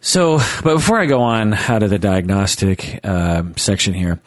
[0.00, 4.20] So, but before I go on out of the diagnostic uh, section here,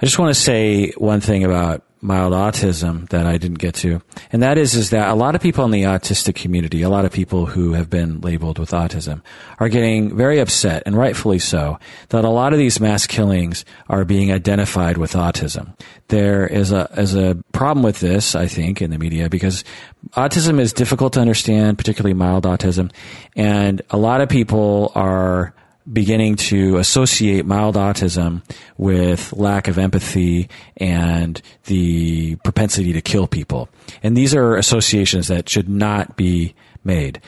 [0.00, 4.00] I just want to say one thing about mild autism that I didn't get to.
[4.32, 7.04] And that is, is that a lot of people in the autistic community, a lot
[7.04, 9.22] of people who have been labeled with autism
[9.58, 11.78] are getting very upset and rightfully so
[12.10, 15.76] that a lot of these mass killings are being identified with autism.
[16.08, 19.64] There is a, is a problem with this, I think, in the media because
[20.12, 22.92] autism is difficult to understand, particularly mild autism.
[23.34, 25.52] And a lot of people are
[25.90, 28.42] beginning to associate mild autism
[28.76, 33.68] with lack of empathy and the propensity to kill people.
[34.02, 36.54] And these are associations that should not be
[36.84, 37.20] made.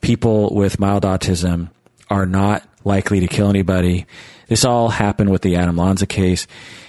[0.00, 1.70] People with mild autism
[2.10, 4.06] are not likely to kill anybody.
[4.48, 6.46] This all happened with the Adam Lanza case.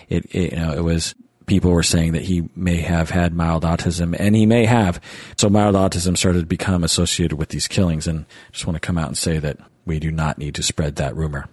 [0.09, 1.15] It, it, you know, it was
[1.47, 5.01] people were saying that he may have had mild autism, and he may have.
[5.37, 8.85] So mild autism started to become associated with these killings, and I just want to
[8.85, 9.57] come out and say that
[9.87, 11.49] we do not need to spread that rumor.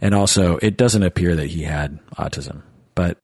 [0.00, 2.62] And also, it doesn't appear that he had autism,
[2.94, 3.18] but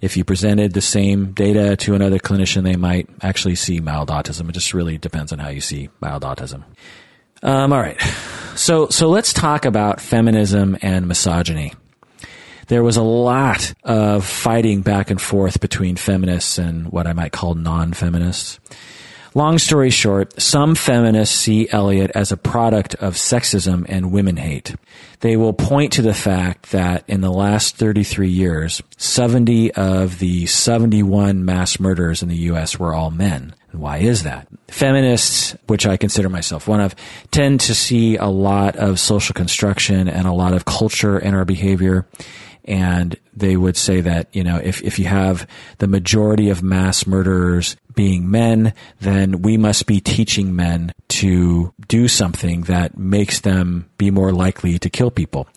[0.00, 4.48] if you presented the same data to another clinician, they might actually see mild autism.
[4.48, 6.62] It just really depends on how you see mild autism.
[7.42, 8.00] Um, all right.
[8.54, 11.74] So, so let's talk about feminism and misogyny.
[12.68, 17.32] There was a lot of fighting back and forth between feminists and what I might
[17.32, 18.60] call non-feminists.
[19.34, 24.74] Long story short, some feminists see Elliot as a product of sexism and women hate.
[25.20, 30.46] They will point to the fact that in the last 33 years, 70 of the
[30.46, 32.78] 71 mass murders in the U.S.
[32.78, 33.54] were all men.
[33.72, 34.48] And why is that?
[34.68, 36.94] Feminists, which I consider myself one of,
[37.30, 41.44] tend to see a lot of social construction and a lot of culture in our
[41.44, 42.06] behavior
[42.68, 47.06] and they would say that you know if if you have the majority of mass
[47.06, 53.90] murderers being men, then we must be teaching men to do something that makes them
[53.98, 55.48] be more likely to kill people.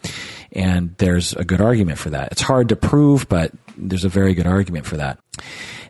[0.53, 2.31] And there's a good argument for that.
[2.33, 5.17] It's hard to prove, but there's a very good argument for that.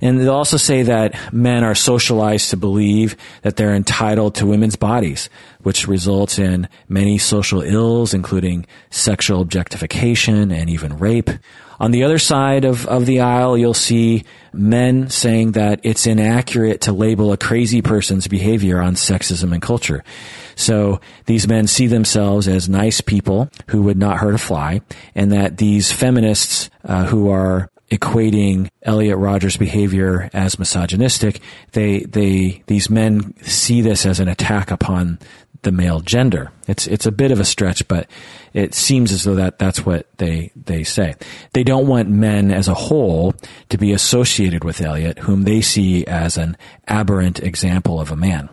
[0.02, 4.76] And they'll also say that men are socialized to believe that they're entitled to women's
[4.76, 5.30] bodies,
[5.62, 11.30] which results in many social ills, including sexual objectification and even rape.
[11.82, 16.82] On the other side of, of the aisle, you'll see men saying that it's inaccurate
[16.82, 20.04] to label a crazy person's behavior on sexism and culture.
[20.56, 24.82] So these men see themselves as nice people who would not hurt a fly,
[25.16, 31.42] and that these feminists uh, who are equating Elliot Rodgers' behavior as misogynistic,
[31.72, 35.18] they they these men see this as an attack upon
[35.64, 36.52] the male gender.
[36.68, 38.08] It's it's a bit of a stretch, but
[38.54, 41.16] it seems as though that that's what they they say.
[41.54, 43.34] They don't want men as a whole
[43.70, 46.58] to be associated with Elliot, whom they see as an
[46.88, 48.50] aberrant example of a man.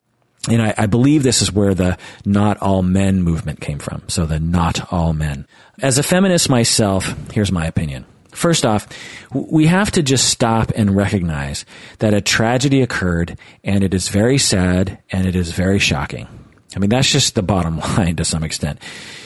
[0.48, 4.02] And I, I, believe this is where the not all men movement came from.
[4.08, 5.46] So the not all men.
[5.82, 8.06] As a feminist myself, here's my opinion.
[8.30, 8.86] First off,
[9.32, 11.66] we have to just stop and recognize
[11.98, 16.28] that a tragedy occurred and it is very sad and it is very shocking.
[16.76, 18.80] I mean, that's just the bottom line to some extent.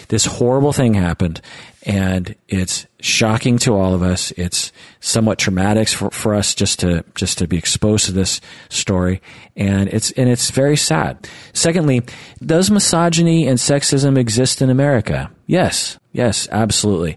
[0.09, 1.41] This horrible thing happened
[1.85, 4.31] and it's shocking to all of us.
[4.33, 9.21] It's somewhat traumatic for, for us just to, just to be exposed to this story.
[9.57, 11.29] And it's, and it's very sad.
[11.53, 12.03] Secondly,
[12.45, 15.31] does misogyny and sexism exist in America?
[15.47, 15.99] Yes.
[16.13, 17.17] Yes, absolutely.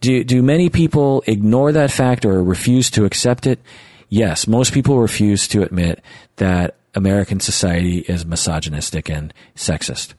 [0.00, 3.58] Do, do many people ignore that fact or refuse to accept it?
[4.08, 6.00] Yes, most people refuse to admit
[6.36, 10.14] that American society is misogynistic and sexist.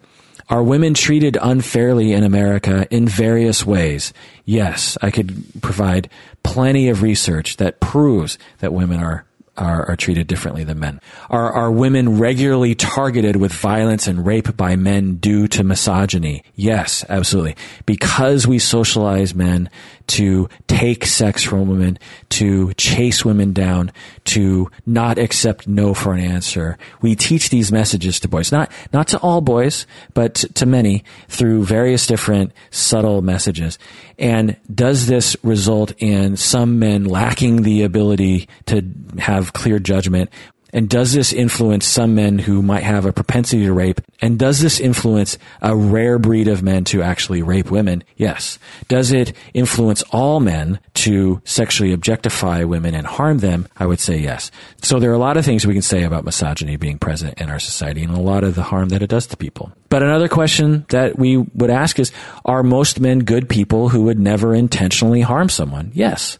[0.49, 4.13] Are women treated unfairly in America in various ways?
[4.45, 6.09] Yes, I could provide
[6.43, 9.25] plenty of research that proves that women are
[9.57, 11.01] are, are treated differently than men?
[11.29, 16.43] Are, are women regularly targeted with violence and rape by men due to misogyny?
[16.53, 17.55] Yes, absolutely.
[17.85, 19.69] Because we socialize men
[20.07, 23.91] to take sex from women, to chase women down,
[24.25, 26.77] to not accept no for an answer.
[27.01, 31.65] We teach these messages to boys, not, not to all boys, but to many through
[31.65, 33.77] various different subtle messages.
[34.17, 38.83] And does this result in some men lacking the ability to
[39.19, 40.29] have clear judgment
[40.73, 44.01] and does this influence some men who might have a propensity to rape?
[44.21, 48.03] And does this influence a rare breed of men to actually rape women?
[48.15, 48.59] Yes.
[48.87, 53.67] Does it influence all men to sexually objectify women and harm them?
[53.77, 54.51] I would say yes.
[54.81, 57.49] So there are a lot of things we can say about misogyny being present in
[57.49, 59.71] our society and a lot of the harm that it does to people.
[59.89, 62.11] But another question that we would ask is,
[62.43, 65.91] are most men good people who would never intentionally harm someone?
[65.93, 66.37] Yes.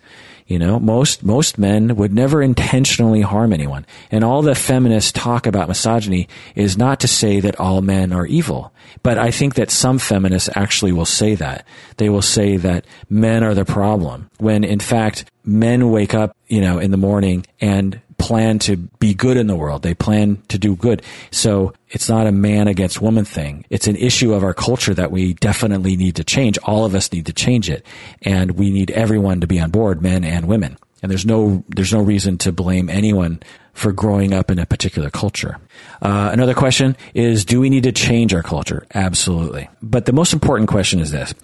[0.47, 3.85] You know, most, most men would never intentionally harm anyone.
[4.09, 8.25] And all the feminists talk about misogyny is not to say that all men are
[8.25, 8.71] evil.
[9.03, 11.67] But I think that some feminists actually will say that.
[11.97, 16.61] They will say that men are the problem when in fact men wake up, you
[16.61, 19.83] know, in the morning and plan to be good in the world.
[19.83, 21.01] They plan to do good.
[21.31, 23.65] So it's not a man against woman thing.
[23.69, 26.57] It's an issue of our culture that we definitely need to change.
[26.63, 27.85] All of us need to change it.
[28.23, 30.77] And we need everyone to be on board, men and women.
[31.01, 33.41] And there's no, there's no reason to blame anyone
[33.73, 35.59] for growing up in a particular culture.
[36.01, 38.87] Uh, another question is, do we need to change our culture?
[38.95, 39.69] Absolutely.
[39.83, 41.35] But the most important question is this.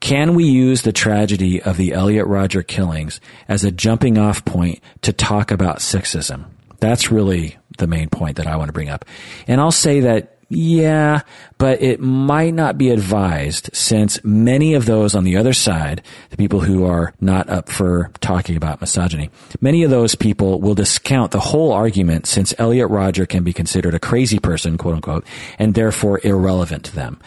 [0.00, 4.82] Can we use the tragedy of the Elliot Rodger killings as a jumping off point
[5.02, 6.46] to talk about sexism?
[6.80, 9.04] That's really the main point that I want to bring up.
[9.46, 11.20] And I'll say that Yeah,
[11.58, 16.36] but it might not be advised since many of those on the other side, the
[16.36, 21.30] people who are not up for talking about misogyny, many of those people will discount
[21.30, 25.24] the whole argument since Elliot Rodger can be considered a crazy person, quote unquote,
[25.60, 27.20] and therefore irrelevant to them.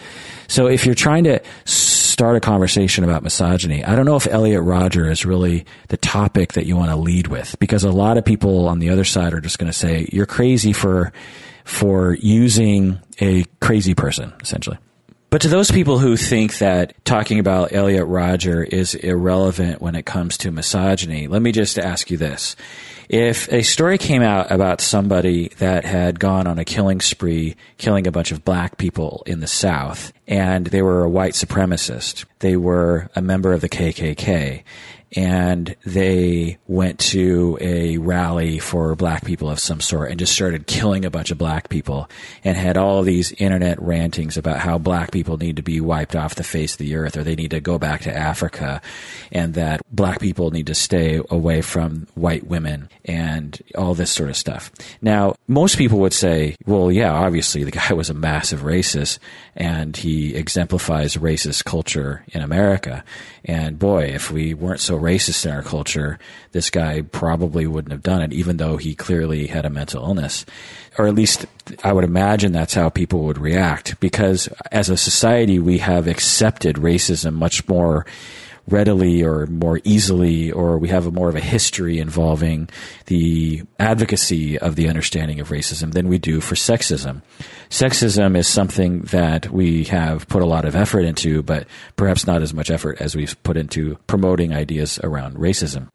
[0.50, 1.40] So if you're trying to
[2.14, 6.54] start a conversation about misogyny, I don't know if Elliot Rodger is really the topic
[6.54, 9.34] that you want to lead with because a lot of people on the other side
[9.34, 11.12] are just going to say, you're crazy for,
[11.66, 14.78] for using a crazy person, essentially.
[15.32, 20.06] But to those people who think that talking about Elliot Rodger is irrelevant when it
[20.06, 22.56] comes to misogyny, let me just ask you this.
[23.14, 28.08] If a story came out about somebody that had gone on a killing spree, killing
[28.08, 32.58] a bunch of black people in the South, and they were a white supremacist, they
[32.58, 34.64] were a member of the KKK,
[35.16, 40.68] and they went to a rally for black people of some sort and just started
[40.68, 42.10] killing a bunch of black people
[42.44, 46.36] and had all these internet rantings about how black people need to be wiped off
[46.36, 48.82] the face of the earth or they need to go back to Africa
[49.32, 54.30] and that black people need to stay away from white women and all this sort
[54.30, 54.72] of stuff.
[55.02, 59.20] Now, most people would say, well, yeah, obviously the guy was a massive racist
[59.56, 63.04] and he exemplifies racist culture in America.
[63.46, 66.18] And boy, if we weren't so racist in our culture,
[66.54, 70.46] this guy probably wouldn't have done it, even though he clearly had a mental illness.
[70.98, 71.46] Or at least
[71.84, 76.78] I would imagine that's how people would react because as a society, we have accepted
[76.78, 78.06] racism much more
[78.68, 82.70] readily or more easily, or we have a more of a history involving
[83.08, 87.22] the advocacy of the understanding of racism than we do for sexism.
[87.70, 92.42] Sexism is something that we have put a lot of effort into, but perhaps not
[92.42, 95.90] as much effort as we've put into promoting ideas around racism.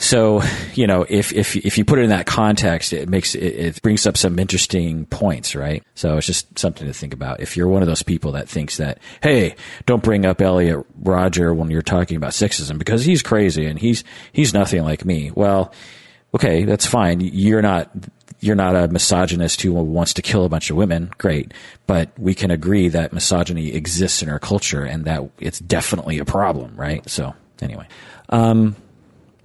[0.00, 0.42] So,
[0.74, 3.82] you know, if, if, if you put it in that context, it makes, it, it,
[3.82, 5.82] brings up some interesting points, right?
[5.96, 7.40] So it's just something to think about.
[7.40, 9.56] If you're one of those people that thinks that, hey,
[9.86, 14.04] don't bring up Elliot Rodger when you're talking about sexism because he's crazy and he's,
[14.32, 15.32] he's nothing like me.
[15.34, 15.72] Well,
[16.32, 17.20] okay, that's fine.
[17.20, 17.90] You're not,
[18.38, 21.10] you're not a misogynist who wants to kill a bunch of women.
[21.18, 21.52] Great.
[21.88, 26.24] But we can agree that misogyny exists in our culture and that it's definitely a
[26.24, 27.08] problem, right?
[27.10, 27.88] So anyway,
[28.28, 28.76] um,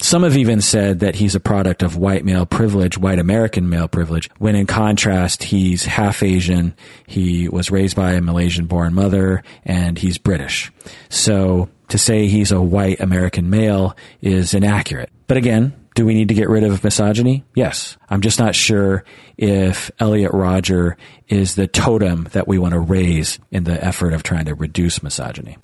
[0.03, 3.88] some have even said that he's a product of white male privilege, white American male
[3.88, 6.75] privilege, when in contrast, he's half Asian,
[7.07, 10.73] he was raised by a Malaysian born mother, and he's British.
[11.07, 15.09] So to say he's a white American male is inaccurate.
[15.27, 17.45] But again, do we need to get rid of misogyny?
[17.55, 17.95] Yes.
[18.09, 19.05] I'm just not sure
[19.38, 20.97] if Elliot Rodger
[21.30, 25.01] is the totem that we want to raise in the effort of trying to reduce
[25.01, 25.57] misogyny.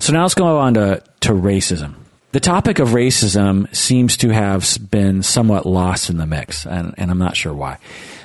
[0.00, 1.94] So now let's go on to, to racism.
[2.34, 7.08] The topic of racism seems to have been somewhat lost in the mix, and, and,
[7.08, 7.78] I'm not sure why.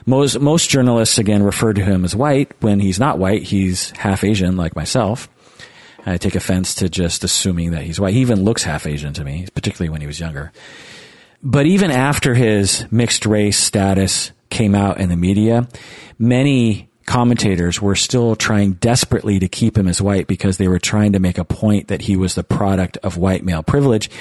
[0.07, 2.51] Most, most journalists, again, refer to him as white.
[2.59, 5.29] When he's not white, he's half Asian, like myself.
[6.07, 8.15] I take offense to just assuming that he's white.
[8.15, 10.51] He even looks half Asian to me, particularly when he was younger.
[11.43, 15.67] But even after his mixed race status came out in the media,
[16.17, 21.13] many commentators were still trying desperately to keep him as white because they were trying
[21.13, 24.11] to make a point that he was the product of white male privilege.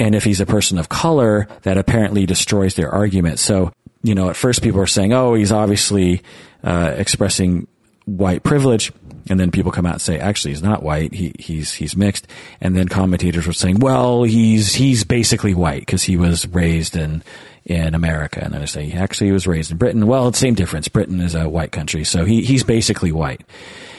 [0.00, 3.38] And if he's a person of color, that apparently destroys their argument.
[3.38, 3.70] So,
[4.02, 6.22] you know, at first people are saying, oh, he's obviously
[6.64, 7.68] uh, expressing
[8.06, 8.92] white privilege.
[9.28, 11.12] And then people come out and say, actually, he's not white.
[11.12, 12.26] He, he's, he's mixed.
[12.62, 17.22] And then commentators were saying, well, he's, he's basically white because he was raised in,
[17.68, 18.42] in America.
[18.42, 20.06] And then I say, actually, he was raised in Britain.
[20.06, 20.88] Well, it's same difference.
[20.88, 22.02] Britain is a white country.
[22.02, 23.42] So he, he's basically white.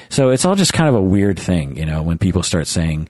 [0.10, 3.10] So it's all just kind of a weird thing, you know, when people start saying,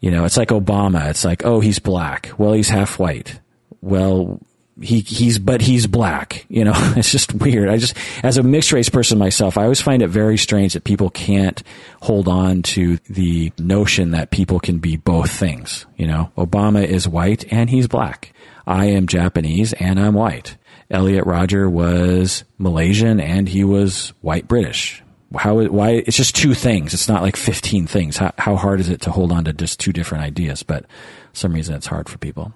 [0.00, 1.08] you know, it's like Obama.
[1.08, 2.30] It's like, oh, he's black.
[2.36, 3.40] Well, he's half white.
[3.80, 4.40] Well,
[4.80, 8.72] he he's but he's black you know it's just weird i just as a mixed
[8.72, 11.62] race person myself i always find it very strange that people can't
[12.02, 17.08] hold on to the notion that people can be both things you know obama is
[17.08, 18.34] white and he's black
[18.66, 20.56] i am japanese and i'm white
[20.90, 25.02] elliot Rodger was malaysian and he was white british
[25.36, 28.88] how why it's just two things it's not like 15 things how, how hard is
[28.88, 30.86] it to hold on to just two different ideas but
[31.32, 32.52] some reason it's hard for people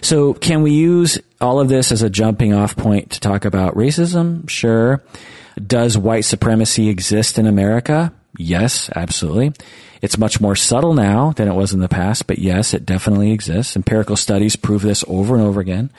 [0.00, 3.74] so can we use all of this as a jumping off point to talk about
[3.74, 4.48] racism?
[4.48, 5.02] Sure.
[5.64, 8.12] Does white supremacy exist in America?
[8.38, 9.52] Yes, absolutely.
[10.00, 13.32] It's much more subtle now than it was in the past, but yes, it definitely
[13.32, 13.76] exists.
[13.76, 15.90] Empirical studies prove this over and over again.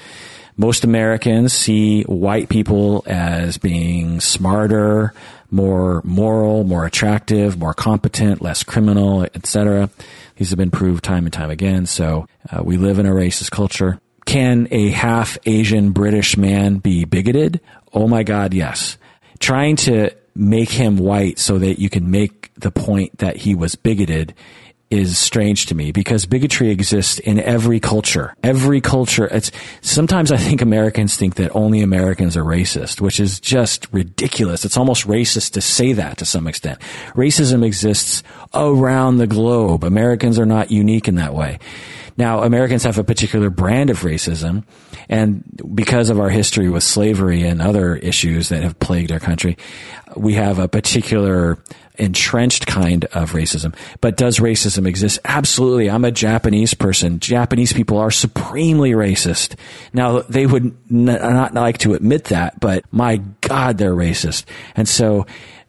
[0.57, 5.13] Most Americans see white people as being smarter,
[5.49, 9.89] more moral, more attractive, more competent, less criminal, etc.
[10.35, 11.85] These have been proved time and time again.
[11.85, 13.99] So uh, we live in a racist culture.
[14.25, 17.61] Can a half Asian British man be bigoted?
[17.91, 18.97] Oh my God, yes.
[19.39, 23.75] Trying to make him white so that you can make the point that he was
[23.75, 24.33] bigoted
[24.93, 28.35] is strange to me because bigotry exists in every culture.
[28.43, 29.51] Every culture, it's,
[29.81, 34.65] sometimes I think Americans think that only Americans are racist, which is just ridiculous.
[34.65, 36.79] It's almost racist to say that to some extent.
[37.15, 38.21] Racism exists
[38.53, 39.83] around the globe.
[39.83, 41.57] Americans are not unique in that way.
[42.15, 44.63] Now, Americans have a particular brand of racism,
[45.09, 45.43] and
[45.73, 49.57] because of our history with slavery and other issues that have plagued our country,
[50.15, 51.57] we have a particular
[51.95, 53.75] entrenched kind of racism.
[54.01, 55.19] But does racism exist?
[55.25, 55.89] Absolutely.
[55.89, 57.19] I'm a Japanese person.
[57.19, 59.55] Japanese people are supremely racist.
[59.93, 64.45] Now, they would n- not like to admit that, but my God, they're racist.
[64.75, 65.25] And so,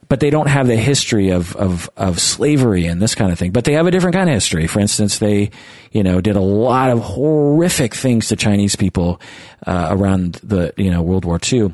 [0.07, 3.51] but they don't have the history of, of, of slavery and this kind of thing.
[3.51, 4.67] But they have a different kind of history.
[4.67, 5.51] For instance, they,
[5.91, 9.19] you know, did a lot of horrific things to Chinese people
[9.65, 11.73] uh, around the, you know, World War II.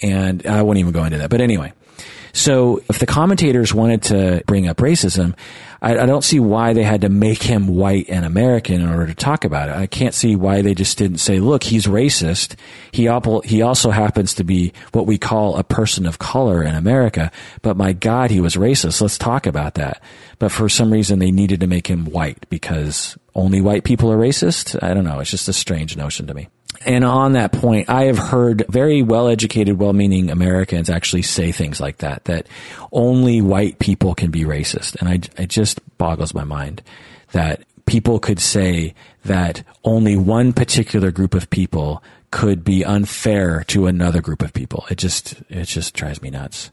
[0.00, 1.30] And I won't even go into that.
[1.30, 1.72] But anyway,
[2.32, 5.34] so if the commentators wanted to bring up racism,
[5.82, 9.08] I, I, don't see why they had to make him white and American in order
[9.08, 9.74] to talk about it.
[9.74, 12.54] I can't see why they just didn't say, look, he's racist.
[12.92, 13.02] He,
[13.48, 17.30] he also happens to be what we call a person of color in America,
[17.60, 19.00] but my God, he was racist.
[19.00, 20.02] Let's talk about that.
[20.38, 24.18] But for some reason, they needed to make him white because only white people are
[24.18, 24.82] racist.
[24.82, 25.20] I don't know.
[25.20, 26.48] It's just a strange notion to me.
[26.84, 31.52] And on that point, I have heard very well educated, well meaning Americans actually say
[31.52, 32.46] things like that, that
[32.90, 34.96] only white people can be racist.
[35.00, 36.82] And I, it just boggles my mind
[37.32, 38.94] that people could say
[39.24, 44.84] that only one particular group of people could be unfair to another group of people.
[44.90, 46.70] It just, it just drives me nuts.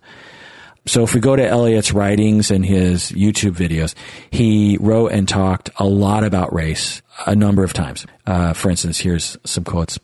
[0.86, 3.94] So if we go to Elliot's writings and his YouTube videos,
[4.32, 8.06] he wrote and talked a lot about race a number of times.
[8.26, 10.00] Uh, for instance, here's some quotes.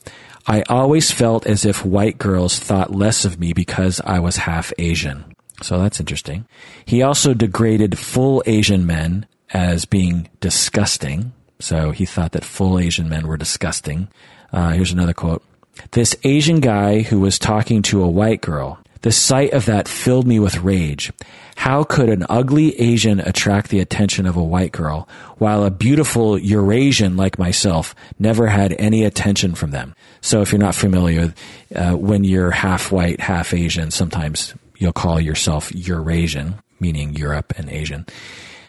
[0.47, 4.71] I always felt as if white girls thought less of me because I was half
[4.77, 5.25] Asian.
[5.63, 6.45] So that's interesting.
[6.85, 11.33] He also degraded full Asian men as being disgusting.
[11.59, 14.09] So he thought that full Asian men were disgusting.
[14.51, 15.43] Uh, here's another quote.
[15.91, 20.25] This Asian guy who was talking to a white girl the sight of that filled
[20.25, 21.13] me with rage.
[21.57, 25.07] How could an ugly Asian attract the attention of a white girl,
[25.37, 29.93] while a beautiful Eurasian like myself never had any attention from them?
[30.21, 31.35] So if you're not familiar,
[31.75, 37.69] uh, when you're half white, half Asian, sometimes you'll call yourself Eurasian, meaning Europe and
[37.69, 38.07] Asian.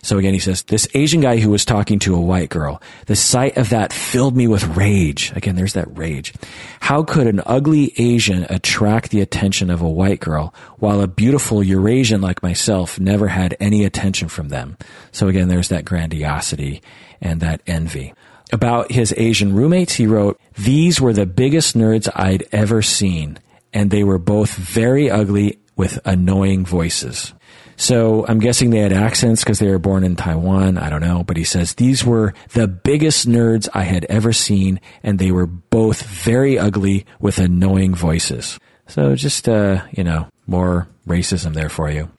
[0.06, 3.16] So again, he says, this Asian guy who was talking to a white girl, the
[3.16, 5.32] sight of that filled me with rage.
[5.34, 6.32] Again, there's that rage.
[6.78, 11.60] How could an ugly Asian attract the attention of a white girl while a beautiful
[11.60, 14.76] Eurasian like myself never had any attention from them?
[15.10, 16.82] So again, there's that grandiosity
[17.20, 18.14] and that envy.
[18.52, 23.40] About his Asian roommates, he wrote, these were the biggest nerds I'd ever seen,
[23.72, 27.34] and they were both very ugly with annoying voices.
[27.76, 30.78] So I'm guessing they had accents because they were born in Taiwan.
[30.78, 31.22] I don't know.
[31.24, 35.46] But he says these were the biggest nerds I had ever seen, and they were
[35.46, 38.58] both very ugly with annoying voices.
[38.88, 42.10] So just, uh, you know, more racism there for you.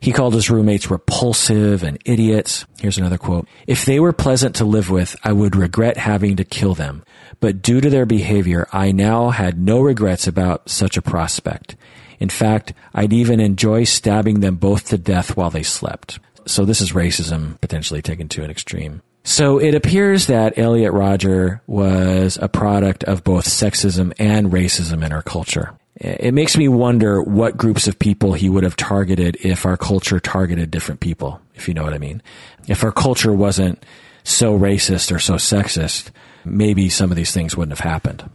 [0.00, 2.64] He called his roommates repulsive and idiots.
[2.78, 3.48] Here's another quote.
[3.66, 7.02] If they were pleasant to live with, I would regret having to kill them.
[7.40, 11.76] But due to their behavior, I now had no regrets about such a prospect.
[12.20, 16.18] In fact, I'd even enjoy stabbing them both to death while they slept.
[16.46, 19.02] So this is racism potentially taken to an extreme.
[19.24, 25.12] So it appears that Elliot Rodger was a product of both sexism and racism in
[25.12, 25.74] our culture.
[25.96, 30.20] It makes me wonder what groups of people he would have targeted if our culture
[30.20, 32.22] targeted different people, if you know what I mean.
[32.68, 33.84] If our culture wasn't
[34.22, 36.10] so racist or so sexist,
[36.44, 38.30] maybe some of these things wouldn't have happened.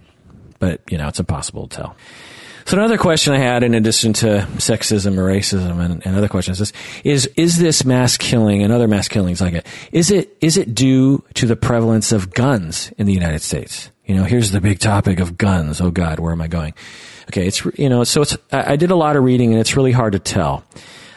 [0.59, 1.95] But, you know, it's impossible to tell.
[2.65, 6.61] So another question I had, in addition to sexism or racism and, and other questions,
[6.61, 6.73] is,
[7.03, 9.67] is is this mass killing and other mass killings like it?
[9.91, 13.91] Is it is it due to the prevalence of guns in the United States?
[14.05, 15.81] You know, here's the big topic of guns.
[15.81, 16.73] Oh God, where am I going?
[17.27, 19.91] Okay, it's you know, so it's I did a lot of reading and it's really
[19.91, 20.63] hard to tell.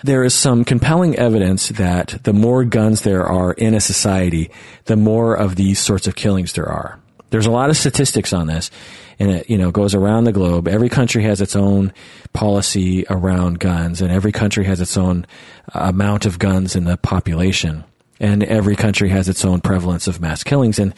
[0.03, 4.51] There is some compelling evidence that the more guns there are in a society,
[4.85, 7.01] the more of these sorts of killings there are.
[7.31, 8.71] There's a lot of statistics on this
[9.19, 10.69] and it you know goes around the globe.
[10.69, 11.93] Every country has its own
[12.33, 15.27] policy around guns, and every country has its own
[15.75, 17.85] uh, amount of guns in the population,
[18.21, 20.95] and every country has its own prevalence of mass killings, and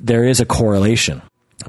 [0.00, 1.22] there is a correlation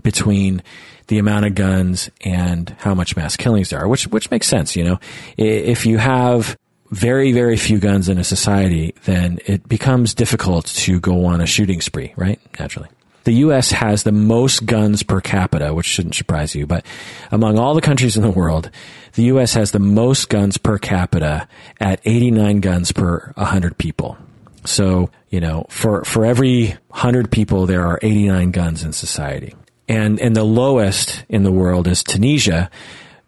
[0.03, 0.63] between
[1.07, 4.75] the amount of guns and how much mass killings there are, which which makes sense.
[4.75, 4.99] You know,
[5.38, 6.57] if you have
[6.89, 11.45] very very few guns in a society, then it becomes difficult to go on a
[11.45, 12.39] shooting spree, right?
[12.59, 12.89] Naturally.
[13.23, 13.72] The U.S.
[13.72, 16.85] has the most guns per capita, which shouldn't surprise you, but
[17.31, 18.69] among all the countries in the world,
[19.14, 19.53] the U.S.
[19.53, 21.48] has the most guns per capita
[21.80, 24.18] at 89 guns per 100 people.
[24.65, 29.56] So, you know, for, for every 100 people, there are 89 guns in society.
[29.88, 32.69] And, and the lowest in the world is Tunisia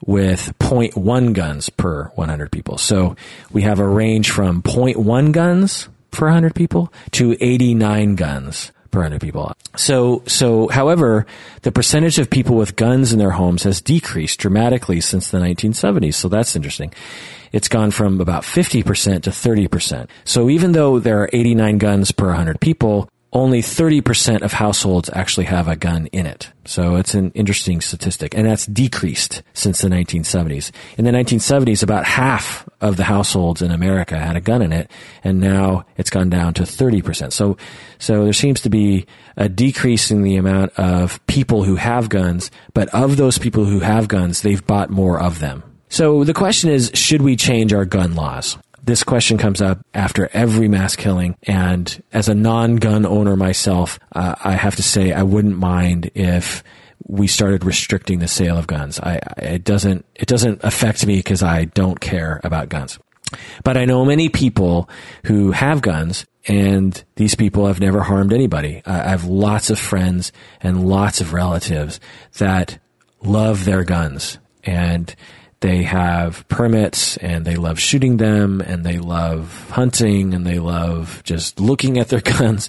[0.05, 2.77] with 0.1 guns per 100 people.
[2.77, 3.15] So
[3.51, 9.19] we have a range from 0.1 guns per 100 people to 89 guns per 100
[9.19, 9.51] people.
[9.75, 11.25] So, so, however,
[11.63, 16.13] the percentage of people with guns in their homes has decreased dramatically since the 1970s.
[16.13, 16.93] So that's interesting.
[17.51, 20.07] It's gone from about 50% to 30%.
[20.23, 25.45] So even though there are 89 guns per 100 people, only 30% of households actually
[25.45, 26.51] have a gun in it.
[26.65, 28.35] So it's an interesting statistic.
[28.35, 30.71] And that's decreased since the 1970s.
[30.97, 34.89] In the 1970s, about half of the households in America had a gun in it.
[35.23, 37.33] And now it's gone down to 30%.
[37.33, 37.57] So,
[37.97, 42.51] so there seems to be a decrease in the amount of people who have guns.
[42.73, 45.63] But of those people who have guns, they've bought more of them.
[45.89, 48.57] So the question is, should we change our gun laws?
[48.83, 51.37] This question comes up after every mass killing.
[51.43, 56.63] And as a non-gun owner myself, uh, I have to say I wouldn't mind if
[57.05, 58.99] we started restricting the sale of guns.
[58.99, 62.99] I, it doesn't, it doesn't affect me because I don't care about guns.
[63.63, 64.89] But I know many people
[65.25, 68.81] who have guns and these people have never harmed anybody.
[68.85, 71.99] I have lots of friends and lots of relatives
[72.37, 72.79] that
[73.21, 75.13] love their guns and
[75.63, 81.21] they have permits and they love shooting them and they love hunting and they love
[81.23, 82.67] just looking at their guns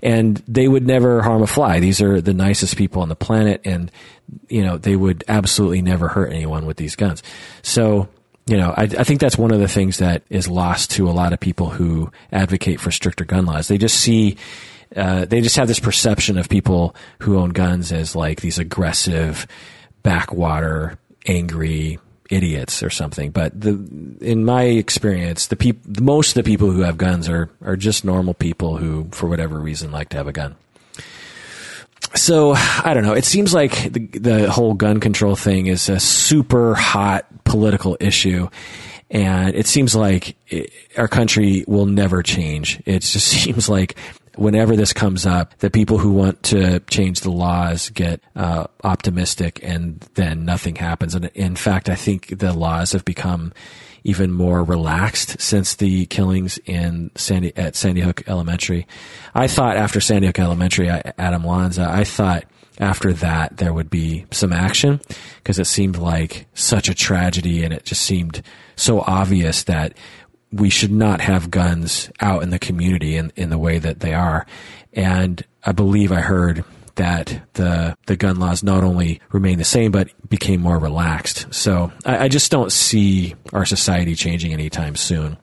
[0.00, 1.80] and they would never harm a fly.
[1.80, 3.90] These are the nicest people on the planet and,
[4.48, 7.20] you know, they would absolutely never hurt anyone with these guns.
[7.62, 8.08] So,
[8.46, 11.10] you know, I, I think that's one of the things that is lost to a
[11.10, 13.66] lot of people who advocate for stricter gun laws.
[13.66, 14.36] They just see,
[14.94, 19.48] uh, they just have this perception of people who own guns as like these aggressive,
[20.04, 20.96] backwater,
[21.26, 21.98] angry,
[22.30, 23.30] idiots or something.
[23.30, 27.50] But the, in my experience, the peop- most of the people who have guns are,
[27.62, 30.56] are just normal people who, for whatever reason, like to have a gun.
[32.14, 33.14] So I don't know.
[33.14, 38.48] It seems like the, the whole gun control thing is a super hot political issue.
[39.10, 42.82] And it seems like it, our country will never change.
[42.86, 43.96] It just seems like
[44.38, 49.60] whenever this comes up, the people who want to change the laws get uh, optimistic,
[49.62, 51.14] and then nothing happens.
[51.14, 53.52] And in fact, I think the laws have become
[54.04, 58.86] even more relaxed since the killings in Sandy at Sandy Hook Elementary.
[59.34, 62.44] I thought after Sandy Hook Elementary, Adam Lanza, I thought
[62.78, 65.00] after that there would be some action
[65.38, 68.42] because it seemed like such a tragedy and it just seemed
[68.76, 69.96] so obvious that
[70.60, 74.14] we should not have guns out in the community in, in the way that they
[74.14, 74.46] are.
[74.92, 76.64] And I believe I heard
[76.96, 81.46] that the the gun laws not only remain the same but became more relaxed.
[81.54, 85.36] So I, I just don't see our society changing anytime soon.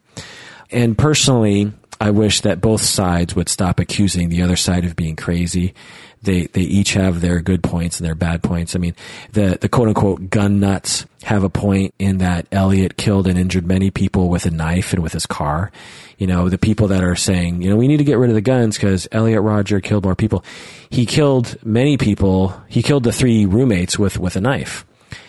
[0.72, 1.72] And personally,
[2.02, 5.76] I wish that both sides would stop accusing the other side of being crazy
[6.24, 8.76] they they each have their good points and their bad points.
[8.76, 8.96] I mean,
[9.32, 13.66] the the quote unquote gun nuts have a point in that Elliot killed and injured
[13.66, 15.72] many people with a knife and with his car.
[16.18, 18.36] You know, the people that are saying, you know, we need to get rid of
[18.36, 20.44] the guns because Elliot Rodger killed more people.
[20.90, 22.62] He killed many people.
[22.68, 24.86] He killed the three roommates with with a knife,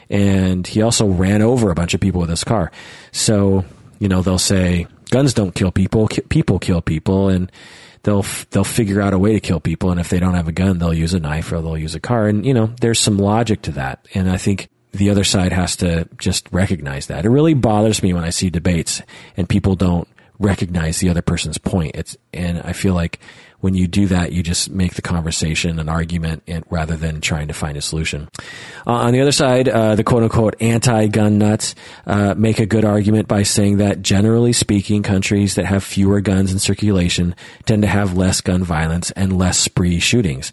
[0.08, 2.70] and he also ran over a bunch of people with his car.
[3.12, 3.64] So,
[3.98, 7.50] you know, they'll say guns don't kill people, people kill people, and
[8.05, 10.52] they'll they'll figure out a way to kill people, and if they don't have a
[10.52, 12.28] gun, they'll use a knife or they'll use a car.
[12.28, 15.76] And you know, there's some logic to that, and I think the other side has
[15.76, 17.26] to just recognize that.
[17.26, 19.02] It really bothers me when I see debates
[19.36, 20.06] and people don't
[20.39, 21.97] recognize the other person's point.
[21.97, 23.18] It's and I feel like
[23.65, 27.49] when you do that, you just make the conversation an argument and, rather than trying
[27.49, 28.28] to find a solution.
[28.86, 31.74] Uh, on the other side, uh, the quote unquote anti-gun nuts
[32.07, 36.53] uh, make a good argument by saying that generally speaking, countries that have fewer guns
[36.53, 37.35] in circulation
[37.65, 40.53] tend to have less gun violence and less spree shootings.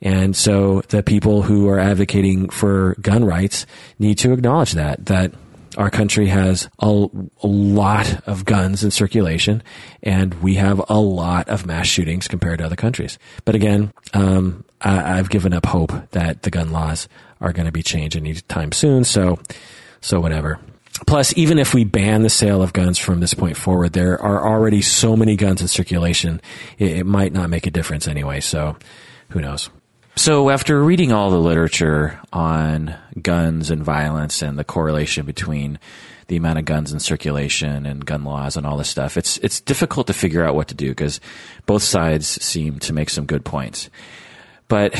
[0.00, 3.66] And so the people who are advocating for gun rights
[3.98, 5.32] need to acknowledge that, that
[5.76, 7.06] our country has a,
[7.42, 9.62] a, lot of guns in circulation,
[10.02, 13.18] and we have a lot of mass shootings compared to other countries.
[13.44, 17.08] But again, um, I, have given up hope that the gun laws
[17.40, 19.04] are going to be changed anytime soon.
[19.04, 19.38] So,
[20.00, 20.58] so whatever.
[21.06, 24.46] Plus, even if we ban the sale of guns from this point forward, there are
[24.46, 26.40] already so many guns in circulation,
[26.78, 28.40] it, it might not make a difference anyway.
[28.40, 28.76] So,
[29.30, 29.70] who knows?
[30.16, 35.80] So, after reading all the literature on guns and violence and the correlation between
[36.28, 39.60] the amount of guns in circulation and gun laws and all this stuff, it's it's
[39.60, 41.20] difficult to figure out what to do because
[41.66, 43.90] both sides seem to make some good points.
[44.68, 44.94] But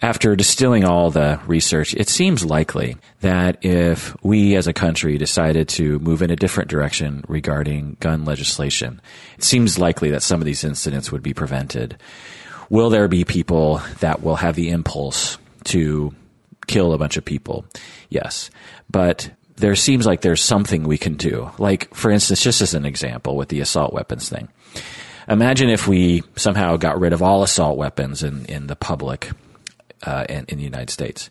[0.00, 5.68] after distilling all the research, it seems likely that if we as a country decided
[5.68, 9.02] to move in a different direction regarding gun legislation,
[9.36, 11.98] it seems likely that some of these incidents would be prevented.
[12.68, 16.14] Will there be people that will have the impulse to
[16.66, 17.64] kill a bunch of people?
[18.08, 18.50] Yes.
[18.90, 21.50] But there seems like there's something we can do.
[21.58, 24.48] Like, for instance, just as an example with the assault weapons thing.
[25.28, 29.30] Imagine if we somehow got rid of all assault weapons in, in the public
[30.04, 31.30] uh, in, in the United States.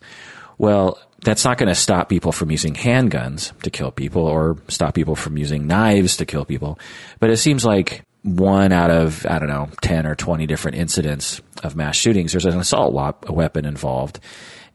[0.58, 4.94] Well, that's not going to stop people from using handguns to kill people or stop
[4.94, 6.78] people from using knives to kill people.
[7.20, 11.40] But it seems like one out of, I don't know, 10 or 20 different incidents
[11.62, 12.92] of mass shootings, there's an assault
[13.28, 14.20] weapon involved.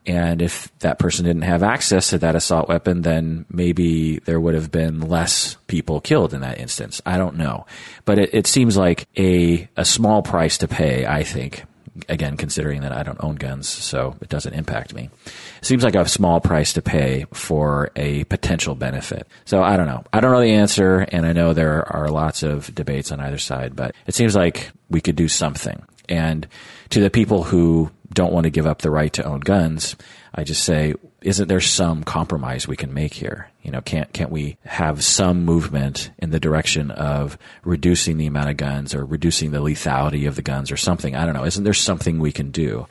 [0.05, 4.55] And if that person didn't have access to that assault weapon, then maybe there would
[4.55, 7.01] have been less people killed in that instance.
[7.05, 7.67] I don't know.
[8.05, 11.65] But it, it seems like a, a small price to pay, I think,
[12.09, 15.09] again, considering that I don't own guns, so it doesn't impact me.
[15.25, 19.27] It seems like a small price to pay for a potential benefit.
[19.45, 20.03] So I don't know.
[20.11, 23.37] I don't know the answer, and I know there are lots of debates on either
[23.37, 25.81] side, but it seems like we could do something.
[26.09, 26.47] And
[26.89, 29.95] to the people who don't want to give up the right to own guns,
[30.35, 33.49] I just say, isn't there some compromise we can make here?
[33.61, 38.49] You know, can't can't we have some movement in the direction of reducing the amount
[38.49, 41.15] of guns or reducing the lethality of the guns or something?
[41.15, 41.45] I don't know.
[41.45, 42.87] Isn't there something we can do?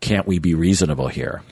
[0.00, 1.42] Can't we be reasonable here?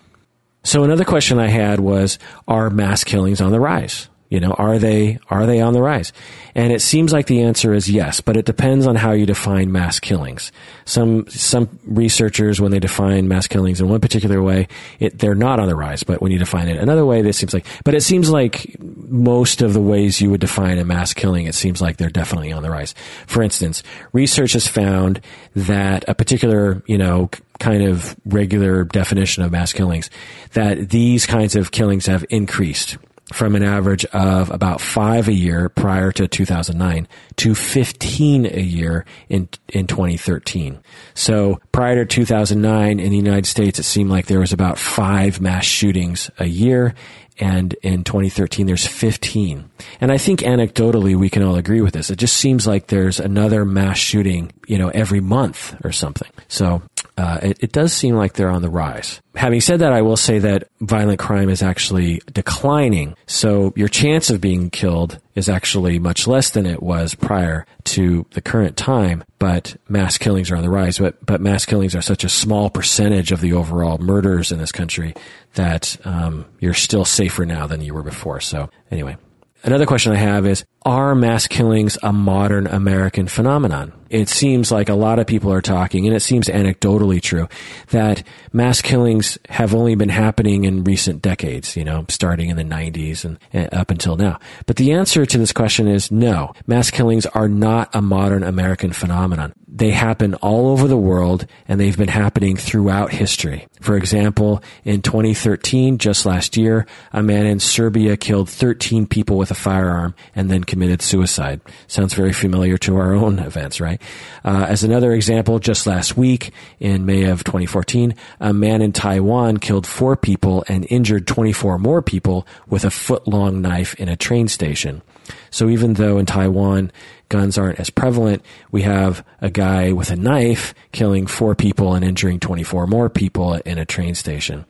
[0.65, 4.09] So another question I had was, are mass killings on the rise?
[4.29, 6.13] You know, are they are they on the rise?
[6.55, 9.73] And it seems like the answer is yes, but it depends on how you define
[9.73, 10.53] mass killings.
[10.85, 14.69] Some some researchers, when they define mass killings in one particular way,
[14.99, 16.03] it, they're not on the rise.
[16.03, 17.65] But when you define it another way, this seems like.
[17.85, 21.55] But it seems like most of the ways you would define a mass killing, it
[21.55, 22.95] seems like they're definitely on the rise.
[23.27, 23.83] For instance,
[24.13, 25.23] research has found
[25.57, 27.31] that a particular, you know,
[27.61, 30.11] kind of regular definition of mass killings,
[30.53, 32.99] that these kinds of killings have increased
[33.33, 37.07] from an average of about five a year prior to 2009
[37.37, 40.81] to 15 a year in, in 2013.
[41.15, 45.41] So prior to 2009 in the United States, it seemed like there was about five
[45.41, 46.95] mass shootings a year.
[47.39, 49.71] And in 2013, there's 15.
[50.01, 52.11] And I think anecdotally, we can all agree with this.
[52.11, 56.31] It just seems like there's another mass shooting, you know, every month or something.
[56.49, 56.83] So
[57.19, 59.21] uh, it, it, does seem like they're on the rise.
[59.35, 63.17] Having said that, I will say that violent crime is actually declining.
[63.27, 68.25] So your chance of being killed is actually much less than it was prior to
[68.31, 69.25] the current time.
[69.41, 70.99] But mass killings are on the rise.
[70.99, 74.73] But but mass killings are such a small percentage of the overall murders in this
[74.73, 75.15] country
[75.59, 78.41] that um, you're still safer now than you were before.
[78.41, 79.17] So anyway.
[79.65, 83.93] Another question I have is, are mass killings a modern American phenomenon?
[84.09, 87.49] It seems like a lot of people are talking, and it seems anecdotally true,
[87.89, 88.23] that
[88.53, 93.25] mass killings have only been happening in recent decades, you know, starting in the 90s
[93.25, 94.39] and, and up until now.
[94.67, 96.55] But the answer to this question is no.
[96.69, 101.81] Mass killings are not a modern American phenomenon they happen all over the world and
[101.81, 103.68] they've been happening throughout history.
[103.81, 109.51] For example, in 2013, just last year, a man in Serbia killed 13 people with
[109.51, 111.61] a firearm and then committed suicide.
[111.87, 114.01] Sounds very familiar to our own events, right?
[114.45, 119.59] Uh, as another example, just last week in May of 2014, a man in Taiwan
[119.59, 124.17] killed four people and injured 24 more people with a foot long knife in a
[124.17, 125.03] train station.
[125.51, 126.91] So even though in Taiwan
[127.29, 132.05] guns aren't as prevalent, we have a guy with a knife killing four people and
[132.05, 134.65] injuring 24 more people in a train station.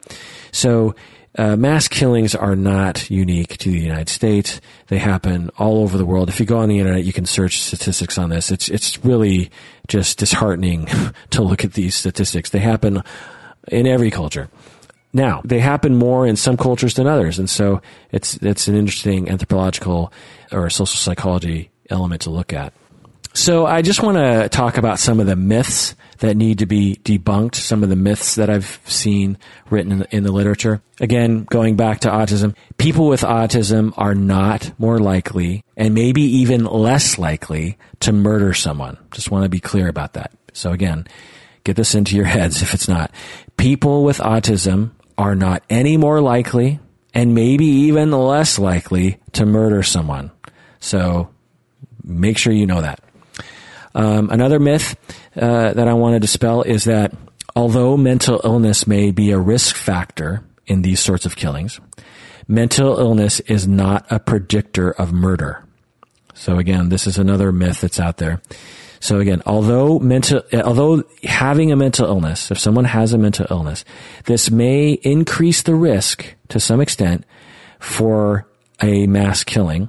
[0.53, 0.95] So
[1.37, 4.61] uh, mass killings are not unique to the United States.
[4.89, 6.29] They happen all over the world.
[6.29, 8.51] If you go on the internet, you can search statistics on this.
[8.51, 9.51] It's it's really
[9.87, 10.89] just disheartening
[11.31, 12.51] to look at these statistics.
[12.51, 13.03] They happen
[13.69, 14.49] in every culture.
[15.13, 17.81] Now, they happen more in some cultures than others, and so
[18.11, 20.13] it's it's an interesting anthropological
[20.51, 22.73] or social psychology element to look at.
[23.35, 26.97] So I just want to talk about some of the myths that need to be
[27.05, 29.39] debunked, some of the myths that I've seen
[29.71, 30.83] written in the, in the, literature.
[31.01, 36.65] Again, going back to autism, people with autism are not more likely and maybe even
[36.65, 38.97] less likely to murder someone.
[39.13, 40.33] Just want to be clear about that.
[40.53, 41.07] So again,
[41.63, 43.13] get this into your heads if it's not.
[43.57, 46.81] People with autism are not any more likely
[47.15, 50.33] and maybe even less likely to murder someone.
[50.81, 51.31] So
[52.09, 53.01] make sure you know that.
[53.95, 54.97] Um, another myth
[55.37, 57.13] uh, that I want to dispel is that
[57.55, 61.81] although mental illness may be a risk factor in these sorts of killings,
[62.47, 65.65] mental illness is not a predictor of murder.
[66.35, 68.41] So again, this is another myth that's out there.
[69.01, 73.85] So again, although mental, although having a mental illness, if someone has a mental illness,
[74.25, 77.25] this may increase the risk to some extent
[77.79, 78.49] for
[78.83, 79.89] a mass killing.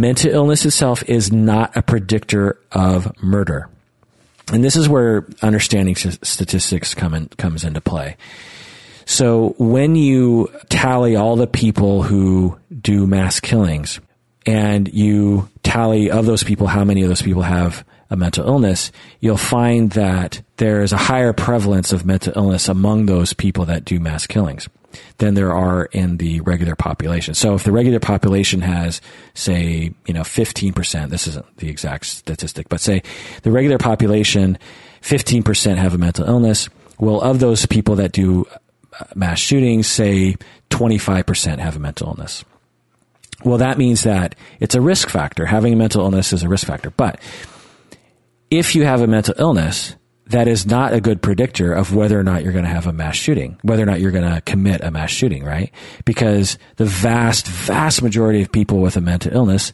[0.00, 3.68] Mental illness itself is not a predictor of murder.
[4.50, 8.16] And this is where understanding statistics come in, comes into play.
[9.04, 14.00] So when you tally all the people who do mass killings
[14.46, 18.92] and you tally of those people how many of those people have a mental illness,
[19.20, 23.84] you'll find that there is a higher prevalence of mental illness among those people that
[23.84, 24.66] do mass killings
[25.18, 27.34] than there are in the regular population.
[27.34, 29.00] So if the regular population has,
[29.34, 33.02] say, you know, 15%, this isn't the exact statistic, but say
[33.42, 34.58] the regular population,
[35.02, 36.68] 15% have a mental illness.
[36.98, 38.46] Well, of those people that do
[38.98, 40.36] uh, mass shootings, say
[40.70, 42.44] 25% have a mental illness.
[43.44, 45.46] Well, that means that it's a risk factor.
[45.46, 46.90] Having a mental illness is a risk factor.
[46.90, 47.20] But
[48.50, 49.96] if you have a mental illness,
[50.30, 52.92] that is not a good predictor of whether or not you're going to have a
[52.92, 55.72] mass shooting, whether or not you're going to commit a mass shooting, right?
[56.04, 59.72] Because the vast, vast majority of people with a mental illness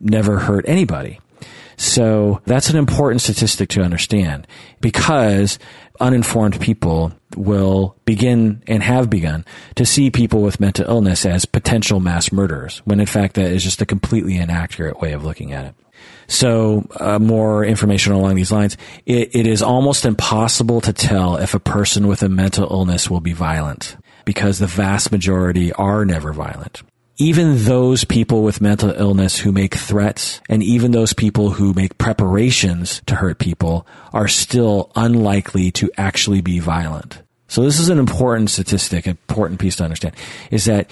[0.00, 1.20] never hurt anybody.
[1.76, 4.46] So that's an important statistic to understand
[4.80, 5.58] because
[6.00, 9.44] uninformed people will begin and have begun
[9.76, 13.64] to see people with mental illness as potential mass murderers, when in fact that is
[13.64, 15.74] just a completely inaccurate way of looking at it.
[16.26, 18.76] So, uh, more information along these lines.
[19.06, 23.20] It, it is almost impossible to tell if a person with a mental illness will
[23.20, 26.82] be violent because the vast majority are never violent.
[27.18, 31.98] Even those people with mental illness who make threats and even those people who make
[31.98, 37.21] preparations to hurt people are still unlikely to actually be violent.
[37.52, 40.14] So this is an important statistic, important piece to understand,
[40.50, 40.90] is that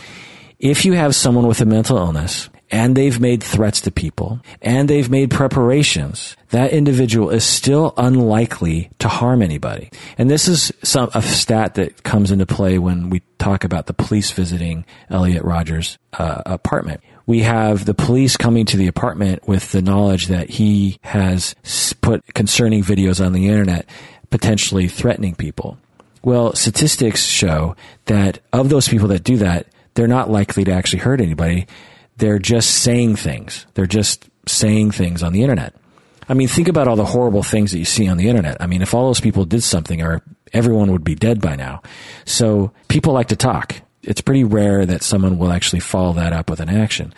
[0.59, 4.87] if you have someone with a mental illness and they've made threats to people and
[4.87, 9.89] they've made preparations, that individual is still unlikely to harm anybody.
[10.19, 13.95] And this is some, a stat that comes into play when we talk about the
[13.95, 17.01] police visiting Elliot Rodgers' uh, apartment.
[17.25, 21.55] We have the police coming to the apartment with the knowledge that he has
[22.03, 23.89] put concerning videos on the internet,
[24.29, 25.79] potentially threatening people.
[26.23, 27.77] Well, statistics show
[28.07, 31.67] that of those people that do that, they're not likely to actually hurt anybody
[32.21, 33.67] they're just saying things.
[33.75, 35.75] They're just saying things on the internet.
[36.29, 38.59] I mean, think about all the horrible things that you see on the internet.
[38.61, 40.23] I mean, if all those people did something, or
[40.53, 41.83] everyone would be dead by now.
[42.25, 43.75] So people like to talk.
[44.03, 47.13] It's pretty rare that someone will actually follow that up with an action.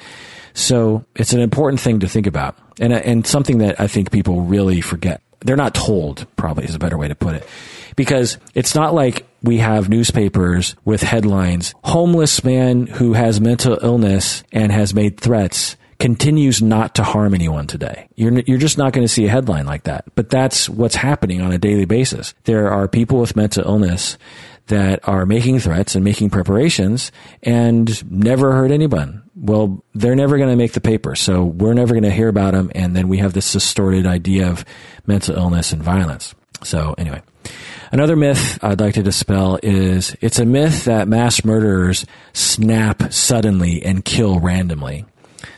[0.54, 4.10] So it's an important thing to think about, and uh, and something that I think
[4.10, 5.20] people really forget.
[5.40, 6.26] They're not told.
[6.36, 7.48] Probably is a better way to put it
[7.96, 14.44] because it's not like we have newspapers with headlines homeless man who has mental illness
[14.52, 18.08] and has made threats continues not to harm anyone today.
[18.16, 20.04] You're, you're just not going to see a headline like that.
[20.16, 22.34] But that's what's happening on a daily basis.
[22.42, 24.18] There are people with mental illness
[24.66, 27.12] that are making threats and making preparations
[27.44, 29.22] and never hurt anyone.
[29.36, 31.14] Well, they're never going to make the paper.
[31.14, 32.72] So we're never going to hear about them.
[32.74, 34.64] And then we have this distorted idea of
[35.06, 36.34] mental illness and violence.
[36.64, 37.22] So anyway,
[37.92, 43.84] Another myth I'd like to dispel is it's a myth that mass murderers snap suddenly
[43.84, 45.04] and kill randomly.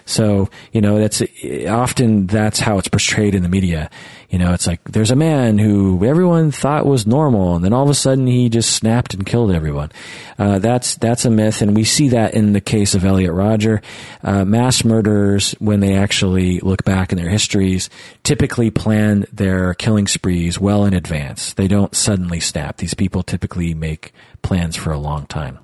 [0.07, 1.23] So, you know, that's
[1.67, 3.91] often that's how it's portrayed in the media.
[4.29, 7.85] You know, it's like there's a man who everyone thought was normal, and then all
[7.85, 9.93] of a sudden he just snapped and killed everyone.
[10.39, 13.81] Uh, that's that's a myth, and we see that in the case of Elliot Rodger.
[14.23, 17.89] Uh, mass murderers, when they actually look back in their histories,
[18.25, 21.55] typically plan their killing sprees well in advance.
[21.55, 22.79] They don't suddenly snap.
[22.79, 24.13] These people typically make
[24.43, 25.61] plans for a long time.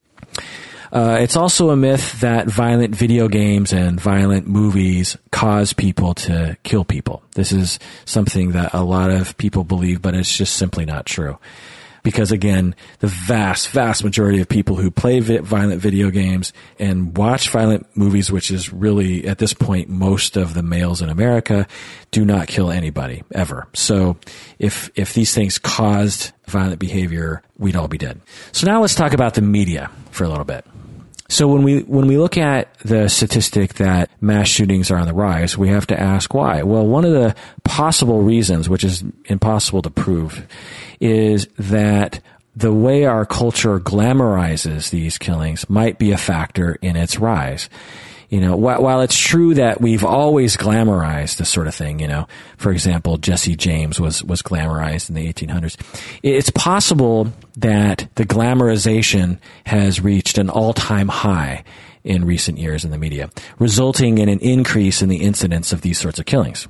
[0.92, 6.56] Uh, it's also a myth that violent video games and violent movies cause people to
[6.64, 7.22] kill people.
[7.34, 11.38] This is something that a lot of people believe, but it's just simply not true.
[12.02, 17.14] Because again, the vast, vast majority of people who play vi- violent video games and
[17.16, 21.66] watch violent movies, which is really at this point most of the males in America,
[22.10, 23.68] do not kill anybody ever.
[23.74, 24.16] So
[24.58, 28.20] if if these things caused violent behavior, we'd all be dead.
[28.52, 30.64] So now let's talk about the media for a little bit.
[31.30, 35.14] So when we when we look at the statistic that mass shootings are on the
[35.14, 36.64] rise, we have to ask why.
[36.64, 40.44] Well, one of the possible reasons, which is impossible to prove,
[40.98, 42.20] is that
[42.56, 47.68] the way our culture glamorizes these killings might be a factor in its rise
[48.30, 52.28] you know, while, it's true that we've always glamorized this sort of thing, you know,
[52.56, 55.76] for example, Jesse James was, was glamorized in the 1800s.
[56.22, 61.64] It's possible that the glamorization has reached an all-time high
[62.04, 65.98] in recent years in the media, resulting in an increase in the incidence of these
[65.98, 66.68] sorts of killings.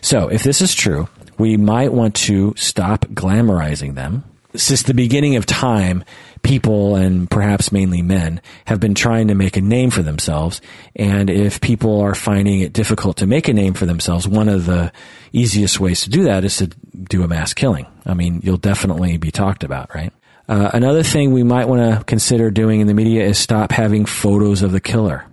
[0.00, 4.22] So if this is true, we might want to stop glamorizing them.
[4.54, 6.04] Since the beginning of time,
[6.42, 10.60] people and perhaps mainly men have been trying to make a name for themselves.
[10.96, 14.66] And if people are finding it difficult to make a name for themselves, one of
[14.66, 14.92] the
[15.32, 17.86] easiest ways to do that is to do a mass killing.
[18.06, 20.12] I mean, you'll definitely be talked about, right?
[20.48, 24.06] Uh, another thing we might want to consider doing in the media is stop having
[24.06, 25.26] photos of the killer.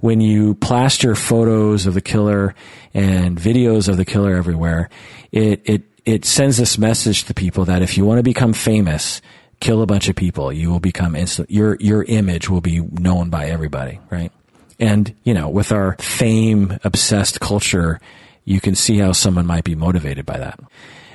[0.00, 2.54] When you plaster photos of the killer
[2.94, 4.88] and videos of the killer everywhere,
[5.30, 9.20] it, it, it sends this message to people that if you want to become famous,
[9.60, 13.30] kill a bunch of people, you will become instant, your, your image will be known
[13.30, 14.32] by everybody, right?
[14.78, 18.00] And, you know, with our fame obsessed culture,
[18.44, 20.60] you can see how someone might be motivated by that.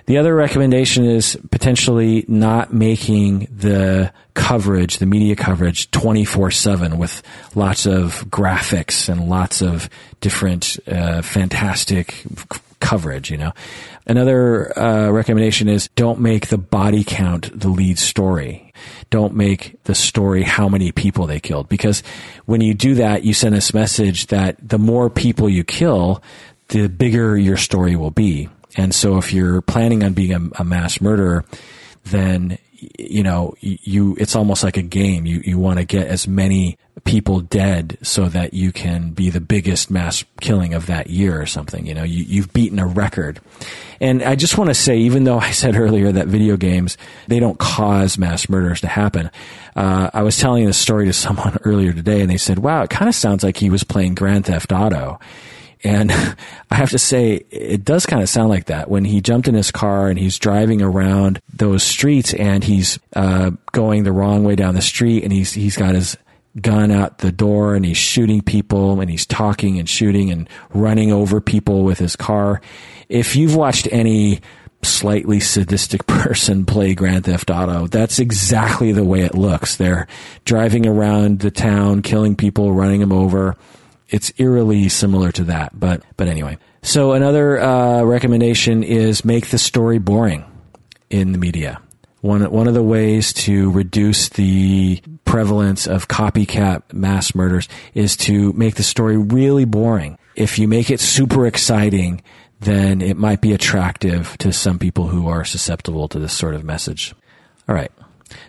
[0.08, 7.22] The other recommendation is potentially not making the coverage, the media coverage 24-7 with
[7.56, 9.90] lots of graphics and lots of
[10.20, 12.26] different uh, fantastic
[12.80, 13.54] coverage, you know.
[14.08, 18.74] Another uh, recommendation is don't make the body count the lead story.
[19.10, 22.02] Don't make the story how many people they killed because
[22.46, 26.24] when you do that, you send this message that the more people you kill,
[26.70, 28.50] the bigger your story will be.
[28.78, 31.46] And so if you're planning on being a, a mass murderer,
[32.06, 32.58] then
[32.98, 35.26] you know you it's almost like a game.
[35.26, 39.42] You you want to get as many people dead so that you can be the
[39.42, 42.04] biggest mass killing of that year or something you know?
[42.04, 43.40] You, you've beaten a record.
[44.00, 46.98] And i just want to say even though i said earlier that video games
[47.28, 49.30] they don't cause mass murders to happen
[49.76, 52.90] uh, i was telling this story to someone earlier today and they said wow it
[52.90, 55.20] kind of sounds like he was playing grand theft auto
[55.84, 56.12] and
[56.72, 59.56] I have to say, it does kind of sound like that when he jumped in
[59.56, 64.56] his car and he's driving around those streets and he's uh, going the wrong way
[64.56, 66.18] down the street and he's he's got his
[66.60, 71.12] gun out the door and he's shooting people and he's talking and shooting and running
[71.12, 72.62] over people with his car.
[73.08, 74.42] If you've watched any
[74.84, 77.88] slightly sadistic person play Grand Theft Auto.
[77.88, 79.78] That's exactly the way it looks.
[79.78, 80.08] They're
[80.44, 83.56] driving around the town, killing people, running them over
[84.12, 85.78] it's eerily similar to that.
[85.80, 86.58] But but anyway.
[86.84, 90.46] So another uh, recommendation is make the story boring
[91.10, 91.82] in the media.
[92.22, 98.54] One one of the ways to reduce the prevalence of copycat mass murders is to
[98.54, 100.18] make the story really boring.
[100.36, 102.22] If you make it super exciting,
[102.60, 106.64] then it might be attractive to some people who are susceptible to this sort of
[106.64, 107.16] message.
[107.68, 107.92] All right.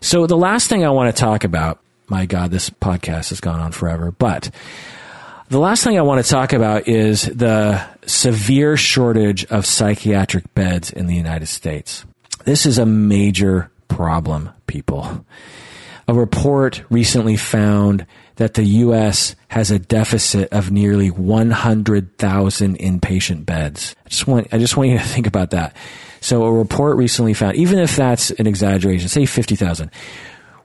[0.01, 3.61] So the last thing I want to talk about, my God, this podcast has gone
[3.61, 4.51] on forever, but
[5.53, 10.91] the last thing I want to talk about is the severe shortage of psychiatric beds
[10.91, 12.07] in the United States.
[12.47, 15.27] This is a major problem, people.
[16.09, 18.07] A report recently found
[18.37, 19.37] that the U.S.
[19.49, 23.95] has a deficit of nearly 100,000 inpatient beds.
[24.07, 25.77] I just want, I just want you to think about that.
[26.23, 29.91] So a report recently found, even if that's an exaggeration, say 50,000,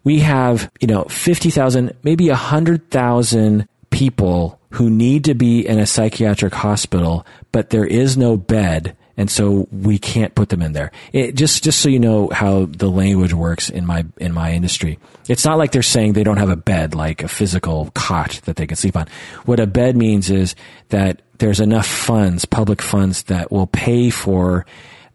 [0.05, 6.53] we have, you know, 50,000, maybe 100,000 people who need to be in a psychiatric
[6.53, 8.95] hospital, but there is no bed.
[9.19, 10.91] And so we can't put them in there.
[11.13, 14.99] It, just, just so you know how the language works in my, in my industry.
[15.27, 18.57] It's not like they're saying they don't have a bed, like a physical cot that
[18.57, 19.07] they can sleep on.
[19.45, 20.53] What a bed means is
[20.89, 24.67] that there's enough funds, public funds that will pay for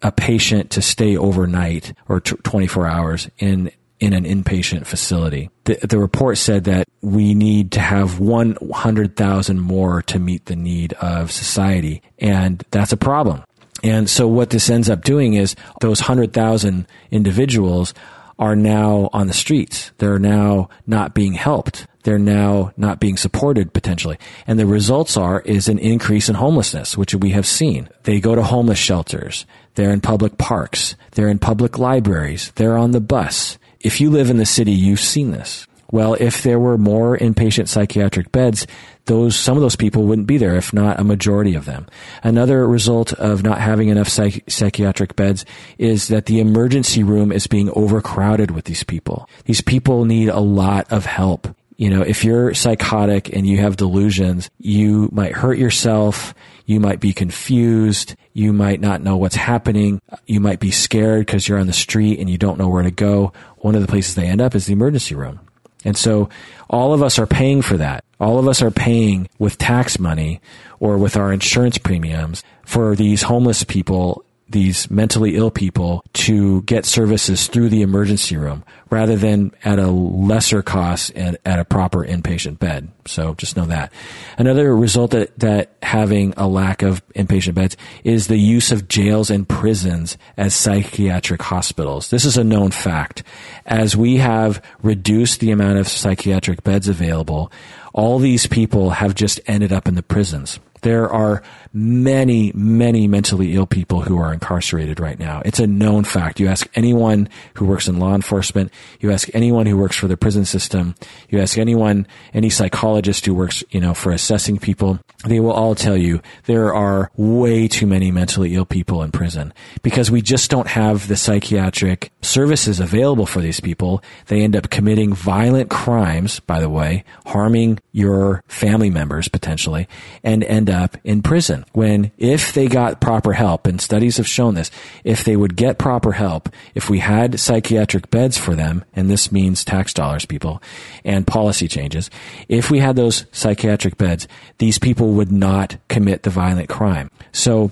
[0.03, 3.71] a patient to stay overnight or t- 24 hours in
[4.03, 5.49] in an inpatient facility.
[5.63, 10.93] The, the report said that we need to have 100,000 more to meet the need
[10.95, 12.03] of society.
[12.19, 13.45] And that's a problem.
[13.85, 17.95] And so what this ends up doing is those 100,000 individuals
[18.41, 19.93] are now on the streets.
[19.99, 21.87] They're now not being helped.
[22.03, 24.19] They're now not being supported potentially.
[24.49, 27.89] And the results are is an increase in homelessness, which we have seen.
[28.03, 29.47] They go to homeless shelters.
[29.77, 30.97] They're in public parks.
[31.13, 32.51] They're in public libraries.
[32.57, 35.67] They're on the bus if you live in the city, you've seen this.
[35.91, 38.67] Well, if there were more inpatient psychiatric beds,
[39.05, 41.87] those some of those people wouldn't be there, if not a majority of them.
[42.23, 45.45] Another result of not having enough psych- psychiatric beds
[45.77, 49.29] is that the emergency room is being overcrowded with these people.
[49.45, 51.55] These people need a lot of help.
[51.77, 56.33] You know, if you're psychotic and you have delusions, you might hurt yourself.
[56.67, 58.15] You might be confused.
[58.33, 60.01] You might not know what's happening.
[60.27, 62.91] You might be scared because you're on the street and you don't know where to
[62.91, 63.33] go.
[63.59, 65.41] One of the places they end up is the emergency room.
[65.85, 66.29] And so
[66.71, 68.05] all of us are paying for that.
[68.21, 70.41] All of us are paying with tax money
[70.79, 76.85] or with our insurance premiums for these homeless people these mentally ill people to get
[76.85, 82.05] services through the emergency room rather than at a lesser cost and at a proper
[82.05, 82.89] inpatient bed.
[83.07, 83.93] So just know that.
[84.39, 89.31] Another result that, that having a lack of inpatient beds is the use of jails
[89.31, 92.11] and prisons as psychiatric hospitals.
[92.11, 93.23] This is a known fact.
[93.67, 97.51] As we have reduced the amount of psychiatric beds available,
[97.93, 100.61] all these people have just ended up in the prisons.
[100.83, 101.43] There are
[101.73, 105.43] many, many mentally ill people who are incarcerated right now.
[105.45, 106.41] It's a known fact.
[106.41, 110.17] You ask anyone who works in law enforcement, you ask anyone who works for the
[110.17, 110.95] prison system,
[111.29, 115.75] you ask anyone, any psychologist who works, you know, for assessing people, they will all
[115.75, 120.51] tell you there are way too many mentally ill people in prison because we just
[120.51, 124.03] don't have the psychiatric services available for these people.
[124.27, 129.89] They end up committing violent crimes, by the way, harming your family members potentially,
[130.23, 131.62] and end up in prison.
[131.73, 134.71] When, if they got proper help, and studies have shown this,
[135.05, 139.33] if they would get proper help, if we had psychiatric beds for them, and this
[139.33, 140.63] means tax dollars, people,
[141.05, 142.11] and policy changes,
[142.49, 144.29] if we had those psychiatric beds,
[144.59, 147.11] these people would not commit the violent crime.
[147.33, 147.71] So,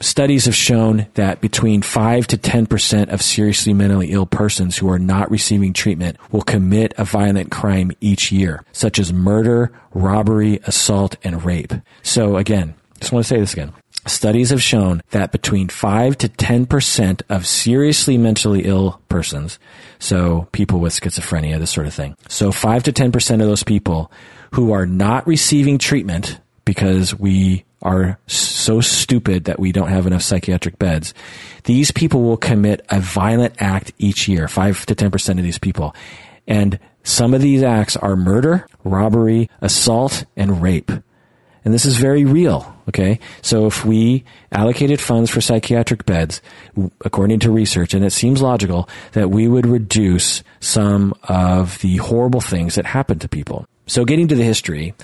[0.00, 4.98] studies have shown that between 5 to 10% of seriously mentally ill persons who are
[4.98, 11.16] not receiving treatment will commit a violent crime each year, such as murder, robbery, assault,
[11.22, 11.74] and rape.
[12.02, 13.72] So again, just want to say this again.
[14.06, 19.58] Studies have shown that between 5 to 10% of seriously mentally ill persons,
[19.98, 24.10] so people with schizophrenia, this sort of thing, so 5 to 10% of those people
[24.52, 30.22] who are not receiving treatment because we are so stupid that we don't have enough
[30.22, 31.14] psychiatric beds,
[31.64, 35.94] these people will commit a violent act each year, 5 to 10% of these people.
[36.46, 40.90] And some of these acts are murder, robbery, assault, and rape.
[41.64, 43.20] And this is very real, okay?
[43.42, 46.40] So if we allocated funds for psychiatric beds,
[47.04, 52.40] according to research, and it seems logical, that we would reduce some of the horrible
[52.40, 53.66] things that happen to people.
[53.86, 54.94] So getting to the history,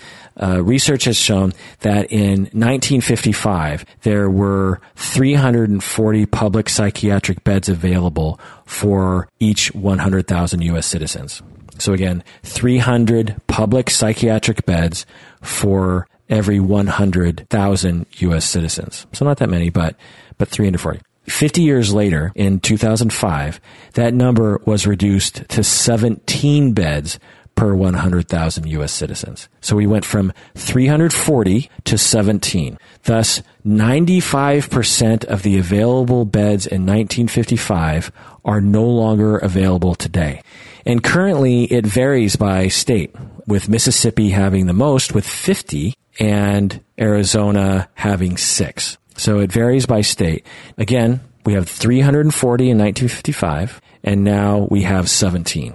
[0.40, 9.28] uh, research has shown that in 1955 there were 340 public psychiatric beds available for
[9.40, 10.86] each 100,000 U.S.
[10.86, 11.42] citizens.
[11.78, 15.04] So again, 300 public psychiatric beds
[15.42, 18.44] for every 100,000 U.S.
[18.44, 19.07] citizens.
[19.12, 19.97] So not that many, but
[20.39, 21.01] but 340.
[21.24, 23.61] 50 years later, in 2005,
[23.94, 27.19] that number was reduced to 17 beds
[27.57, 28.93] per 100,000 U.S.
[28.93, 29.48] citizens.
[29.61, 32.78] So we went from 340 to 17.
[33.05, 38.12] Thus, 95% of the available beds in 1955
[38.44, 40.43] are no longer available today.
[40.85, 43.16] And currently it varies by state,
[43.47, 48.98] with Mississippi having the most with 50 and Arizona having six.
[49.16, 50.47] So it varies by state.
[50.78, 55.74] Again, we have 340 in 1955 and now we have 17.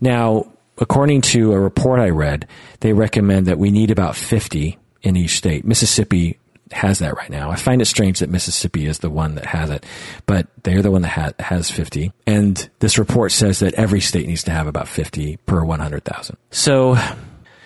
[0.00, 2.46] Now, according to a report I read,
[2.80, 5.64] they recommend that we need about 50 in each state.
[5.64, 6.38] Mississippi
[6.72, 7.50] has that right now.
[7.50, 9.84] I find it strange that Mississippi is the one that has it,
[10.26, 12.12] but they're the one that ha- has 50.
[12.26, 16.36] And this report says that every state needs to have about 50 per 100,000.
[16.50, 16.96] So,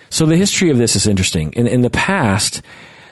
[0.09, 1.53] so the history of this is interesting.
[1.53, 2.61] In, in the past,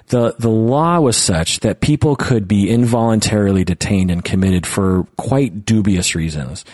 [0.07, 5.65] the, the law was such that people could be involuntarily detained and committed for quite
[5.65, 6.65] dubious reasons.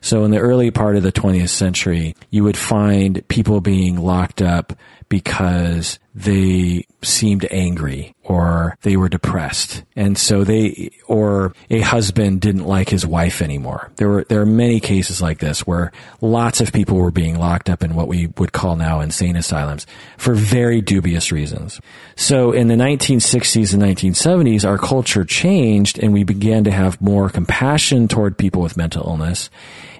[0.00, 4.40] So in the early part of the 20th century, you would find people being locked
[4.40, 4.72] up
[5.08, 9.84] because they seemed angry or they were depressed.
[9.94, 13.90] And so they, or a husband didn't like his wife anymore.
[13.96, 17.70] There were, there are many cases like this where lots of people were being locked
[17.70, 19.86] up in what we would call now insane asylums
[20.16, 21.80] for very dubious reasons.
[22.16, 27.30] So in the 1960s and 1970s, our culture changed and we began to have more
[27.30, 29.50] compassion toward people with mental illness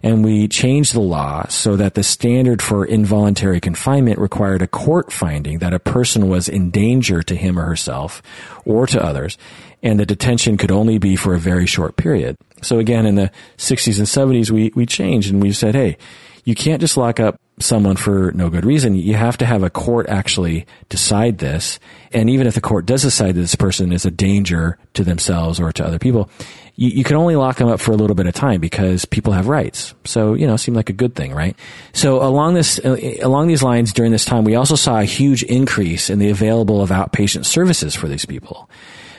[0.03, 5.13] and we changed the law so that the standard for involuntary confinement required a court
[5.13, 8.23] finding that a person was in danger to him or herself
[8.65, 9.39] or to others,
[9.83, 12.37] and the detention could only be for a very short period.
[12.63, 15.97] So again, in the 60s and 70s, we, we changed and we said, hey,
[16.45, 18.95] you can't just lock up someone for no good reason.
[18.95, 21.79] You have to have a court actually decide this.
[22.13, 25.61] And even if the court does decide that this person is a danger to themselves
[25.61, 26.31] or to other people,
[26.79, 29.33] you, you can only lock them up for a little bit of time because people
[29.33, 29.95] have rights.
[30.05, 31.57] So, you know, seemed like a good thing, right?
[31.93, 35.43] So along this, uh, along these lines during this time, we also saw a huge
[35.43, 38.71] increase in the available of outpatient services for these people.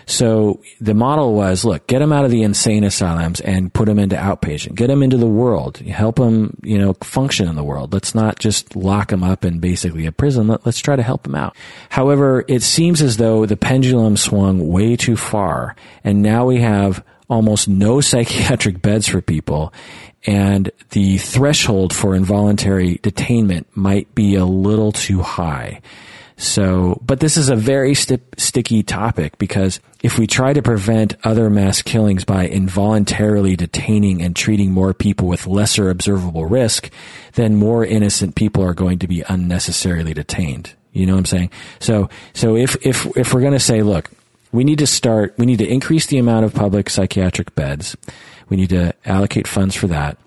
[0.05, 3.99] So the model was, look, get them out of the insane asylums and put them
[3.99, 4.73] into outpatient.
[4.73, 5.77] Get them into the world.
[5.79, 7.93] Help them, you know, function in the world.
[7.93, 10.47] Let's not just lock them up in basically a prison.
[10.47, 11.55] Let, let's try to help them out.
[11.89, 17.03] However, it seems as though the pendulum swung way too far, and now we have
[17.29, 19.71] almost no psychiatric beds for people
[20.25, 25.81] and the threshold for involuntary detainment might be a little too high.
[26.35, 31.15] So, but this is a very sti- sticky topic because if we try to prevent
[31.25, 36.89] other mass killings by involuntarily detaining and treating more people with lesser observable risk,
[37.33, 40.73] then more innocent people are going to be unnecessarily detained.
[40.93, 41.51] You know what I'm saying?
[41.79, 44.09] So, so if, if, if we're going to say, look,
[44.51, 47.95] we need to start, we need to increase the amount of public psychiatric beds.
[48.49, 50.17] We need to allocate funds for that.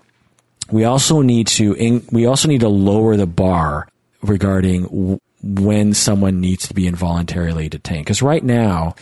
[0.71, 3.87] We also need to, we also need to lower the bar
[4.21, 8.05] regarding when someone needs to be involuntarily detained.
[8.05, 8.95] Because right now,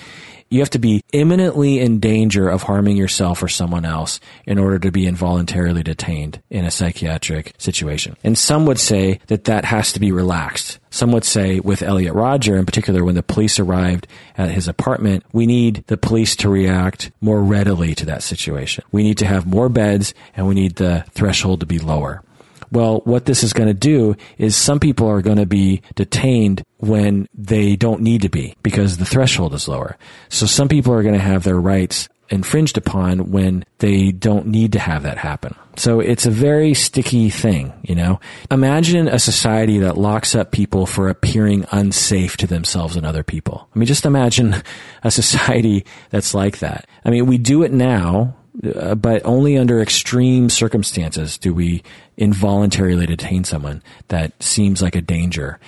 [0.51, 4.77] you have to be imminently in danger of harming yourself or someone else in order
[4.77, 8.17] to be involuntarily detained in a psychiatric situation.
[8.23, 10.79] And some would say that that has to be relaxed.
[10.89, 14.07] Some would say with Elliot Rodger in particular, when the police arrived
[14.37, 18.83] at his apartment, we need the police to react more readily to that situation.
[18.91, 22.23] We need to have more beds and we need the threshold to be lower.
[22.71, 26.63] Well, what this is going to do is some people are going to be detained
[26.77, 29.97] when they don't need to be because the threshold is lower.
[30.29, 34.71] So some people are going to have their rights infringed upon when they don't need
[34.71, 35.53] to have that happen.
[35.75, 38.19] So it's a very sticky thing, you know.
[38.49, 43.67] Imagine a society that locks up people for appearing unsafe to themselves and other people.
[43.75, 44.55] I mean, just imagine
[45.03, 46.87] a society that's like that.
[47.03, 51.83] I mean, we do it now uh, but only under extreme circumstances do we
[52.17, 55.59] involuntarily detain someone that seems like a danger.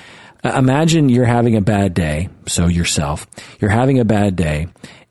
[0.43, 3.25] Uh, imagine you're having a bad day, so yourself,
[3.59, 4.67] you're having a bad day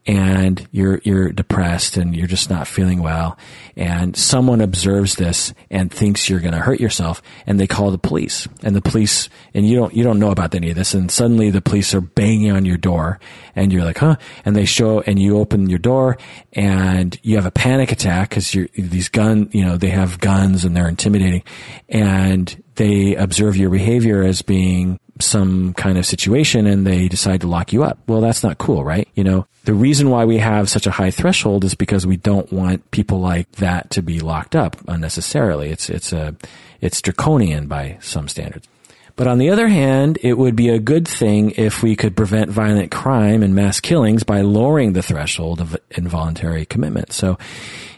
[0.07, 3.39] and you're you're depressed and you're just not feeling well.
[3.77, 7.99] And someone observes this and thinks you're going to hurt yourself and they call the
[7.99, 8.49] police.
[8.63, 10.95] And the police and you don't you don't know about any of this.
[10.95, 13.21] And suddenly the police are banging on your door
[13.55, 14.17] and you're like huh?
[14.45, 16.19] And they show and you open your door
[16.53, 20.65] and you have a panic attack cuz you're these gun you know they have guns
[20.65, 21.43] and they're intimidating.
[21.89, 27.47] And they observe your behavior as being some kind of situation and they decide to
[27.47, 27.99] lock you up.
[28.07, 29.09] Well, that's not cool, right?
[29.15, 32.51] You know, the reason why we have such a high threshold is because we don't
[32.53, 35.71] want people like that to be locked up unnecessarily.
[35.71, 36.35] It's, it's a,
[36.81, 38.67] it's draconian by some standards.
[39.15, 42.51] But on the other hand, it would be a good thing if we could prevent
[42.51, 47.13] violent crime and mass killings by lowering the threshold of involuntary commitment.
[47.13, 47.39] So,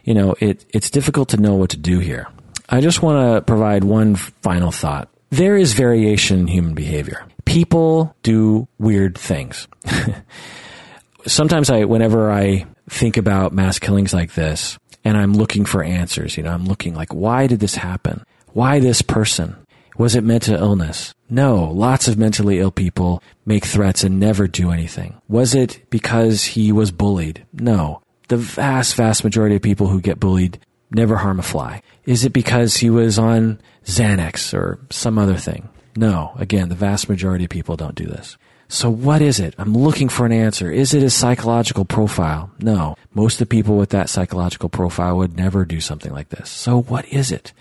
[0.02, 2.28] you know, it, it's difficult to know what to do here.
[2.68, 5.08] I just want to provide one final thought.
[5.30, 7.26] There is variation in human behavior.
[7.44, 9.68] People do weird things.
[11.26, 16.36] Sometimes I, whenever I think about mass killings like this, and I'm looking for answers,
[16.36, 18.24] you know, I'm looking like, why did this happen?
[18.52, 19.56] Why this person?
[19.96, 21.14] Was it mental illness?
[21.30, 25.20] No, lots of mentally ill people make threats and never do anything.
[25.28, 27.44] Was it because he was bullied?
[27.52, 28.02] No.
[28.28, 30.58] The vast, vast majority of people who get bullied
[30.90, 31.82] never harm a fly.
[32.06, 35.68] Is it because he was on Xanax or some other thing?
[35.96, 36.32] No.
[36.36, 38.36] Again, the vast majority of people don't do this.
[38.68, 39.54] So what is it?
[39.58, 40.70] I'm looking for an answer.
[40.70, 42.50] Is it a psychological profile?
[42.58, 42.96] No.
[43.12, 46.50] Most of the people with that psychological profile would never do something like this.
[46.50, 47.52] So what is it?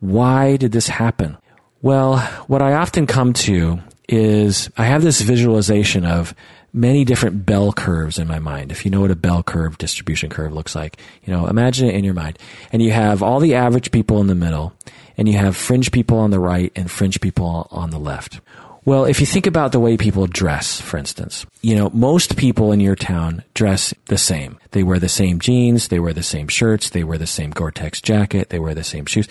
[0.00, 1.36] Why did this happen?
[1.80, 6.34] Well, what I often come to is I have this visualization of
[6.72, 8.72] many different bell curves in my mind.
[8.72, 11.94] If you know what a bell curve distribution curve looks like, you know, imagine it
[11.94, 12.38] in your mind.
[12.72, 14.72] And you have all the average people in the middle,
[15.16, 18.40] and you have fringe people on the right and fringe people on the left.
[18.84, 22.72] Well, if you think about the way people dress, for instance, you know, most people
[22.72, 24.58] in your town dress the same.
[24.72, 28.00] They wear the same jeans, they wear the same shirts, they wear the same Gore-Tex
[28.00, 29.28] jacket, they wear the same shoes.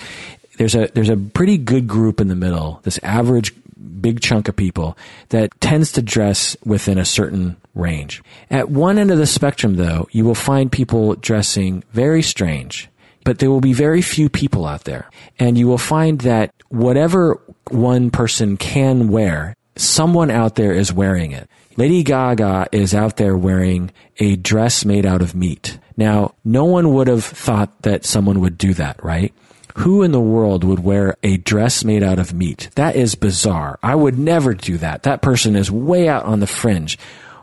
[0.57, 3.53] There's a, there's a pretty good group in the middle, this average
[4.01, 4.97] big chunk of people
[5.29, 8.21] that tends to dress within a certain range.
[8.49, 12.89] At one end of the spectrum, though, you will find people dressing very strange,
[13.23, 15.09] but there will be very few people out there.
[15.39, 21.31] And you will find that whatever one person can wear, someone out there is wearing
[21.31, 21.49] it.
[21.77, 25.79] Lady Gaga is out there wearing a dress made out of meat.
[25.95, 29.33] Now, no one would have thought that someone would do that, right?
[29.77, 32.69] Who in the world would wear a dress made out of meat?
[32.75, 33.79] That is bizarre.
[33.81, 35.03] I would never do that.
[35.03, 36.97] That person is way out on the fringe.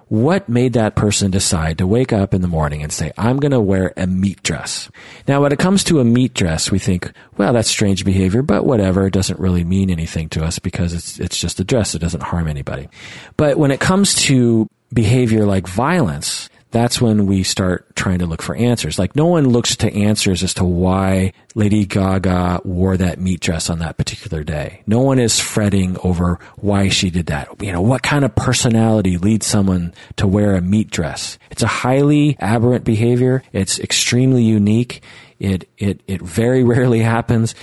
[0.09, 3.53] What made that person decide to wake up in the morning and say, I'm going
[3.53, 4.91] to wear a meat dress?
[5.27, 8.65] Now, when it comes to a meat dress, we think, well, that's strange behavior, but
[8.65, 9.07] whatever.
[9.07, 11.95] It doesn't really mean anything to us because it's, it's just a dress.
[11.95, 12.89] It doesn't harm anybody.
[13.37, 18.43] But when it comes to behavior like violence, that's when we start trying to look
[18.43, 18.99] for answers.
[18.99, 23.70] Like no one looks to answers as to why Lady Gaga wore that meat dress
[23.70, 24.82] on that particular day.
[24.86, 27.49] No one is fretting over why she did that.
[27.62, 31.39] You know, what kind of personality leads someone to wear a meat dress?
[31.51, 33.43] It's a highly aberrant behavior.
[33.53, 35.03] It's extremely unique.
[35.39, 37.55] It, it, it very rarely happens,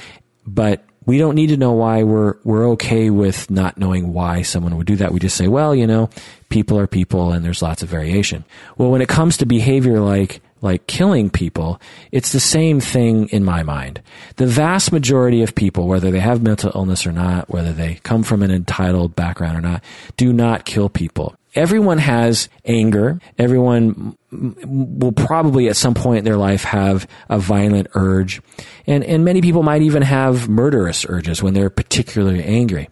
[0.47, 4.75] but we don't need to know why we're we're okay with not knowing why someone
[4.77, 5.11] would do that.
[5.11, 6.09] We just say, well, you know,
[6.55, 8.45] people are people and there's lots of variation.
[8.77, 11.81] Well, when it comes to behavior like like killing people,
[12.13, 14.01] it's the same thing in my mind.
[14.37, 18.23] The vast majority of people, whether they have mental illness or not, whether they come
[18.23, 19.83] from an entitled background or not,
[20.15, 23.19] do not kill people everyone has anger.
[23.37, 28.41] Everyone will probably at some point in their life have a violent urge.
[28.85, 32.89] And, and many people might even have murderous urges when they're particularly angry.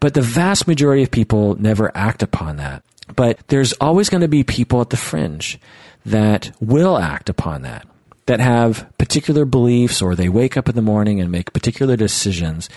[0.00, 2.82] But the vast majority of people never act upon that.
[3.16, 5.58] But there's always going to be people at the fringe
[6.06, 7.86] that will act upon that,
[8.26, 12.68] that have particular beliefs or they wake up in the morning and make particular decisions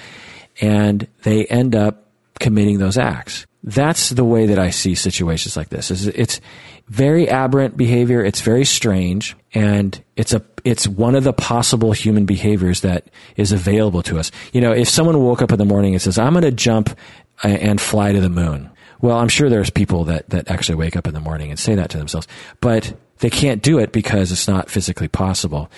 [0.62, 2.08] and they end up
[2.40, 5.90] committing those acts that's the way that I see situations like this.
[5.90, 6.42] Is it's
[6.90, 8.24] very aberrant behavior.
[8.24, 13.54] It's very strange, and it's a it's one of the possible human behaviors that is
[13.54, 14.32] available to us.
[14.52, 16.98] You know, if someone woke up in the morning and says, "I'm going to jump
[17.42, 18.70] and fly to the moon,"
[19.04, 21.76] well, I'm sure there's people that that actually wake up in the morning and say
[21.76, 22.28] that to themselves,
[22.62, 25.70] but they can't do it because it's not physically possible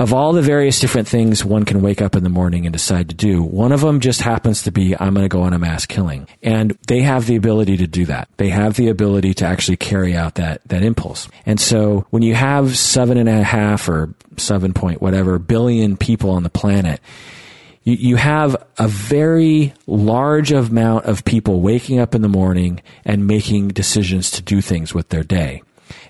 [0.00, 3.10] of all the various different things one can wake up in the morning and decide
[3.10, 5.58] to do, one of them just happens to be, I'm going to go on a
[5.58, 6.26] mass killing.
[6.42, 8.30] And they have the ability to do that.
[8.38, 11.28] They have the ability to actually carry out that, that impulse.
[11.44, 16.30] And so when you have seven and a half or seven point whatever billion people
[16.30, 16.98] on the planet,
[17.82, 23.26] you, you have a very large amount of people waking up in the morning and
[23.26, 25.62] making decisions to do things with their day.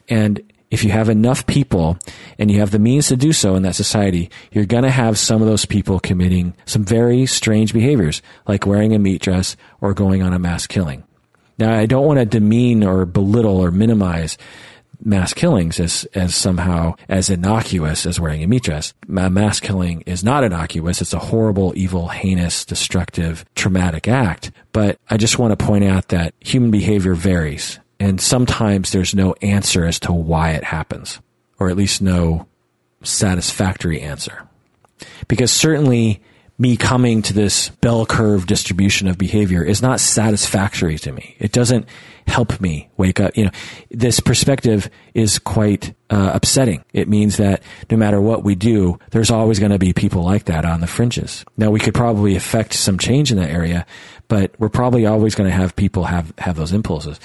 [0.09, 0.41] And
[0.71, 1.99] if you have enough people
[2.39, 5.19] and you have the means to do so in that society, you're going to have
[5.19, 9.95] some of those people committing some very strange behaviors, like wearing a meat dress or
[9.95, 11.05] going on a mass killing.
[11.59, 14.39] Now, I don't want to demean or belittle or minimize
[15.03, 18.95] mass killings as, as somehow as innocuous as wearing a meat dress.
[19.07, 21.01] Mass killing is not innocuous.
[21.01, 24.53] It's a horrible, evil, heinous, destructive, traumatic act.
[24.73, 29.35] But I just want to point out that human behavior varies and sometimes there's no
[29.43, 31.21] answer as to why it happens,
[31.59, 32.47] or at least no
[33.03, 34.49] satisfactory answer.
[35.29, 36.23] Because certainly
[36.59, 41.37] me coming to this bell curve distribution of behavior is not satisfactory to me.
[41.39, 41.87] It doesn't
[42.31, 43.37] help me wake up.
[43.37, 43.51] You know,
[43.91, 46.85] this perspective is quite uh, upsetting.
[46.93, 50.45] It means that no matter what we do, there's always going to be people like
[50.45, 51.45] that on the fringes.
[51.57, 53.85] Now we could probably affect some change in that area,
[54.29, 57.21] but we're probably always going to have people have, have those impulses.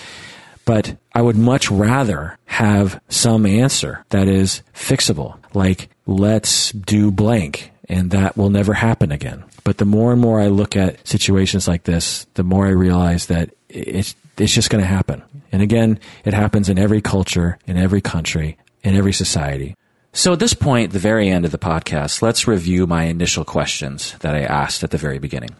[0.65, 7.71] But I would much rather have some answer that is fixable, like let's do blank
[7.87, 9.43] and that will never happen again.
[9.63, 13.27] But the more and more I look at situations like this, the more I realize
[13.27, 15.23] that it's, it's just going to happen.
[15.51, 19.75] And again, it happens in every culture, in every country, in every society.
[20.13, 24.15] So at this point, the very end of the podcast, let's review my initial questions
[24.19, 25.55] that I asked at the very beginning.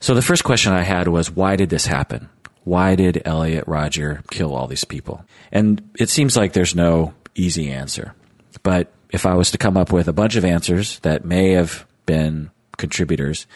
[0.00, 2.28] So the first question I had was, why did this happen?
[2.64, 5.24] why did Elliot Rodger kill all these people?
[5.52, 8.14] And it seems like there's no easy answer.
[8.62, 11.86] But if I was to come up with a bunch of answers that may have
[12.06, 13.46] been contributors,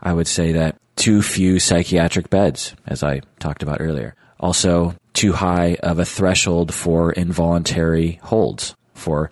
[0.00, 4.14] I would say that too few psychiatric beds, as I talked about earlier.
[4.40, 8.74] Also, too high of a threshold for involuntary holds.
[8.94, 9.30] For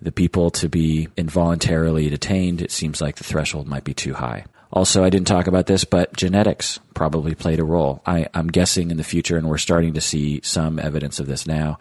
[0.00, 4.44] the people to be involuntarily detained, it seems like the threshold might be too high.
[4.72, 8.02] Also, I didn't talk about this, but genetics probably played a role.
[8.04, 11.46] I, am guessing in the future, and we're starting to see some evidence of this
[11.46, 11.78] now,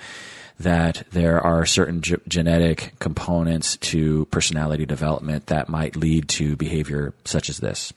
[0.59, 7.13] that there are certain ge- genetic components to personality development that might lead to behavior
[7.25, 7.93] such as this.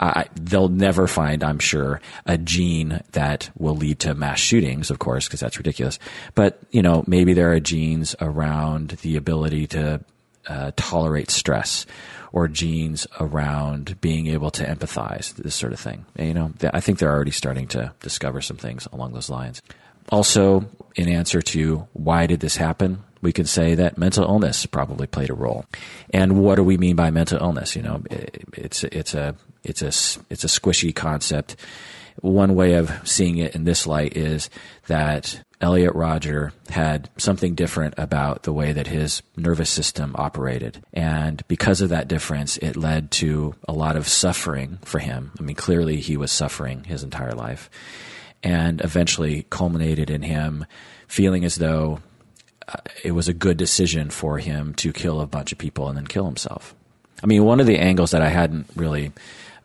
[0.00, 4.98] I, they'll never find, I'm sure, a gene that will lead to mass shootings, of
[4.98, 5.98] course, because that's ridiculous.
[6.34, 10.00] But, you know, maybe there are genes around the ability to
[10.46, 11.84] uh, tolerate stress
[12.32, 16.04] or genes around being able to empathize, this sort of thing.
[16.16, 19.62] And, you know, I think they're already starting to discover some things along those lines.
[20.10, 25.06] Also, in answer to why did this happen, we can say that mental illness probably
[25.06, 25.64] played a role.
[26.10, 27.74] And what do we mean by mental illness?
[27.76, 29.34] You know, it's it's a
[29.68, 31.56] it's a it's a squishy concept.
[32.20, 34.50] One way of seeing it in this light is
[34.88, 40.82] that Elliot Rodger had something different about the way that his nervous system operated.
[40.92, 45.32] And because of that difference, it led to a lot of suffering for him.
[45.38, 47.70] I mean, clearly he was suffering his entire life
[48.42, 50.64] and eventually culminated in him
[51.08, 52.00] feeling as though
[52.68, 55.96] uh, it was a good decision for him to kill a bunch of people and
[55.96, 56.74] then kill himself.
[57.22, 59.10] I mean, one of the angles that I hadn't really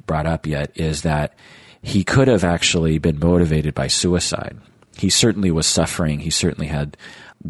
[0.06, 1.34] brought up yet is that
[1.82, 4.58] he could have actually been motivated by suicide.
[4.98, 6.20] He certainly was suffering.
[6.20, 6.98] He certainly had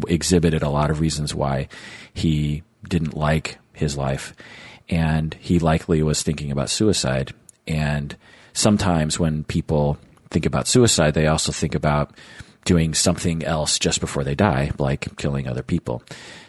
[0.08, 1.68] exhibited a lot of reasons why
[2.12, 4.34] he didn't like his life.
[4.88, 7.32] And he likely was thinking about suicide.
[7.66, 8.16] And
[8.52, 9.98] sometimes when people
[10.30, 12.12] think about suicide, they also think about
[12.64, 16.02] doing something else just before they die, like killing other people.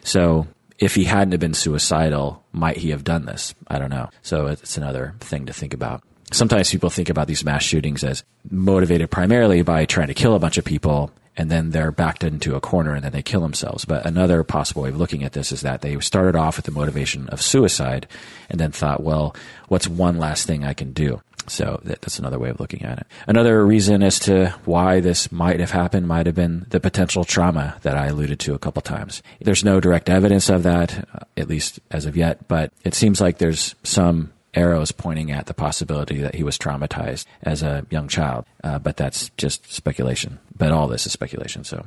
[0.03, 0.47] So
[0.79, 3.53] if he hadn't have been suicidal, might he have done this?
[3.67, 4.09] I don't know.
[4.21, 6.03] So it's another thing to think about.
[6.31, 10.39] Sometimes people think about these mass shootings as motivated primarily by trying to kill a
[10.39, 13.85] bunch of people and then they're backed into a corner and then they kill themselves.
[13.85, 16.71] But another possible way of looking at this is that they started off with the
[16.71, 18.07] motivation of suicide
[18.49, 19.35] and then thought, well,
[19.67, 21.21] what's one last thing I can do?
[21.47, 23.07] So that's another way of looking at it.
[23.27, 27.77] Another reason as to why this might have happened might have been the potential trauma
[27.83, 29.21] that I alluded to a couple times.
[29.41, 33.21] There's no direct evidence of that, uh, at least as of yet, but it seems
[33.21, 38.07] like there's some arrows pointing at the possibility that he was traumatized as a young
[38.07, 38.45] child.
[38.63, 40.39] Uh, but that's just speculation.
[40.57, 41.63] But all this is speculation.
[41.63, 41.85] So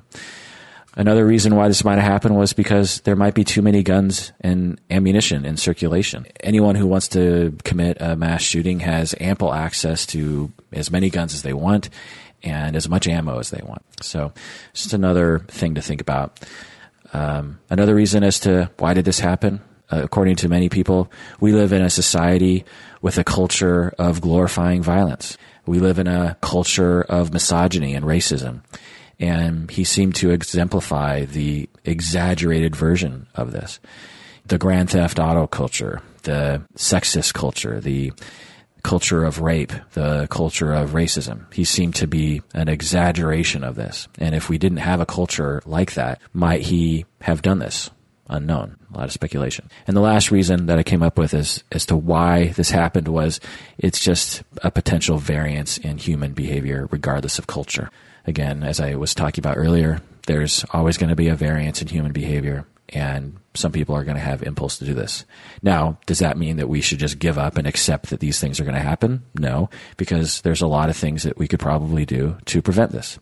[0.99, 4.33] another reason why this might have happened was because there might be too many guns
[4.41, 6.27] and ammunition in circulation.
[6.41, 11.33] Anyone who wants to commit a mass shooting has ample access to as many guns
[11.33, 11.89] as they want
[12.43, 13.83] and as much ammo as they want.
[14.02, 14.33] So
[14.75, 16.39] just another thing to think about.
[17.15, 21.10] Um, another reason as to why did this happen uh, according to many people,
[21.41, 22.65] we live in a society
[23.01, 25.39] with a culture of glorifying violence.
[25.65, 28.60] We live in a culture of misogyny and racism.
[29.20, 33.80] And he seemed to exemplify the exaggerated version of this.
[34.47, 38.12] The grand theft auto culture, the sexist culture, the
[38.82, 41.52] culture of rape, the culture of racism.
[41.52, 44.08] He seemed to be an exaggeration of this.
[44.18, 47.90] And if we didn't have a culture like that, might he have done this?
[48.28, 48.76] unknown.
[48.92, 49.70] A lot of speculation.
[49.86, 53.08] And the last reason that I came up with is as to why this happened
[53.08, 53.40] was
[53.78, 57.90] it's just a potential variance in human behavior regardless of culture.
[58.28, 61.89] Again, as I was talking about earlier, there's always going to be a variance in
[61.89, 65.24] human behavior and some people are going to have impulse to do this.
[65.62, 68.60] Now, does that mean that we should just give up and accept that these things
[68.60, 69.24] are going to happen?
[69.34, 73.18] No, because there's a lot of things that we could probably do to prevent this.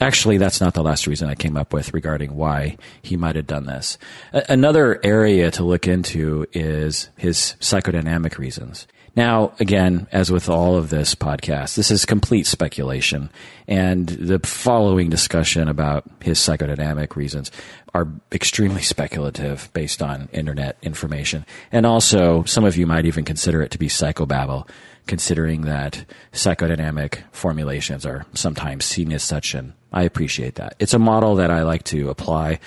[0.00, 3.46] Actually, that's not the last reason I came up with regarding why he might have
[3.46, 3.98] done this.
[4.32, 8.86] A- another area to look into is his psychodynamic reasons.
[9.14, 13.30] Now, again, as with all of this podcast, this is complete speculation.
[13.68, 17.50] And the following discussion about his psychodynamic reasons
[17.92, 21.44] are extremely speculative based on internet information.
[21.70, 24.66] And also, some of you might even consider it to be psychobabble
[25.06, 30.76] considering that psychodynamic formulations are sometimes seen as such, and I appreciate that.
[30.78, 32.60] It's a model that I like to apply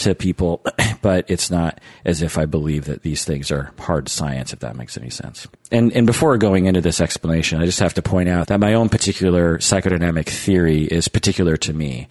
[0.00, 0.62] to people,
[1.02, 4.76] but it's not as if I believe that these things are hard science, if that
[4.76, 5.46] makes any sense.
[5.70, 8.74] And, and before going into this explanation, I just have to point out that my
[8.74, 12.08] own particular psychodynamic theory is particular to me.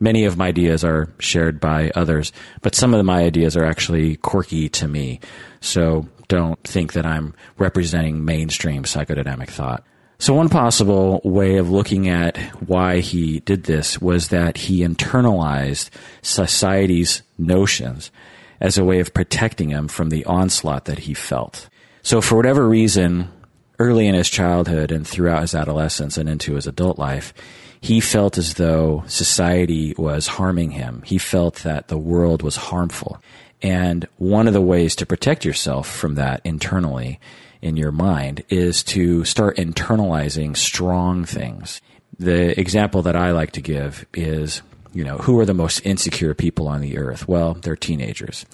[0.00, 4.16] Many of my ideas are shared by others, but some of my ideas are actually
[4.16, 5.20] quirky to me.
[5.60, 9.84] So don't think that I'm representing mainstream psychodynamic thought.
[10.22, 15.90] So one possible way of looking at why he did this was that he internalized
[16.22, 18.12] society's notions
[18.60, 21.68] as a way of protecting him from the onslaught that he felt.
[22.02, 23.32] So for whatever reason,
[23.80, 27.34] early in his childhood and throughout his adolescence and into his adult life,
[27.80, 31.02] he felt as though society was harming him.
[31.04, 33.20] He felt that the world was harmful.
[33.60, 37.18] And one of the ways to protect yourself from that internally
[37.62, 41.80] in your mind is to start internalizing strong things.
[42.18, 44.60] The example that I like to give is,
[44.92, 47.26] you know, who are the most insecure people on the earth?
[47.26, 48.44] Well, they're teenagers.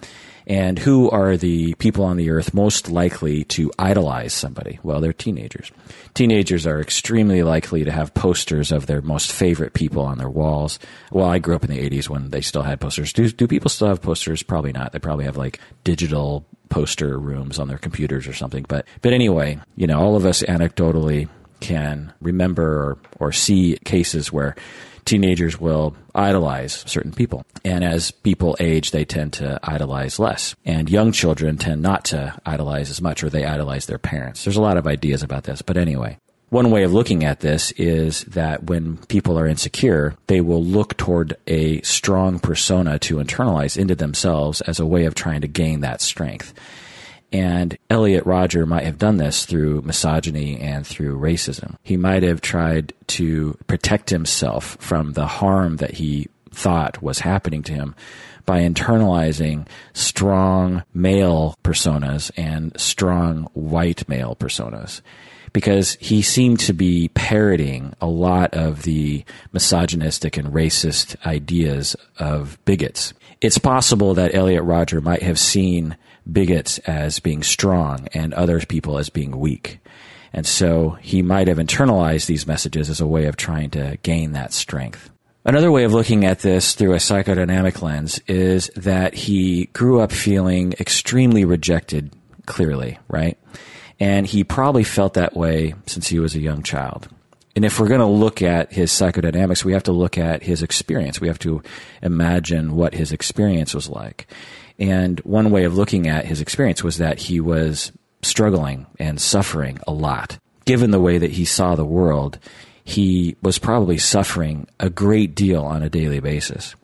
[0.47, 4.79] And who are the people on the earth most likely to idolize somebody?
[4.83, 5.71] Well, they're teenagers.
[6.15, 10.79] Teenagers are extremely likely to have posters of their most favorite people on their walls.
[11.13, 13.13] Well, I grew up in the 80s when they still had posters.
[13.13, 14.43] Do, do people still have posters?
[14.43, 14.93] Probably not.
[14.93, 18.65] They probably have like digital poster rooms on their computers or something.
[18.69, 21.29] But, but anyway, you know, all of us anecdotally
[21.61, 24.55] can remember or, or see cases where
[25.05, 27.45] teenagers will idolize certain people.
[27.65, 30.55] And as people age, they tend to idolize less.
[30.65, 34.45] And young children tend not to idolize as much or they idolize their parents.
[34.45, 35.63] There's a lot of ideas about this.
[35.63, 36.19] But anyway,
[36.51, 40.97] one way of looking at this is that when people are insecure, they will look
[40.97, 45.81] toward a strong persona to internalize into themselves as a way of trying to gain
[45.81, 46.55] that strength.
[47.31, 51.77] And Elliot Rodger might have done this through misogyny and through racism.
[51.83, 57.63] He might have tried to protect himself from the harm that he thought was happening
[57.65, 57.95] to him
[58.47, 65.03] by internalizing strong male personas and strong white male personas
[65.53, 72.59] because he seemed to be parroting a lot of the misogynistic and racist ideas of
[72.65, 73.15] bigots.
[73.41, 75.97] It's possible that Elliot Rodger might have seen
[76.31, 79.81] bigots as being strong and other people as being weak.
[80.33, 84.33] And so he might have internalized these messages as a way of trying to gain
[84.33, 85.11] that strength.
[85.45, 90.13] Another way of looking at this through a psychodynamic lens is that he grew up
[90.13, 92.13] feeling extremely rejected,
[92.45, 93.39] clearly, right?
[94.01, 97.09] And he probably felt that way since he was a young child.
[97.57, 100.63] And if we're going to look at his psychodynamics, we have to look at his
[100.63, 101.21] experience.
[101.21, 101.63] We have to
[102.03, 104.29] imagine what his experience was like.
[104.79, 107.91] And one way of looking at his experience was that he was
[108.23, 110.39] struggling and suffering a lot.
[110.67, 112.39] Given the way that he saw the world,
[112.85, 116.77] he was probably suffering a great deal on a daily basis.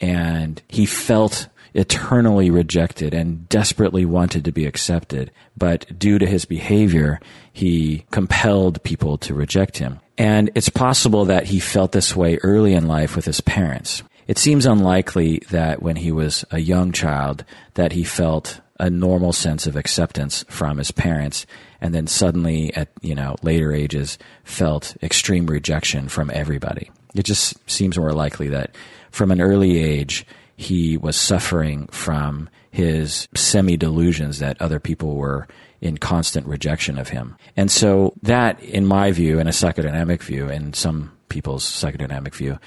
[0.00, 5.30] And he felt eternally rejected and desperately wanted to be accepted.
[5.56, 7.20] But due to his behavior,
[7.52, 10.00] he compelled people to reject him.
[10.16, 14.02] And it's possible that he felt this way early in life with his parents.
[14.26, 17.44] It seems unlikely that when he was a young child
[17.74, 21.46] that he felt a normal sense of acceptance from his parents
[21.80, 26.90] and then suddenly at you know later ages felt extreme rejection from everybody.
[27.14, 28.74] It just seems more likely that
[29.10, 35.46] from an early age he was suffering from his semi delusions that other people were
[35.80, 37.36] in constant rejection of him.
[37.56, 42.58] And so that, in my view, in a psychodynamic view, and some people's psychodynamic view,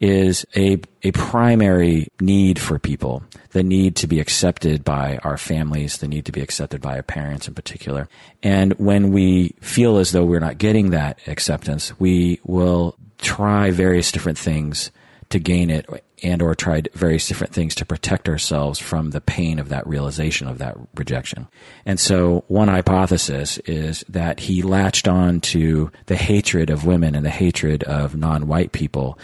[0.00, 3.22] is a, a primary need for people.
[3.50, 7.02] The need to be accepted by our families, the need to be accepted by our
[7.02, 8.08] parents in particular.
[8.42, 14.12] And when we feel as though we're not getting that acceptance, we will try various
[14.12, 14.92] different things
[15.30, 15.86] to gain it
[16.22, 20.48] and or tried various different things to protect ourselves from the pain of that realization
[20.48, 21.48] of that rejection.
[21.86, 27.24] And so one hypothesis is that he latched on to the hatred of women and
[27.24, 29.18] the hatred of non-white people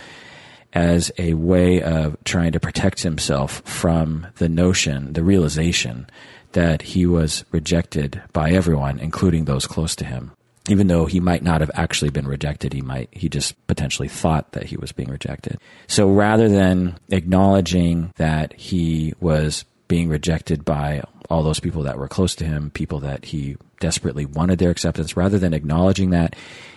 [0.73, 6.07] as a way of trying to protect himself from the notion, the realization
[6.53, 10.33] that he was rejected by everyone, including those close to him
[10.69, 14.53] even though he might not have actually been rejected, he might, he just potentially thought
[14.53, 15.59] that he was being rejected.
[15.87, 22.09] So rather than acknowledging that he was being rejected by all those people that were
[22.09, 26.35] close to him, people that he desperately wanted their acceptance, rather than acknowledging that,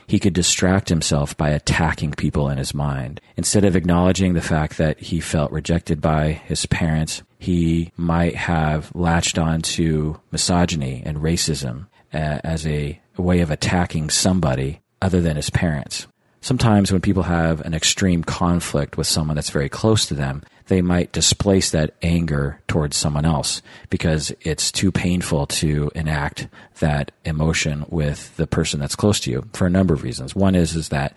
[0.08, 3.22] he could distract himself by attacking people in his mind.
[3.36, 8.94] Instead of acknowledging the fact that he felt rejected by his parents, he might have
[8.96, 15.36] latched on to misogyny and racism Uh, as a way of attacking somebody other than
[15.36, 16.08] his parents.
[16.40, 20.82] Sometimes when people have an extreme conflict with someone that's very close to them, they
[20.82, 26.48] might displace that anger towards someone else because it's too painful to enact
[26.80, 30.36] that emotion with the person that's close to you for a number of reasons.
[30.36, 31.14] One is is that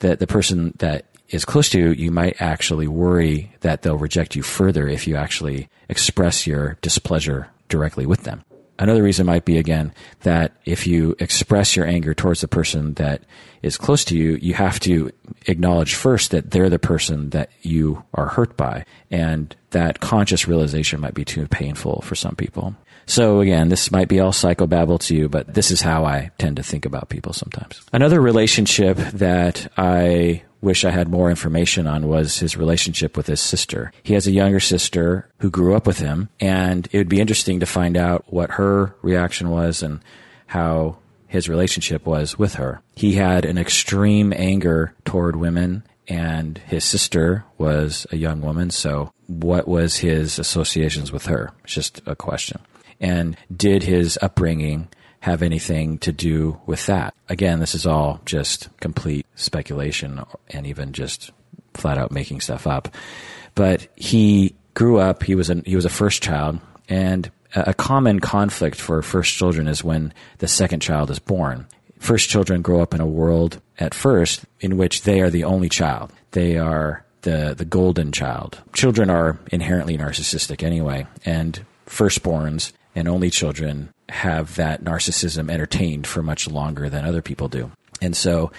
[0.00, 4.34] the, the person that is close to you, you might actually worry that they'll reject
[4.34, 8.44] you further if you actually express your displeasure directly with them.
[8.78, 13.22] Another reason might be again that if you express your anger towards the person that
[13.62, 15.10] is close to you, you have to
[15.46, 18.84] acknowledge first that they're the person that you are hurt by.
[19.10, 22.74] And that conscious realization might be too painful for some people.
[23.06, 26.56] So again, this might be all psychobabble to you, but this is how I tend
[26.56, 27.80] to think about people sometimes.
[27.92, 33.40] Another relationship that I wish I had more information on was his relationship with his
[33.40, 33.92] sister.
[34.02, 37.60] He has a younger sister who grew up with him, and it would be interesting
[37.60, 40.00] to find out what her reaction was and
[40.46, 42.80] how his relationship was with her.
[42.94, 49.12] He had an extreme anger toward women, and his sister was a young woman, so
[49.26, 51.52] what was his associations with her?
[51.64, 52.60] It's just a question.
[53.00, 54.88] And did his upbringing
[55.26, 57.12] have anything to do with that.
[57.28, 61.32] Again, this is all just complete speculation and even just
[61.74, 62.94] flat out making stuff up.
[63.56, 68.20] But he grew up, he was a, he was a first child and a common
[68.20, 71.66] conflict for first children is when the second child is born.
[71.98, 75.68] First children grow up in a world at first in which they are the only
[75.68, 76.12] child.
[76.30, 78.60] They are the, the golden child.
[78.74, 86.22] Children are inherently narcissistic anyway, and firstborns and only children have that narcissism entertained for
[86.22, 87.70] much longer than other people do.
[88.00, 88.52] And so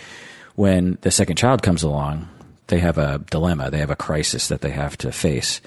[0.56, 2.28] when the second child comes along,
[2.68, 5.62] they have a dilemma, they have a crisis that they have to face.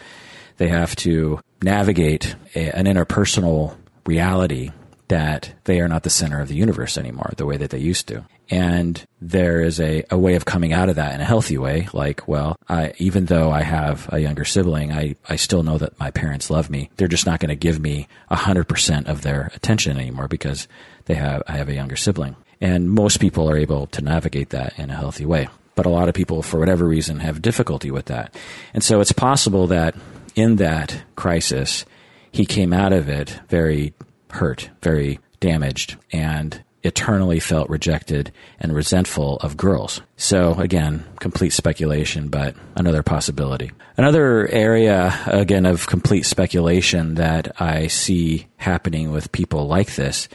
[0.58, 4.70] They have to navigate a, an interpersonal reality
[5.08, 8.06] that they are not the center of the universe anymore, the way that they used
[8.08, 8.24] to.
[8.50, 11.88] And there is a, a way of coming out of that in a healthy way.
[11.92, 15.98] Like, well, I, even though I have a younger sibling, I, I still know that
[16.00, 16.90] my parents love me.
[16.96, 20.66] They're just not going to give me a hundred percent of their attention anymore because
[21.04, 22.34] they have, I have a younger sibling.
[22.60, 25.48] And most people are able to navigate that in a healthy way.
[25.76, 28.34] But a lot of people, for whatever reason, have difficulty with that.
[28.74, 29.94] And so it's possible that
[30.34, 31.86] in that crisis,
[32.32, 33.94] he came out of it very
[34.30, 40.00] hurt, very damaged, and eternally felt rejected and resentful of girls.
[40.16, 43.70] So again, complete speculation, but another possibility.
[43.96, 50.28] Another area, again, of complete speculation that I see happening with people like this,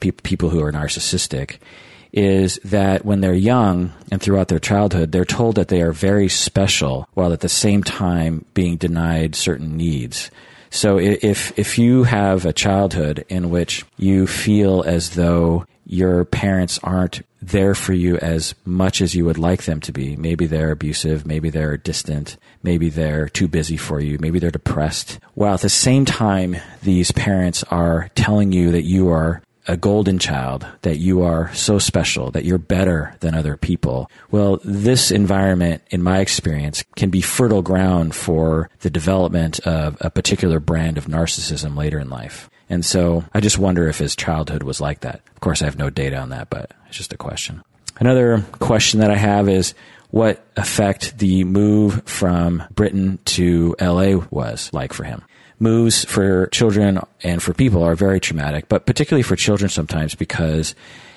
[0.00, 1.58] pe- people who are narcissistic,
[2.12, 6.28] is that when they're young and throughout their childhood, they're told that they are very
[6.28, 10.30] special while at the same time being denied certain needs.
[10.70, 16.78] So if if you have a childhood in which you feel as though your parents
[16.82, 20.16] aren't there for you as much as you would like them to be.
[20.16, 25.18] Maybe they're abusive, maybe they're distant, maybe they're too busy for you, maybe they're depressed.
[25.34, 30.18] While at the same time, these parents are telling you that you are a golden
[30.18, 34.10] child, that you are so special, that you're better than other people.
[34.30, 40.10] Well, this environment, in my experience, can be fertile ground for the development of a
[40.10, 42.48] particular brand of narcissism later in life.
[42.70, 45.22] And so I just wonder if his childhood was like that.
[45.34, 47.62] Of course, I have no data on that, but it's just a question.
[47.98, 49.74] Another question that I have is
[50.10, 55.22] what effect the move from Britain to LA was like for him.
[55.58, 60.74] Moves for children and for people are very traumatic, but particularly for children sometimes because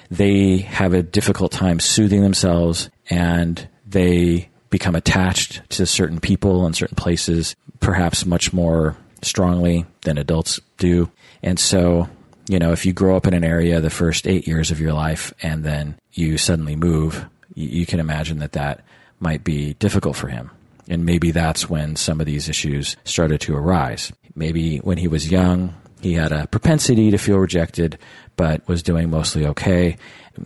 [0.10, 6.76] they have a difficult time soothing themselves and they become attached to certain people and
[6.76, 11.12] certain places, perhaps much more strongly than adults do.
[11.44, 12.10] And so,
[12.48, 14.94] you know, if you grow up in an area the first eight years of your
[14.94, 18.84] life and then you suddenly move, you, can imagine that that
[19.20, 20.52] might be difficult for him.
[20.88, 24.12] And maybe that's when some of these issues started to arise.
[24.36, 27.98] Maybe when he was young, he had a propensity to feel rejected,
[28.36, 29.98] but was doing mostly okay.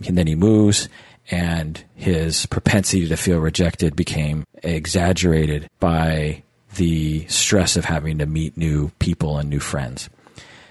[0.06, 0.88] And then he moves
[1.30, 6.42] and his propensity to feel rejected became exaggerated by
[6.76, 10.08] the stress of having to meet new people and new friends.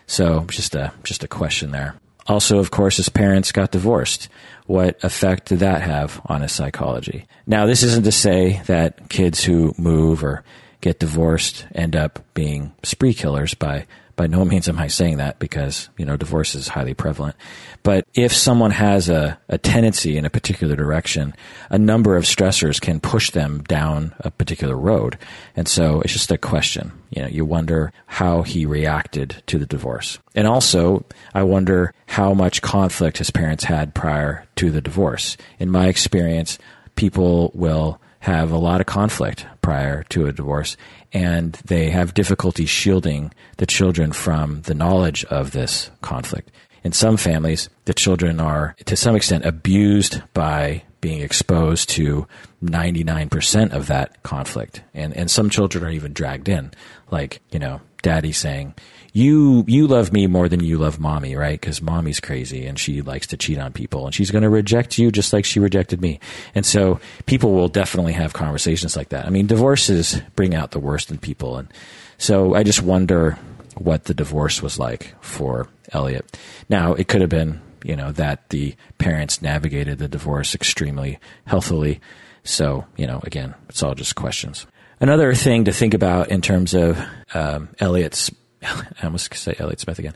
[0.07, 1.95] So just a just a question there.
[2.27, 4.29] Also, of course, his parents got divorced.
[4.65, 7.27] What effect did that have on his psychology?
[7.45, 10.43] Now, this isn't to say that kids who move or
[10.81, 13.85] get divorced end up being spree killers by
[14.15, 17.35] by no means am I saying that because, you know, divorce is highly prevalent.
[17.83, 21.33] But if someone has a, a tendency in a particular direction,
[21.69, 25.17] a number of stressors can push them down a particular road.
[25.55, 26.91] And so it's just a question.
[27.09, 30.19] You know, you wonder how he reacted to the divorce.
[30.33, 35.37] And also, I wonder how much conflict his parents had prior to the divorce.
[35.59, 36.57] In my experience,
[36.95, 40.77] people will have a lot of conflict prior to a divorce,
[41.15, 46.51] and they have difficulty shielding the children from the knowledge of this conflict.
[46.83, 52.27] In some families, the children are to some extent abused by being exposed to
[52.61, 54.81] 99% of that conflict.
[54.93, 56.71] And, and some children are even dragged in,
[57.09, 58.73] like, you know, daddy saying,
[59.15, 61.59] you you love me more than you love mommy, right?
[61.59, 64.97] Because mommy's crazy and she likes to cheat on people, and she's going to reject
[64.97, 66.19] you just like she rejected me.
[66.53, 69.25] And so people will definitely have conversations like that.
[69.25, 71.69] I mean, divorces bring out the worst in people, and
[72.17, 73.39] so I just wonder
[73.77, 76.37] what the divorce was like for Elliot.
[76.67, 82.01] Now, it could have been you know that the parents navigated the divorce extremely healthily.
[82.43, 84.67] So you know, again, it's all just questions.
[84.99, 87.01] Another thing to think about in terms of
[87.33, 88.29] um, Elliot's
[89.01, 90.15] I almost say Elliott Smith again.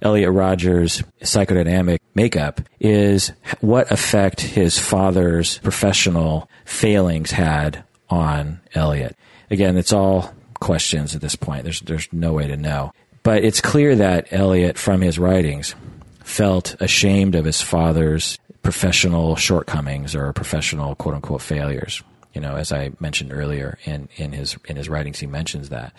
[0.00, 9.16] Elliot Rodgers' psychodynamic makeup is what effect his father's professional failings had on Elliot.
[9.50, 11.64] Again, it's all questions at this point.
[11.64, 12.92] There's there's no way to know.
[13.22, 15.74] But it's clear that Elliot, from his writings,
[16.22, 22.02] felt ashamed of his father's professional shortcomings or professional quote unquote failures.
[22.34, 25.92] You know, as I mentioned earlier in, in his in his writings, he mentions that.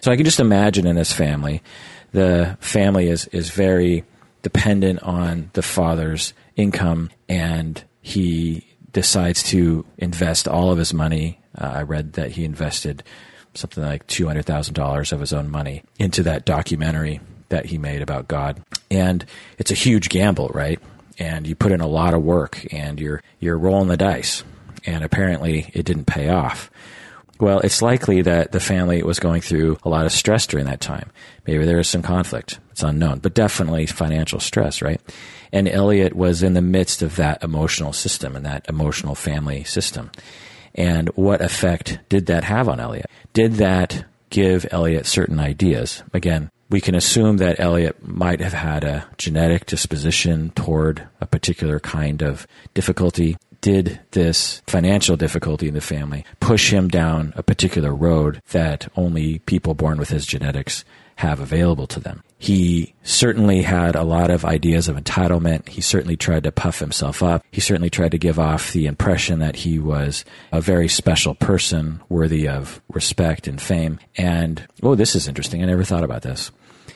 [0.00, 1.62] So I can just imagine in this family,
[2.12, 4.04] the family is, is very
[4.42, 11.38] dependent on the father's income and he decides to invest all of his money.
[11.56, 13.02] Uh, I read that he invested
[13.54, 18.62] something like $200,000 of his own money into that documentary that he made about God.
[18.90, 19.24] And
[19.58, 20.80] it's a huge gamble, right?
[21.18, 24.44] And you put in a lot of work and you're, you're rolling the dice.
[24.86, 26.70] And apparently it didn't pay off.
[27.40, 30.82] Well, it's likely that the family was going through a lot of stress during that
[30.82, 31.10] time.
[31.46, 32.60] Maybe there was some conflict.
[32.70, 35.00] It's unknown, but definitely financial stress, right?
[35.50, 40.10] And Elliot was in the midst of that emotional system and that emotional family system.
[40.74, 43.06] And what effect did that have on Elliot?
[43.32, 46.02] Did that give Elliot certain ideas?
[46.12, 51.80] Again, we can assume that Elliot might have had a genetic disposition toward a particular
[51.80, 57.94] kind of difficulty did this financial difficulty in the family push him down a particular
[57.94, 60.84] road that only people born with his genetics
[61.16, 62.22] have available to them.
[62.38, 65.68] He certainly had a lot of ideas of entitlement.
[65.68, 67.44] He certainly tried to puff himself up.
[67.50, 72.00] He certainly tried to give off the impression that he was a very special person
[72.08, 74.00] worthy of respect and fame.
[74.16, 75.62] And, oh, this is interesting.
[75.62, 76.50] I never thought about this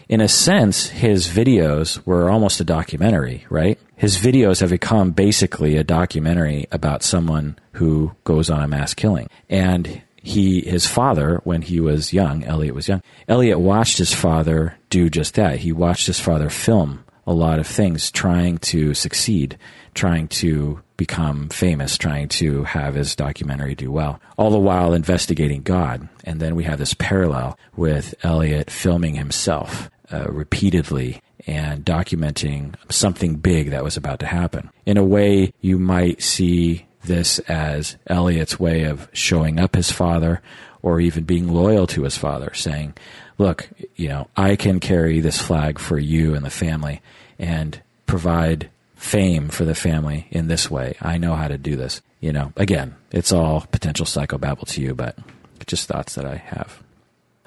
[0.08, 3.78] in a sense, his videos were almost a documentary, right?
[3.96, 9.28] His videos have become basically a documentary about someone who goes on a mass killing.
[9.48, 14.76] And he, his father, when he was young, Elliot was young, Elliot watched his father
[14.90, 15.58] do just that.
[15.58, 19.58] He watched his father film a lot of things, trying to succeed,
[19.94, 25.62] trying to become famous, trying to have his documentary do well, all the while investigating
[25.62, 26.08] God.
[26.24, 33.36] And then we have this parallel with Elliot filming himself uh, repeatedly and documenting something
[33.36, 34.70] big that was about to happen.
[34.86, 40.40] In a way, you might see this as Elliot's way of showing up his father
[40.82, 42.94] or even being loyal to his father, saying,
[43.36, 47.02] Look, you know, I can carry this flag for you and the family
[47.38, 50.94] and provide fame for the family in this way.
[51.02, 52.00] I know how to do this.
[52.20, 55.18] You know, again, it's all potential psychobabble to you, but
[55.66, 56.82] just thoughts that I have.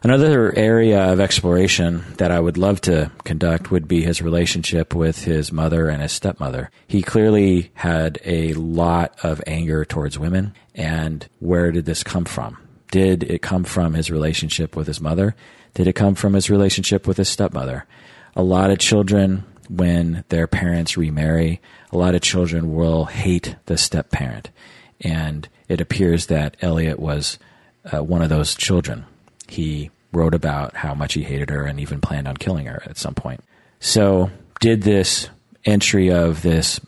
[0.07, 5.25] Another area of exploration that I would love to conduct would be his relationship with
[5.25, 6.71] his mother and his stepmother.
[6.87, 12.57] He clearly had a lot of anger towards women, and where did this come from?
[12.89, 15.35] Did it come from his relationship with his mother?
[15.73, 17.85] Did it come from his relationship with his stepmother?
[18.33, 21.59] A lot of children, when their parents remarry,
[21.91, 24.51] a lot of children will hate the step parent.
[25.01, 27.39] And it appears that Elliot was
[27.91, 29.05] uh, one of those children
[29.47, 32.97] he wrote about how much he hated her and even planned on killing her at
[32.97, 33.43] some point.
[33.79, 35.29] So, did this
[35.65, 36.79] entry of this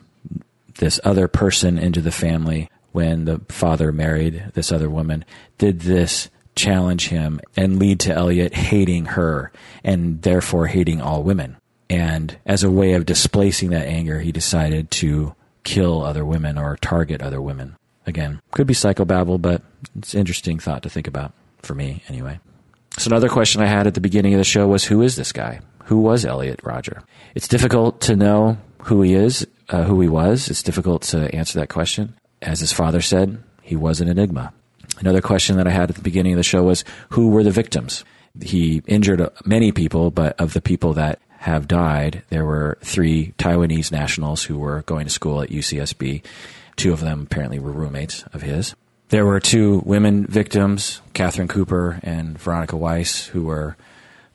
[0.80, 5.23] this other person into the family when the father married this other woman,
[5.57, 9.51] did this challenge him and lead to Elliot hating her
[9.83, 11.57] and therefore hating all women?
[11.89, 16.77] And as a way of displacing that anger, he decided to kill other women or
[16.77, 17.75] target other women.
[18.06, 19.61] Again, could be psychobabble, but
[19.95, 22.39] it's an interesting thought to think about for me anyway.
[23.00, 25.32] So another question I had at the beginning of the show was, who is this
[25.32, 25.61] guy?
[25.86, 27.02] Who was Elliot Rodger?
[27.34, 30.50] It's difficult to know who he is, uh, who he was.
[30.50, 32.16] It's difficult to answer that question.
[32.42, 34.52] As his father said, he was an enigma.
[35.00, 37.52] Another question that I had at the beginning of the show was, who were the
[37.52, 38.03] victims?
[38.42, 43.94] He injured many people, but of the people that have died, there were three Taiwanese
[43.94, 46.22] nationals who were going to school at UCSB.
[46.76, 48.76] Two of them apparently were roommates of his.
[49.09, 53.75] There were two women victims, Katherine Cooper and Veronika Weiss, who were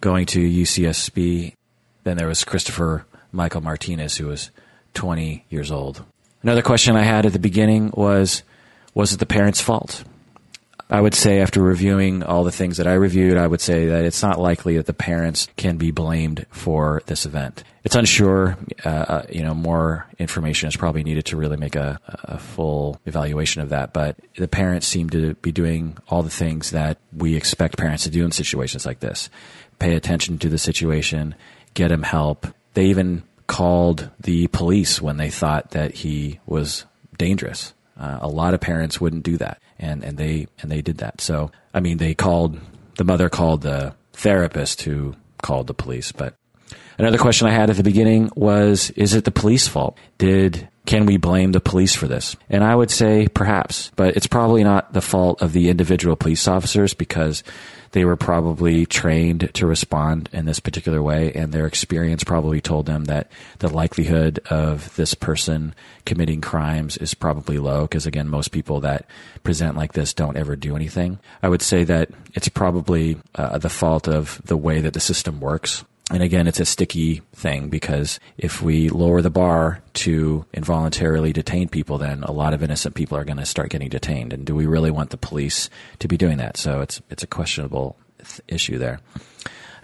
[0.01, 1.55] going to UCSB.
[2.03, 4.51] Then there was Christopher Michael Martinez, who was
[4.95, 6.03] 20 years old.
[6.43, 8.43] Another question I had at the beginning was
[8.95, 10.03] Was it the parents' fault?
[10.91, 14.05] I would say, after reviewing all the things that I reviewed, I would say that
[14.05, 17.65] it's not likely that the parents can be blamed for this event.
[17.85, 18.57] It's unsure.
[18.85, 23.01] Uh, uh, you know, more information is probably needed to really make a, a full
[23.07, 23.93] evaluation of that.
[23.93, 28.11] But the parents seem to be doing all the things that we expect parents to
[28.11, 29.31] do in situations like this
[29.79, 31.35] pay attention to the situation,
[31.75, 32.47] get him help.
[32.75, 36.87] They even called the police when they thought that he was
[37.19, 37.75] dangerous.
[37.99, 41.21] Uh, a lot of parents wouldn't do that and and they and they did that.
[41.21, 42.59] So I mean, they called
[42.97, 46.13] the mother called the therapist who called the police.
[46.13, 46.37] But
[46.99, 49.99] another question I had at the beginning was: Is it the police fault?
[50.19, 52.37] Did can we blame the police for this?
[52.51, 56.47] And I would say perhaps, but it's probably not the fault of the individual police
[56.47, 57.43] officers because
[57.95, 62.87] they were probably trained to respond in this particular way, and their experience probably told
[62.87, 67.83] them that the likelihood of this person committing crimes is probably low.
[67.83, 69.07] Because again, most people that
[69.45, 71.21] present like this don't ever do anything.
[71.41, 75.39] I would say that it's probably uh, the fault of the way that the system
[75.39, 75.85] works.
[76.11, 81.69] And again, it's a sticky thing because if we lower the bar to involuntarily detain
[81.69, 84.35] people, then a lot of innocent people are going to start getting detained.
[84.35, 86.59] And do we really want the police to be doing that?
[86.59, 89.01] So it's it's a questionable th- issue there.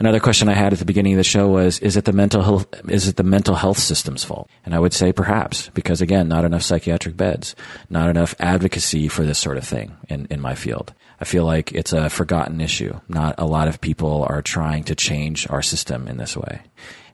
[0.01, 2.41] Another question I had at the beginning of the show was, is it the mental
[2.41, 4.49] health, is it the mental health system's fault?
[4.65, 7.55] And I would say perhaps, because again, not enough psychiatric beds,
[7.91, 10.95] not enough advocacy for this sort of thing in, in my field.
[11.21, 12.99] I feel like it's a forgotten issue.
[13.11, 16.63] Not a lot of people are trying to change our system in this way.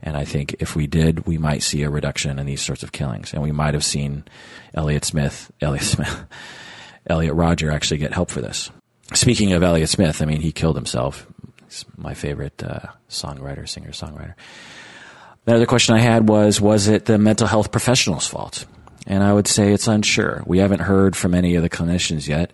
[0.01, 2.93] And I think if we did, we might see a reduction in these sorts of
[2.93, 3.33] killings.
[3.33, 4.23] And we might have seen
[4.75, 6.25] Elliott Smith, Elliott Smith,
[7.09, 8.71] Elliot Rodger actually get help for this.
[9.13, 11.27] Speaking of Elliott Smith, I mean, he killed himself.
[11.67, 14.35] He's my favorite uh, songwriter, singer, songwriter.
[15.45, 18.67] The other question I had was, was it the mental health professional's fault?
[19.07, 20.43] And I would say it's unsure.
[20.47, 22.53] We haven't heard from any of the clinicians yet,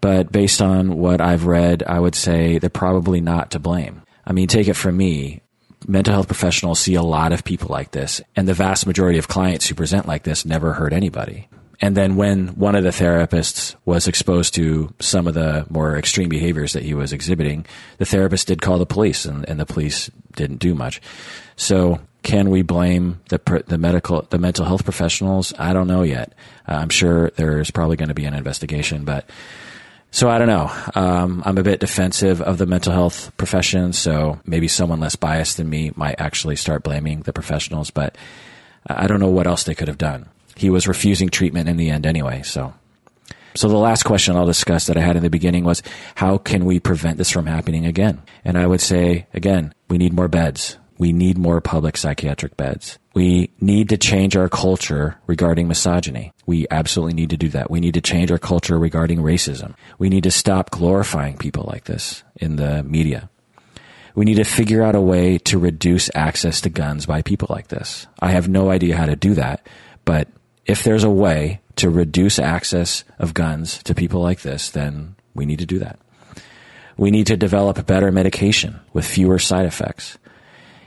[0.00, 4.02] but based on what I've read, I would say they're probably not to blame.
[4.26, 5.40] I mean, take it from me.
[5.86, 9.28] Mental health professionals see a lot of people like this, and the vast majority of
[9.28, 11.48] clients who present like this never hurt anybody.
[11.80, 16.28] And then when one of the therapists was exposed to some of the more extreme
[16.28, 17.66] behaviors that he was exhibiting,
[17.98, 21.00] the therapist did call the police and, and the police didn't do much.
[21.56, 25.54] So can we blame the, the medical, the mental health professionals?
[25.56, 26.32] I don't know yet.
[26.66, 29.30] Uh, I'm sure there's probably going to be an investigation, but
[30.10, 30.72] so I don't know.
[30.94, 35.58] Um, I'm a bit defensive of the mental health profession, so maybe someone less biased
[35.58, 38.16] than me might actually start blaming the professionals, but
[38.86, 41.90] I don't know what else they could have done he was refusing treatment in the
[41.90, 42.42] end anyway.
[42.42, 42.74] So,
[43.54, 45.82] so the last question I'll discuss that I had in the beginning was
[46.14, 48.22] how can we prevent this from happening again?
[48.44, 50.76] And I would say again, we need more beds.
[50.98, 52.98] We need more public psychiatric beds.
[53.14, 56.32] We need to change our culture regarding misogyny.
[56.44, 57.70] We absolutely need to do that.
[57.70, 59.74] We need to change our culture regarding racism.
[59.98, 63.30] We need to stop glorifying people like this in the media.
[64.16, 67.68] We need to figure out a way to reduce access to guns by people like
[67.68, 68.08] this.
[68.18, 69.64] I have no idea how to do that,
[70.04, 70.26] but
[70.68, 75.46] if there's a way to reduce access of guns to people like this, then we
[75.46, 75.98] need to do that.
[76.98, 80.18] We need to develop better medication with fewer side effects.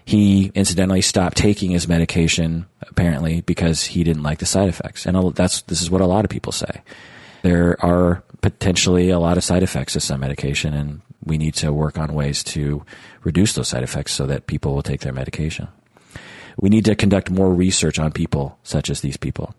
[0.06, 5.06] He incidentally stopped taking his medication apparently because he didn't like the side effects.
[5.06, 6.84] And that's, this is what a lot of people say.
[7.42, 11.72] There are potentially a lot of side effects to some medication and we need to
[11.72, 12.84] work on ways to
[13.24, 15.70] reduce those side effects so that people will take their medication.
[16.58, 19.56] We need to conduct more research on people such as these people.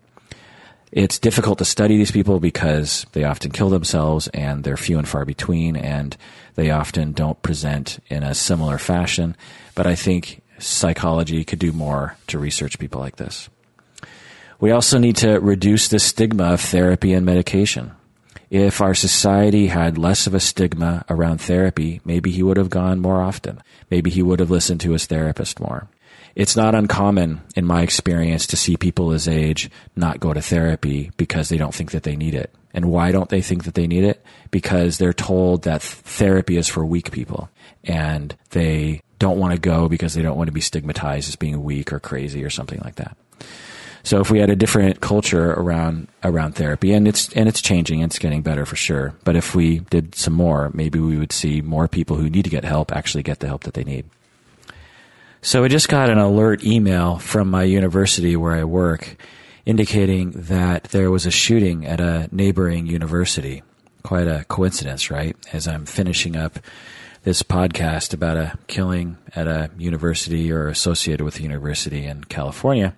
[0.95, 5.07] It's difficult to study these people because they often kill themselves and they're few and
[5.07, 6.15] far between and
[6.53, 9.35] they often don't present in a similar fashion.
[9.73, 13.49] But I think psychology could do more to research people like this.
[14.59, 17.93] We also need to reduce the stigma of therapy and medication.
[18.51, 22.99] If our society had less of a stigma around therapy, maybe he would have gone
[22.99, 23.63] more often.
[23.89, 25.87] Maybe he would have listened to his therapist more
[26.35, 31.11] it's not uncommon in my experience to see people his age not go to therapy
[31.17, 32.53] because they don't think that they need it.
[32.73, 34.25] And why don't they think that they need it?
[34.49, 37.49] Because they're told that therapy is for weak people
[37.83, 41.63] and they don't want to go because they don't want to be stigmatized as being
[41.63, 43.15] weak or crazy or something like that.
[44.03, 48.01] So if we had a different culture around around therapy, and it's and it's changing,
[48.01, 49.15] it's getting better for sure.
[49.23, 52.49] But if we did some more, maybe we would see more people who need to
[52.49, 54.05] get help actually get the help that they need.
[55.45, 59.17] So I just got an alert email from my university where I work
[59.65, 63.61] indicating that there was a shooting at a neighboring university.
[64.03, 65.35] Quite a coincidence, right?
[65.51, 66.59] As I'm finishing up
[67.23, 72.95] this podcast about a killing at a university or associated with a university in California,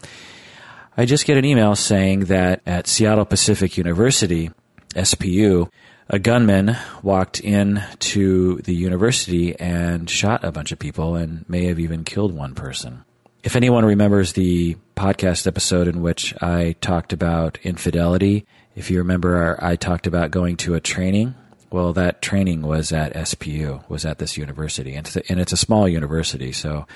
[0.95, 4.51] I just get an email saying that at Seattle Pacific University,
[4.93, 5.72] SPU,
[6.09, 11.66] a gunman walked in to the university and shot a bunch of people and may
[11.66, 13.03] have even killed one person.
[13.43, 19.58] If anyone remembers the podcast episode in which I talked about infidelity, if you remember,
[19.64, 21.35] I talked about going to a training.
[21.72, 26.51] Well, that training was at SPU, was at this university, and it's a small university,
[26.51, 26.88] so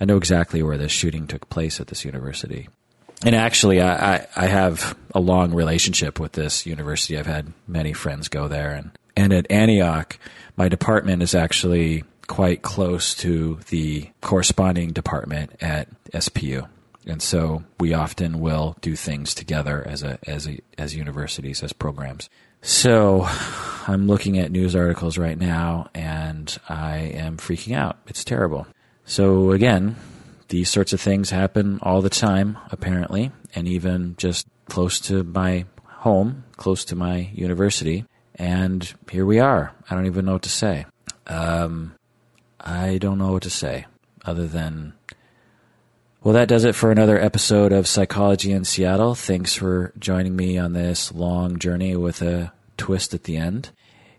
[0.00, 2.68] I know exactly where this shooting took place at this university
[3.24, 7.18] and actually, I, I, I, have a long relationship with this university.
[7.18, 10.18] I've had many friends go there, and and at Antioch,
[10.56, 16.68] my department is actually quite close to the corresponding department at SPU,
[17.06, 21.72] and so we often will do things together as a as a as universities as
[21.72, 22.28] programs.
[22.64, 23.28] So,
[23.88, 27.98] I'm looking at news articles right now, and I am freaking out.
[28.06, 28.66] It's terrible.
[29.04, 29.96] So again,
[30.52, 35.64] these sorts of things happen all the time, apparently, and even just close to my
[35.86, 38.04] home, close to my university.
[38.34, 39.74] And here we are.
[39.88, 40.84] I don't even know what to say.
[41.26, 41.94] Um,
[42.60, 43.86] I don't know what to say
[44.26, 44.92] other than,
[46.22, 49.14] well, that does it for another episode of Psychology in Seattle.
[49.14, 53.70] Thanks for joining me on this long journey with a twist at the end.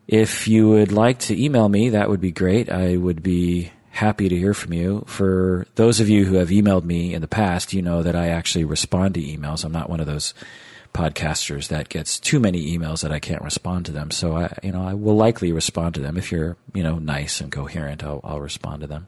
[0.07, 2.71] If you would like to email me, that would be great.
[2.71, 5.03] I would be happy to hear from you.
[5.07, 8.29] For those of you who have emailed me in the past, you know that I
[8.29, 9.63] actually respond to emails.
[9.63, 10.33] I'm not one of those
[10.95, 14.09] podcasters that gets too many emails that I can't respond to them.
[14.09, 17.39] So I, you know, I will likely respond to them if you're, you know, nice
[17.39, 18.03] and coherent.
[18.03, 19.07] I'll, I'll respond to them.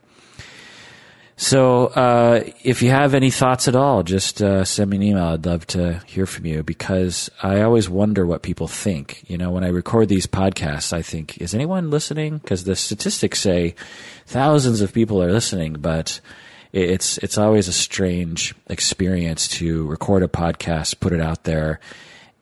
[1.38, 5.26] So uh, if you have any thoughts at all, just uh, send me an email.
[5.26, 9.30] I'd love to hear from you because I always wonder what people think.
[9.30, 12.38] You know, when I record these podcasts, I think, is anyone listening?
[12.38, 13.76] Because the statistics say
[14.26, 16.22] thousands of people are listening, but
[16.72, 21.82] it's it's always a strange experience to record a podcast, put it out there,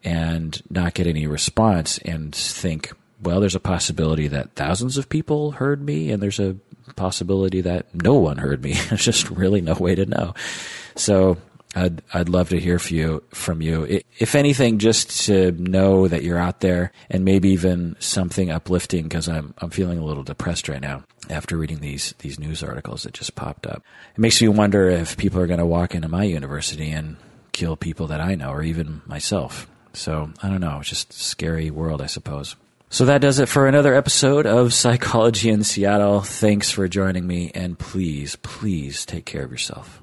[0.03, 2.91] and not get any response, and think,
[3.23, 6.57] well, there's a possibility that thousands of people heard me, and there's a
[6.95, 8.73] possibility that no one heard me.
[8.89, 10.33] There's just really no way to know.
[10.95, 11.37] So
[11.75, 14.01] I'd I'd love to hear from you from you.
[14.19, 19.27] If anything, just to know that you're out there, and maybe even something uplifting because
[19.27, 23.13] I'm I'm feeling a little depressed right now after reading these these news articles that
[23.13, 23.83] just popped up.
[24.13, 27.17] It makes me wonder if people are going to walk into my university and
[27.53, 29.67] kill people that I know, or even myself.
[29.93, 30.79] So I don't know.
[30.79, 32.55] It's just a scary world, I suppose.
[32.93, 36.21] So that does it for another episode of Psychology in Seattle.
[36.21, 40.02] Thanks for joining me, and please, please take care of yourself.